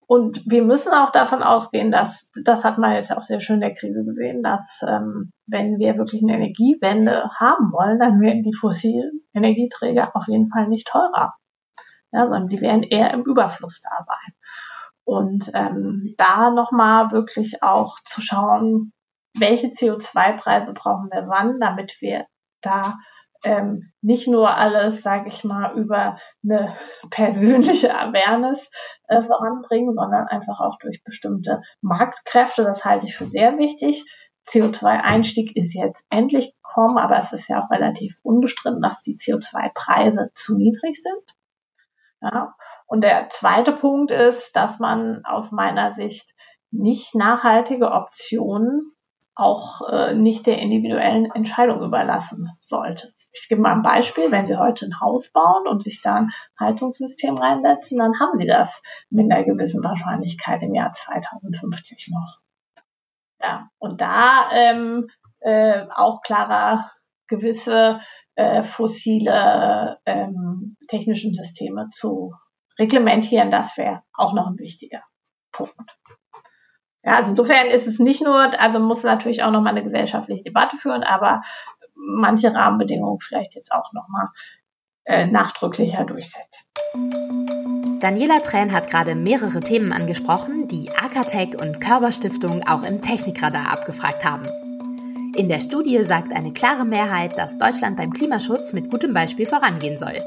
und 0.06 0.42
wir 0.46 0.62
müssen 0.62 0.92
auch 0.92 1.10
davon 1.10 1.42
ausgehen, 1.42 1.90
dass, 1.90 2.30
das 2.44 2.64
hat 2.64 2.78
man 2.78 2.94
jetzt 2.94 3.16
auch 3.16 3.22
sehr 3.22 3.40
schön 3.40 3.56
in 3.56 3.62
der 3.62 3.74
Krise 3.74 4.04
gesehen, 4.04 4.42
dass 4.42 4.80
ähm, 4.86 5.32
wenn 5.46 5.78
wir 5.78 5.96
wirklich 5.96 6.22
eine 6.22 6.36
Energiewende 6.36 7.30
haben 7.34 7.72
wollen, 7.72 7.98
dann 7.98 8.20
werden 8.20 8.42
die 8.42 8.54
fossilen 8.54 9.22
Energieträger 9.34 10.14
auf 10.14 10.28
jeden 10.28 10.48
Fall 10.48 10.68
nicht 10.68 10.86
teurer, 10.86 11.34
ja, 12.12 12.24
sondern 12.24 12.46
sie 12.46 12.60
werden 12.60 12.82
eher 12.82 13.12
im 13.12 13.22
Überfluss 13.22 13.80
da 13.80 14.04
sein. 14.06 14.34
Und 15.04 15.50
ähm, 15.54 16.14
da 16.16 16.50
nochmal 16.50 17.10
wirklich 17.10 17.62
auch 17.62 17.98
zu 18.04 18.20
schauen, 18.20 18.92
welche 19.34 19.68
CO2-Preise 19.68 20.72
brauchen 20.72 21.10
wir 21.10 21.26
wann, 21.28 21.58
damit 21.60 22.00
wir 22.00 22.26
da 22.60 22.98
ähm, 23.44 23.92
nicht 24.00 24.28
nur 24.28 24.56
alles, 24.56 25.02
sage 25.02 25.28
ich 25.28 25.44
mal, 25.44 25.76
über 25.76 26.18
eine 26.44 26.76
persönliche 27.10 27.94
Awareness 27.94 28.70
äh, 29.08 29.22
voranbringen, 29.22 29.92
sondern 29.92 30.28
einfach 30.28 30.60
auch 30.60 30.78
durch 30.78 31.02
bestimmte 31.02 31.60
Marktkräfte. 31.80 32.62
Das 32.62 32.84
halte 32.84 33.06
ich 33.06 33.16
für 33.16 33.26
sehr 33.26 33.58
wichtig. 33.58 34.04
CO2-Einstieg 34.48 35.56
ist 35.56 35.74
jetzt 35.74 36.04
endlich 36.10 36.54
gekommen, 36.56 36.98
aber 36.98 37.18
es 37.18 37.32
ist 37.32 37.48
ja 37.48 37.62
auch 37.62 37.70
relativ 37.70 38.18
unbestritten, 38.22 38.82
dass 38.82 39.02
die 39.02 39.16
CO2-Preise 39.16 40.30
zu 40.34 40.56
niedrig 40.56 41.00
sind. 41.00 41.36
Ja. 42.20 42.54
Und 42.86 43.02
der 43.02 43.28
zweite 43.28 43.72
Punkt 43.72 44.10
ist, 44.10 44.54
dass 44.56 44.78
man 44.78 45.24
aus 45.24 45.52
meiner 45.52 45.92
Sicht 45.92 46.34
nicht 46.70 47.14
nachhaltige 47.14 47.92
Optionen 47.92 48.91
auch 49.34 49.88
äh, 49.88 50.14
nicht 50.14 50.46
der 50.46 50.58
individuellen 50.58 51.30
Entscheidung 51.32 51.82
überlassen 51.82 52.50
sollte. 52.60 53.14
Ich 53.32 53.48
gebe 53.48 53.62
mal 53.62 53.72
ein 53.72 53.82
Beispiel, 53.82 54.30
wenn 54.30 54.46
Sie 54.46 54.58
heute 54.58 54.84
ein 54.86 55.00
Haus 55.00 55.30
bauen 55.30 55.66
und 55.66 55.82
sich 55.82 56.02
da 56.02 56.16
ein 56.16 56.30
Heizungssystem 56.60 57.38
reinsetzen, 57.38 57.98
dann 57.98 58.20
haben 58.20 58.38
Sie 58.38 58.46
das 58.46 58.82
mit 59.08 59.32
einer 59.32 59.42
gewissen 59.42 59.82
Wahrscheinlichkeit 59.82 60.62
im 60.62 60.74
Jahr 60.74 60.92
2050 60.92 62.10
noch. 62.12 62.40
Ja, 63.40 63.70
und 63.78 64.02
da 64.02 64.50
ähm, 64.52 65.08
äh, 65.40 65.86
auch 65.90 66.20
klarer 66.20 66.90
gewisse 67.26 68.00
äh, 68.34 68.62
fossile 68.62 69.98
ähm, 70.04 70.76
technischen 70.88 71.32
Systeme 71.32 71.88
zu 71.90 72.34
reglementieren, 72.78 73.50
das 73.50 73.76
wäre 73.78 74.02
auch 74.12 74.34
noch 74.34 74.46
ein 74.46 74.58
wichtiger 74.58 75.02
Punkt. 75.50 75.98
Ja, 77.04 77.16
also 77.16 77.30
insofern 77.30 77.66
ist 77.66 77.86
es 77.86 77.98
nicht 77.98 78.22
nur, 78.22 78.60
also 78.60 78.78
muss 78.78 79.02
natürlich 79.02 79.42
auch 79.42 79.50
nochmal 79.50 79.72
eine 79.72 79.84
gesellschaftliche 79.84 80.44
Debatte 80.44 80.76
führen, 80.76 81.02
aber 81.02 81.42
manche 81.94 82.54
Rahmenbedingungen 82.54 83.18
vielleicht 83.20 83.54
jetzt 83.54 83.72
auch 83.72 83.92
nochmal 83.92 84.28
äh, 85.04 85.26
nachdrücklicher 85.26 86.04
durchsetzen. 86.04 86.66
Daniela 88.00 88.40
Trähn 88.40 88.72
hat 88.72 88.88
gerade 88.88 89.14
mehrere 89.14 89.60
Themen 89.60 89.92
angesprochen, 89.92 90.68
die 90.68 90.90
Akatech 90.90 91.60
und 91.60 91.80
Körperstiftung 91.80 92.66
auch 92.66 92.82
im 92.82 93.00
Technikradar 93.00 93.70
abgefragt 93.70 94.24
haben. 94.24 94.46
In 95.36 95.48
der 95.48 95.60
Studie 95.60 96.04
sagt 96.04 96.32
eine 96.32 96.52
klare 96.52 96.84
Mehrheit, 96.84 97.38
dass 97.38 97.58
Deutschland 97.58 97.96
beim 97.96 98.12
Klimaschutz 98.12 98.72
mit 98.72 98.90
gutem 98.90 99.14
Beispiel 99.14 99.46
vorangehen 99.46 99.96
soll. 99.96 100.20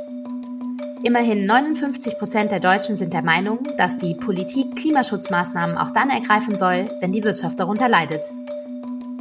Immerhin 1.05 1.45
59 1.45 2.17
Prozent 2.17 2.51
der 2.51 2.59
Deutschen 2.59 2.97
sind 2.97 3.13
der 3.13 3.23
Meinung, 3.23 3.59
dass 3.77 3.99
die 3.99 4.15
Politik 4.15 4.75
Klimaschutzmaßnahmen 4.75 5.77
auch 5.77 5.91
dann 5.91 6.09
ergreifen 6.09 6.57
soll, 6.57 6.89
wenn 6.99 7.11
die 7.11 7.23
Wirtschaft 7.23 7.59
darunter 7.59 7.87
leidet. 7.87 8.33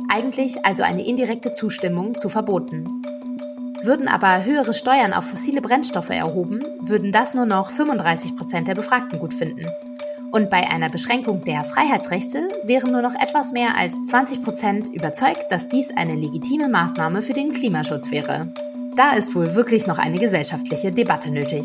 Eigentlich 0.08 0.64
also 0.64 0.82
eine 0.82 1.04
indirekte 1.06 1.52
Zustimmung 1.52 2.18
zu 2.18 2.30
Verboten. 2.30 3.02
Würden 3.82 4.08
aber 4.08 4.46
höhere 4.46 4.72
Steuern 4.72 5.12
auf 5.12 5.26
fossile 5.26 5.60
Brennstoffe 5.60 6.08
erhoben, 6.08 6.62
würden 6.80 7.12
das 7.12 7.34
nur 7.34 7.44
noch 7.44 7.68
35 7.68 8.34
Prozent 8.34 8.66
der 8.66 8.76
Befragten 8.76 9.18
gut 9.18 9.34
finden. 9.34 9.66
Und 10.32 10.48
bei 10.48 10.66
einer 10.66 10.88
Beschränkung 10.88 11.42
der 11.42 11.64
Freiheitsrechte 11.64 12.48
wären 12.62 12.92
nur 12.92 13.02
noch 13.02 13.14
etwas 13.14 13.52
mehr 13.52 13.76
als 13.76 14.06
20 14.06 14.42
Prozent 14.42 14.88
überzeugt, 14.88 15.52
dass 15.52 15.68
dies 15.68 15.94
eine 15.94 16.14
legitime 16.14 16.68
Maßnahme 16.70 17.20
für 17.20 17.34
den 17.34 17.52
Klimaschutz 17.52 18.10
wäre. 18.10 18.48
Da 18.96 19.14
ist 19.14 19.34
wohl 19.34 19.56
wirklich 19.56 19.88
noch 19.88 19.98
eine 19.98 20.20
gesellschaftliche 20.20 20.92
Debatte 20.92 21.28
nötig. 21.30 21.64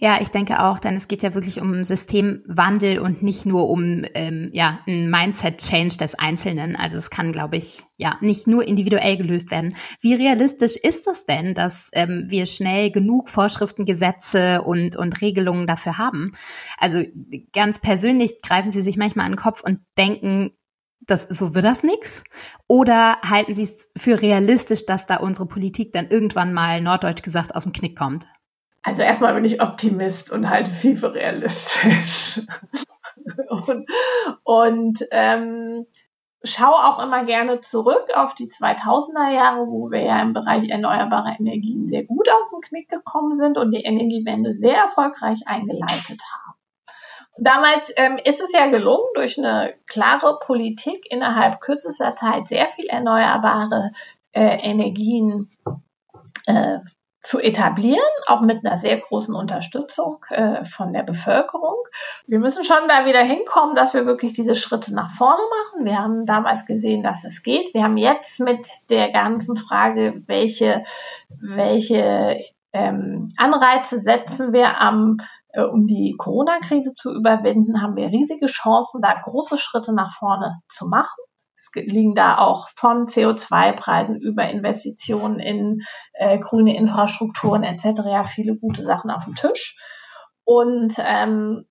Ja, 0.00 0.18
ich 0.20 0.28
denke 0.28 0.62
auch, 0.62 0.78
denn 0.78 0.96
es 0.96 1.06
geht 1.06 1.22
ja 1.22 1.34
wirklich 1.34 1.60
um 1.60 1.84
Systemwandel 1.84 2.98
und 2.98 3.22
nicht 3.22 3.44
nur 3.44 3.68
um 3.68 4.04
ähm, 4.14 4.50
ja 4.52 4.80
ein 4.86 5.10
Mindset-Change 5.10 5.98
des 5.98 6.14
Einzelnen. 6.14 6.76
Also 6.76 6.96
es 6.96 7.10
kann, 7.10 7.30
glaube 7.30 7.56
ich, 7.56 7.84
ja 7.96 8.16
nicht 8.20 8.46
nur 8.46 8.66
individuell 8.66 9.16
gelöst 9.16 9.50
werden. 9.50 9.76
Wie 10.00 10.14
realistisch 10.14 10.76
ist 10.76 11.06
das 11.06 11.26
denn, 11.26 11.54
dass 11.54 11.90
ähm, 11.92 12.24
wir 12.28 12.46
schnell 12.46 12.90
genug 12.90 13.28
Vorschriften, 13.28 13.84
Gesetze 13.84 14.62
und 14.62 14.96
und 14.96 15.20
Regelungen 15.20 15.66
dafür 15.66 15.98
haben? 15.98 16.32
Also 16.78 17.02
ganz 17.52 17.78
persönlich 17.78 18.40
greifen 18.42 18.70
Sie 18.70 18.82
sich 18.82 18.96
manchmal 18.96 19.26
an 19.26 19.32
den 19.32 19.38
Kopf 19.38 19.62
und 19.62 19.80
denken, 19.96 20.52
das, 21.00 21.22
so 21.22 21.54
wird 21.54 21.64
das 21.64 21.82
nix? 21.82 22.24
Oder 22.66 23.18
halten 23.28 23.54
Sie 23.54 23.62
es 23.62 23.90
für 23.96 24.20
realistisch, 24.20 24.86
dass 24.86 25.06
da 25.06 25.16
unsere 25.16 25.46
Politik 25.46 25.92
dann 25.92 26.08
irgendwann 26.08 26.52
mal 26.52 26.80
norddeutsch 26.80 27.22
gesagt 27.22 27.54
aus 27.54 27.64
dem 27.64 27.72
Knick 27.72 27.98
kommt? 27.98 28.26
Also 28.82 29.02
erstmal 29.02 29.34
bin 29.34 29.44
ich 29.44 29.62
Optimist 29.62 30.30
und 30.30 30.48
halte 30.48 30.70
viel 30.70 30.96
für 30.96 31.14
realistisch. 31.14 32.42
und 33.48 33.86
und 34.44 34.98
ähm, 35.10 35.86
schaue 36.44 36.74
auch 36.74 37.02
immer 37.02 37.24
gerne 37.24 37.60
zurück 37.60 38.06
auf 38.14 38.34
die 38.34 38.48
2000er 38.48 39.32
Jahre, 39.32 39.66
wo 39.66 39.90
wir 39.90 40.02
ja 40.02 40.20
im 40.20 40.34
Bereich 40.34 40.68
erneuerbarer 40.68 41.36
Energien 41.38 41.88
sehr 41.88 42.04
gut 42.04 42.28
aus 42.28 42.50
dem 42.50 42.60
Knick 42.60 42.90
gekommen 42.90 43.36
sind 43.36 43.56
und 43.56 43.70
die 43.70 43.82
Energiewende 43.82 44.52
sehr 44.52 44.76
erfolgreich 44.76 45.40
eingeleitet 45.46 46.20
haben. 46.22 46.43
Damals 47.36 47.92
ähm, 47.96 48.18
ist 48.22 48.40
es 48.40 48.52
ja 48.52 48.68
gelungen, 48.68 49.08
durch 49.14 49.38
eine 49.38 49.74
klare 49.88 50.38
Politik 50.40 51.06
innerhalb 51.10 51.60
kürzester 51.60 52.14
Zeit 52.14 52.48
sehr 52.48 52.68
viel 52.68 52.86
erneuerbare 52.86 53.90
äh, 54.32 54.58
Energien 54.62 55.50
äh, 56.46 56.78
zu 57.24 57.40
etablieren, 57.40 58.04
auch 58.26 58.42
mit 58.42 58.64
einer 58.64 58.78
sehr 58.78 59.00
großen 59.00 59.34
Unterstützung 59.34 60.24
äh, 60.28 60.64
von 60.64 60.92
der 60.92 61.02
Bevölkerung. 61.02 61.76
Wir 62.26 62.38
müssen 62.38 62.64
schon 62.64 62.86
da 62.86 63.06
wieder 63.06 63.22
hinkommen, 63.22 63.74
dass 63.74 63.94
wir 63.94 64.04
wirklich 64.04 64.34
diese 64.34 64.54
Schritte 64.54 64.94
nach 64.94 65.10
vorne 65.10 65.42
machen. 65.42 65.86
Wir 65.86 65.98
haben 65.98 66.26
damals 66.26 66.66
gesehen, 66.66 67.02
dass 67.02 67.24
es 67.24 67.42
geht. 67.42 67.72
Wir 67.72 67.82
haben 67.82 67.96
jetzt 67.96 68.40
mit 68.40 68.68
der 68.90 69.10
ganzen 69.10 69.56
Frage, 69.56 70.22
welche, 70.26 70.84
welche 71.40 72.44
ähm, 72.74 73.28
Anreize 73.38 73.98
setzen 73.98 74.52
wir 74.52 74.80
am 74.82 75.16
um 75.62 75.86
die 75.86 76.14
Corona-Krise 76.18 76.92
zu 76.92 77.12
überwinden, 77.12 77.80
haben 77.82 77.96
wir 77.96 78.06
riesige 78.06 78.46
Chancen, 78.46 79.00
da 79.00 79.14
große 79.14 79.56
Schritte 79.56 79.94
nach 79.94 80.12
vorne 80.12 80.60
zu 80.68 80.88
machen. 80.88 81.22
Es 81.54 81.70
liegen 81.74 82.14
da 82.14 82.38
auch 82.38 82.68
von 82.76 83.06
CO2-Preisen 83.06 84.20
über 84.20 84.48
Investitionen 84.48 85.38
in 85.38 85.82
äh, 86.12 86.38
grüne 86.38 86.76
Infrastrukturen 86.76 87.62
etc. 87.62 88.02
ja 88.06 88.24
viele 88.24 88.56
gute 88.56 88.82
Sachen 88.82 89.10
auf 89.10 89.24
dem 89.24 89.34
Tisch. 89.34 89.76
Und 90.44 90.94
ähm, 90.98 91.64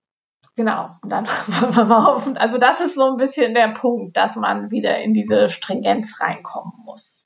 genau, 0.56 0.90
dann 1.04 1.26
wollen 1.48 1.76
wir 1.76 1.86
mal 1.86 2.06
hoffen. 2.06 2.38
Also 2.38 2.58
das 2.58 2.80
ist 2.80 2.96
so 2.96 3.12
ein 3.12 3.18
bisschen 3.18 3.54
der 3.54 3.70
Punkt, 3.70 4.18
dass 4.18 4.36
man 4.36 4.72
wieder 4.72 5.00
in 5.00 5.14
diese 5.14 5.50
Stringenz 5.50 6.20
reinkommen 6.20 6.74
muss. 6.86 7.23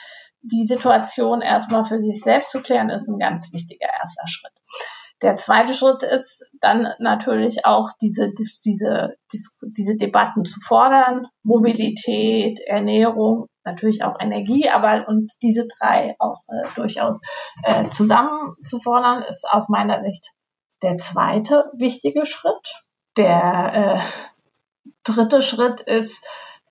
die 0.52 0.68
Situation 0.68 1.42
erstmal 1.42 1.86
für 1.86 2.00
sich 2.00 2.22
selbst 2.22 2.52
zu 2.52 2.62
klären, 2.62 2.90
ist 2.90 3.08
ein 3.08 3.20
ganz 3.20 3.52
wichtiger 3.52 3.88
erster 3.88 4.28
Schritt. 4.28 4.54
Der 5.24 5.36
zweite 5.36 5.74
Schritt 5.74 6.04
ist 6.04 6.44
dann 6.62 6.88
natürlich 7.00 7.66
auch 7.66 7.90
diese, 8.00 8.32
diese, 8.64 9.16
diese 9.62 9.96
Debatten 9.96 10.46
zu 10.46 10.60
fordern. 10.60 11.28
Mobilität, 11.42 12.60
Ernährung, 12.60 13.48
natürlich 13.64 14.04
auch 14.04 14.20
Energie, 14.20 14.70
aber 14.70 15.08
und 15.08 15.32
diese 15.42 15.68
drei 15.80 16.16
auch 16.20 16.42
äh, 16.48 16.68
durchaus 16.76 17.20
äh, 17.64 17.86
fordern, 18.80 19.24
ist 19.24 19.48
aus 19.50 19.70
meiner 19.70 20.04
Sicht 20.04 20.32
der 20.84 20.98
zweite 20.98 21.66
wichtige 21.74 22.26
Schritt. 22.26 22.86
Der 23.18 23.74
äh, 23.74 24.02
dritte 25.04 25.42
Schritt 25.42 25.82
ist 25.82 26.24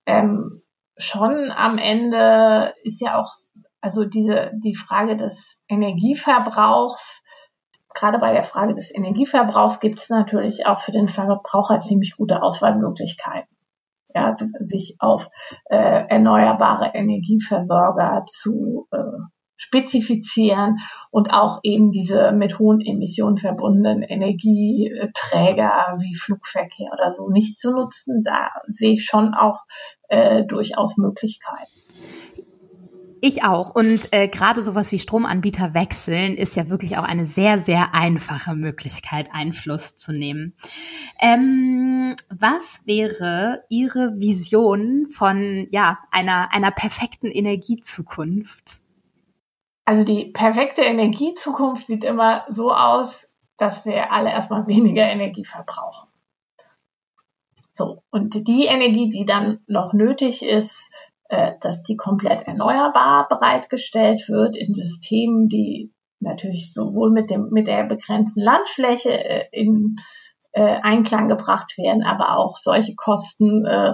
ähm, 0.05 0.61
schon 0.97 1.51
am 1.51 1.77
Ende 1.77 2.73
ist 2.83 3.01
ja 3.01 3.19
auch 3.19 3.33
also 3.81 4.05
diese, 4.05 4.51
die 4.55 4.75
Frage 4.75 5.15
des 5.15 5.61
Energieverbrauchs, 5.67 7.21
gerade 7.93 8.19
bei 8.19 8.31
der 8.31 8.43
Frage 8.43 8.73
des 8.73 8.93
Energieverbrauchs 8.93 9.79
gibt 9.79 9.99
es 9.99 10.09
natürlich 10.09 10.65
auch 10.67 10.79
für 10.79 10.91
den 10.91 11.07
Verbraucher 11.07 11.81
ziemlich 11.81 12.17
gute 12.17 12.41
Auswahlmöglichkeiten. 12.41 13.55
Ja, 14.15 14.35
sich 14.65 14.95
auf 14.99 15.29
äh, 15.65 15.75
erneuerbare 16.07 16.91
Energieversorger 16.95 18.23
zu 18.25 18.87
äh, 18.91 18.97
spezifizieren 19.57 20.77
und 21.11 21.33
auch 21.33 21.59
eben 21.63 21.91
diese 21.91 22.31
mit 22.31 22.57
hohen 22.57 22.79
Emissionen 22.79 23.37
verbundenen 23.37 24.03
Energieträger 24.03 25.97
wie 25.99 26.15
Flugverkehr 26.15 26.91
oder 26.93 27.11
so 27.11 27.29
nicht 27.29 27.59
zu 27.59 27.71
nutzen. 27.71 28.23
Da 28.23 28.49
sehe 28.67 28.93
ich 28.93 29.03
schon 29.03 29.33
auch 29.33 29.65
äh, 30.07 30.45
durchaus 30.45 30.97
Möglichkeiten. 30.97 31.76
Ich 33.21 33.43
auch. 33.43 33.73
Und 33.73 34.13
äh, 34.13 34.27
gerade 34.27 34.61
sowas 34.61 34.91
wie 34.91 34.99
Stromanbieter 34.99 35.73
wechseln 35.73 36.35
ist 36.35 36.55
ja 36.55 36.69
wirklich 36.69 36.97
auch 36.97 37.03
eine 37.03 37.25
sehr, 37.25 37.59
sehr 37.59 37.93
einfache 37.95 38.53
Möglichkeit, 38.53 39.29
Einfluss 39.31 39.95
zu 39.95 40.11
nehmen. 40.13 40.53
Ähm, 41.19 42.15
was 42.29 42.81
wäre 42.85 43.63
Ihre 43.69 44.13
Vision 44.17 45.07
von 45.07 45.65
ja 45.69 45.99
einer 46.11 46.53
einer 46.53 46.71
perfekten 46.71 47.27
Energiezukunft? 47.27 48.81
Also 49.85 50.03
die 50.03 50.25
perfekte 50.25 50.81
Energiezukunft 50.81 51.87
sieht 51.87 52.03
immer 52.03 52.45
so 52.49 52.73
aus, 52.73 53.33
dass 53.57 53.85
wir 53.85 54.11
alle 54.11 54.29
erstmal 54.29 54.67
weniger 54.67 55.03
Energie 55.03 55.45
verbrauchen. 55.45 56.07
So, 57.73 58.01
und 58.09 58.47
die 58.47 58.65
Energie, 58.65 59.09
die 59.09 59.23
dann 59.23 59.59
noch 59.67 59.93
nötig 59.93 60.43
ist, 60.43 60.91
äh, 61.29 61.53
dass 61.61 61.83
die 61.83 61.97
komplett 61.97 62.47
erneuerbar 62.47 63.27
bereitgestellt 63.27 64.27
wird 64.29 64.55
in 64.55 64.73
Systemen, 64.73 65.47
die 65.49 65.93
natürlich 66.19 66.73
sowohl 66.73 67.11
mit 67.11 67.29
dem 67.29 67.49
mit 67.51 67.67
der 67.67 67.83
begrenzten 67.83 68.41
Landfläche 68.41 69.11
äh, 69.11 69.45
in 69.51 69.97
äh, 70.53 70.79
Einklang 70.81 71.29
gebracht 71.29 71.77
werden, 71.77 72.03
aber 72.03 72.37
auch 72.37 72.57
solche 72.57 72.95
Kosten 72.95 73.65
äh, 73.65 73.93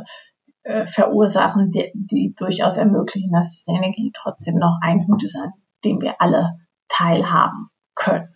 äh, 0.63 0.85
verursachen, 0.85 1.71
die, 1.71 1.91
die 1.93 2.33
durchaus 2.37 2.77
ermöglichen, 2.77 3.31
dass 3.31 3.65
Energie 3.67 4.11
trotzdem 4.13 4.55
noch 4.55 4.79
ein 4.81 5.05
Gut 5.05 5.23
ist, 5.23 5.35
an 5.35 5.49
dem 5.83 6.01
wir 6.01 6.21
alle 6.21 6.59
teilhaben 6.87 7.69
können. 7.95 8.27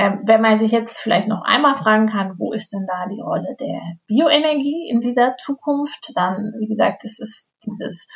Ähm, 0.00 0.22
wenn 0.24 0.40
man 0.40 0.58
sich 0.58 0.72
jetzt 0.72 0.96
vielleicht 0.96 1.28
noch 1.28 1.42
einmal 1.44 1.74
fragen 1.74 2.06
kann, 2.06 2.32
wo 2.38 2.52
ist 2.54 2.72
denn 2.72 2.86
da 2.86 3.06
die 3.06 3.20
Rolle 3.20 3.54
der 3.60 3.82
Bioenergie 4.06 4.88
in 4.88 5.00
dieser 5.00 5.36
Zukunft, 5.36 6.12
dann, 6.14 6.54
wie 6.58 6.68
gesagt, 6.68 7.04
es 7.04 7.18
ist 7.18 7.52
dieses, 7.66 8.06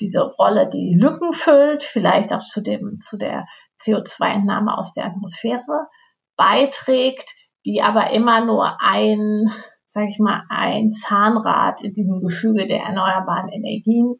diese 0.00 0.22
Rolle, 0.22 0.70
die 0.70 0.96
Lücken 0.98 1.34
füllt, 1.34 1.82
vielleicht 1.82 2.32
auch 2.32 2.42
zu 2.42 2.62
dem, 2.62 2.98
zu 3.00 3.18
der 3.18 3.44
CO2-Entnahme 3.82 4.74
aus 4.74 4.94
der 4.94 5.04
Atmosphäre 5.04 5.88
beiträgt, 6.34 7.28
die 7.66 7.82
aber 7.82 8.08
immer 8.12 8.42
nur 8.42 8.78
ein, 8.80 9.52
sage 9.86 10.08
ich 10.08 10.18
mal, 10.20 10.44
ein 10.48 10.92
Zahnrad 10.92 11.82
in 11.82 11.92
diesem 11.92 12.16
Gefüge 12.26 12.64
der 12.64 12.84
erneuerbaren 12.84 13.50
Energien 13.50 14.14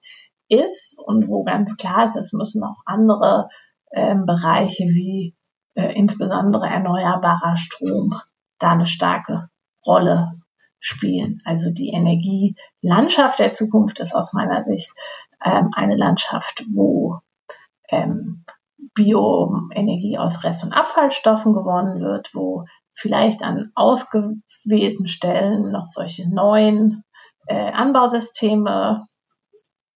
ist 0.51 1.03
und 1.03 1.27
wo 1.29 1.41
ganz 1.41 1.79
klar 1.79 2.05
ist, 2.05 2.17
es 2.17 2.35
müssen 2.35 2.63
auch 2.63 2.83
andere 2.85 3.49
ähm, 3.93 4.27
Bereiche 4.27 4.85
wie 4.85 5.35
äh, 5.75 5.93
insbesondere 5.93 6.69
erneuerbarer 6.69 7.57
Strom 7.57 8.13
da 8.59 8.73
eine 8.73 8.87
starke 8.87 9.49
Rolle 9.87 10.41
spielen. 10.79 11.41
Also 11.45 11.71
die 11.71 11.91
Energielandschaft 11.91 13.39
der 13.39 13.53
Zukunft 13.53 14.01
ist 14.01 14.15
aus 14.15 14.33
meiner 14.33 14.63
Sicht 14.65 14.93
ähm, 15.43 15.71
eine 15.75 15.97
Landschaft, 15.97 16.65
wo 16.73 17.21
ähm, 17.89 18.45
Bioenergie 18.95 20.19
aus 20.19 20.45
Rest- 20.45 20.65
und 20.65 20.73
Abfallstoffen 20.73 21.53
gewonnen 21.53 22.01
wird, 22.01 22.31
wo 22.35 22.65
vielleicht 22.93 23.43
an 23.43 23.71
ausgewählten 23.75 25.09
Stellen 25.09 25.73
noch 25.73 25.87
solche 25.87 26.29
neuen 26.29 27.03
äh, 27.47 27.73
Anbausysteme 27.73 29.07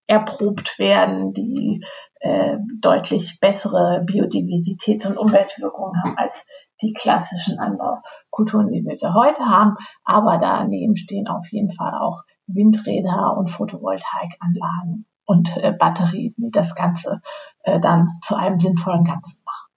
erprobt 0.09 0.79
werden, 0.79 1.33
die 1.33 1.79
äh, 2.19 2.57
deutlich 2.81 3.39
bessere 3.39 4.03
Biodiversitäts- 4.05 5.07
und 5.07 5.17
Umweltwirkungen 5.17 6.01
haben 6.03 6.17
als 6.17 6.45
die 6.81 6.93
klassischen 6.93 7.59
Anbaukulturen, 7.59 8.71
die 8.71 8.83
wir 8.83 8.95
sie 8.95 9.13
heute 9.13 9.45
haben. 9.45 9.75
Aber 10.03 10.39
daneben 10.39 10.95
stehen 10.95 11.27
auf 11.27 11.47
jeden 11.51 11.71
Fall 11.71 11.93
auch 11.93 12.23
Windräder 12.47 13.37
und 13.37 13.51
Photovoltaikanlagen 13.51 15.05
und 15.25 15.55
äh, 15.57 15.73
Batterien, 15.77 16.33
die 16.37 16.49
das 16.51 16.73
Ganze 16.73 17.21
äh, 17.61 17.79
dann 17.79 18.09
zu 18.23 18.35
einem 18.35 18.57
sinnvollen 18.57 19.03
Ganzen 19.03 19.43
machen. 19.45 19.69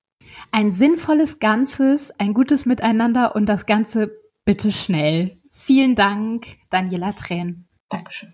Ein 0.50 0.70
sinnvolles 0.70 1.40
Ganzes, 1.40 2.18
ein 2.18 2.32
gutes 2.32 2.64
Miteinander 2.64 3.36
und 3.36 3.50
das 3.50 3.66
Ganze 3.66 4.12
bitte 4.46 4.72
schnell. 4.72 5.38
Vielen 5.50 5.94
Dank, 5.94 6.46
Daniela 6.70 7.12
Tränen. 7.12 7.68
Dankeschön. 7.90 8.32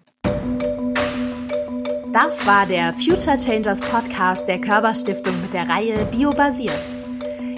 Das 2.13 2.47
war 2.47 2.65
der 2.65 2.95
Future 2.95 3.37
Changers 3.37 3.83
Podcast 3.83 4.49
der 4.49 4.59
Körperstiftung 4.59 5.43
mit 5.43 5.53
der 5.53 5.69
Reihe 5.69 6.07
Biobasiert. 6.07 6.89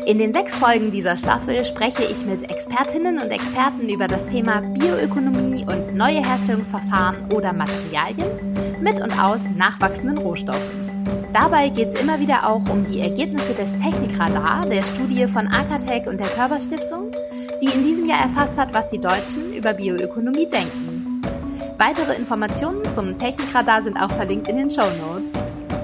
In 0.06 0.18
den 0.18 0.32
sechs 0.32 0.56
Folgen 0.56 0.90
dieser 0.90 1.16
Staffel 1.16 1.64
spreche 1.64 2.02
ich 2.02 2.26
mit 2.26 2.50
Expertinnen 2.50 3.20
und 3.20 3.30
Experten 3.30 3.88
über 3.88 4.08
das 4.08 4.26
Thema 4.26 4.60
Bioökonomie 4.60 5.64
und 5.66 5.94
neue 5.94 6.26
Herstellungsverfahren 6.26 7.32
oder 7.32 7.52
Materialien 7.52 8.80
mit 8.80 9.00
und 9.00 9.16
aus 9.22 9.48
nachwachsenden 9.56 10.18
Rohstoffen. 10.18 10.90
Dabei 11.32 11.68
geht 11.68 11.88
es 11.88 12.00
immer 12.00 12.18
wieder 12.18 12.48
auch 12.48 12.68
um 12.68 12.80
die 12.82 13.00
Ergebnisse 13.00 13.54
des 13.54 13.78
Technikradar, 13.78 14.66
der 14.66 14.82
Studie 14.82 15.28
von 15.28 15.46
Akatech 15.46 16.08
und 16.08 16.18
der 16.18 16.26
Körperstiftung, 16.26 17.12
die 17.62 17.72
in 17.72 17.84
diesem 17.84 18.06
Jahr 18.06 18.22
erfasst 18.22 18.58
hat, 18.58 18.74
was 18.74 18.88
die 18.88 19.00
Deutschen 19.00 19.52
über 19.52 19.74
Bioökonomie 19.74 20.48
denken. 20.48 20.89
Weitere 21.80 22.14
Informationen 22.14 22.92
zum 22.92 23.16
Technikradar 23.16 23.82
sind 23.82 23.96
auch 23.96 24.12
verlinkt 24.12 24.48
in 24.48 24.56
den 24.56 24.70
Show 24.70 24.84
Notes. 25.00 25.32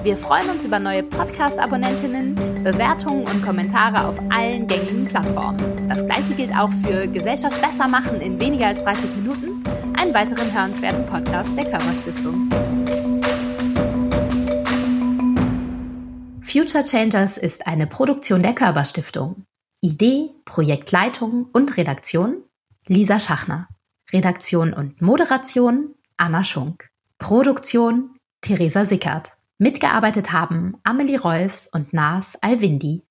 Wir 0.03 0.15
freuen 0.15 0.47
uns 0.47 0.63
über 0.63 0.77
neue 0.77 1.01
Podcast-Abonnentinnen, 1.01 2.35
Bewertungen 2.63 3.25
und 3.25 3.41
Kommentare 3.41 4.07
auf 4.07 4.15
allen 4.29 4.67
gängigen 4.67 5.07
Plattformen. 5.07 5.87
Das 5.87 6.05
gleiche 6.05 6.35
gilt 6.35 6.53
auch 6.55 6.69
für 6.85 7.07
Gesellschaft 7.07 7.59
besser 7.63 7.87
machen 7.87 8.21
in 8.21 8.39
weniger 8.39 8.67
als 8.67 8.83
30 8.83 9.15
Minuten, 9.15 9.63
einen 9.97 10.13
weiteren 10.13 10.53
hörenswerten 10.53 11.03
Podcast 11.07 11.49
der 11.57 11.65
Körperstiftung. 11.65 12.47
Future 16.43 16.83
Changers 16.83 17.39
ist 17.39 17.65
eine 17.65 17.87
Produktion 17.87 18.43
der 18.43 18.53
Körperstiftung. 18.53 19.45
Idee, 19.81 20.29
Projektleitung 20.45 21.47
und 21.53 21.75
Redaktion 21.75 22.43
Lisa 22.87 23.19
Schachner. 23.19 23.67
Redaktion 24.13 24.73
und 24.73 25.01
Moderation 25.01 25.93
Anna 26.15 26.43
Schunk. 26.43 26.89
Produktion 27.17 28.11
Theresa 28.39 28.85
Sickert. 28.85 29.33
Mitgearbeitet 29.57 30.31
haben 30.31 30.77
Amelie 30.83 31.19
Rolfs 31.19 31.67
und 31.67 31.91
Nas 31.91 32.37
Alwindi. 32.41 33.03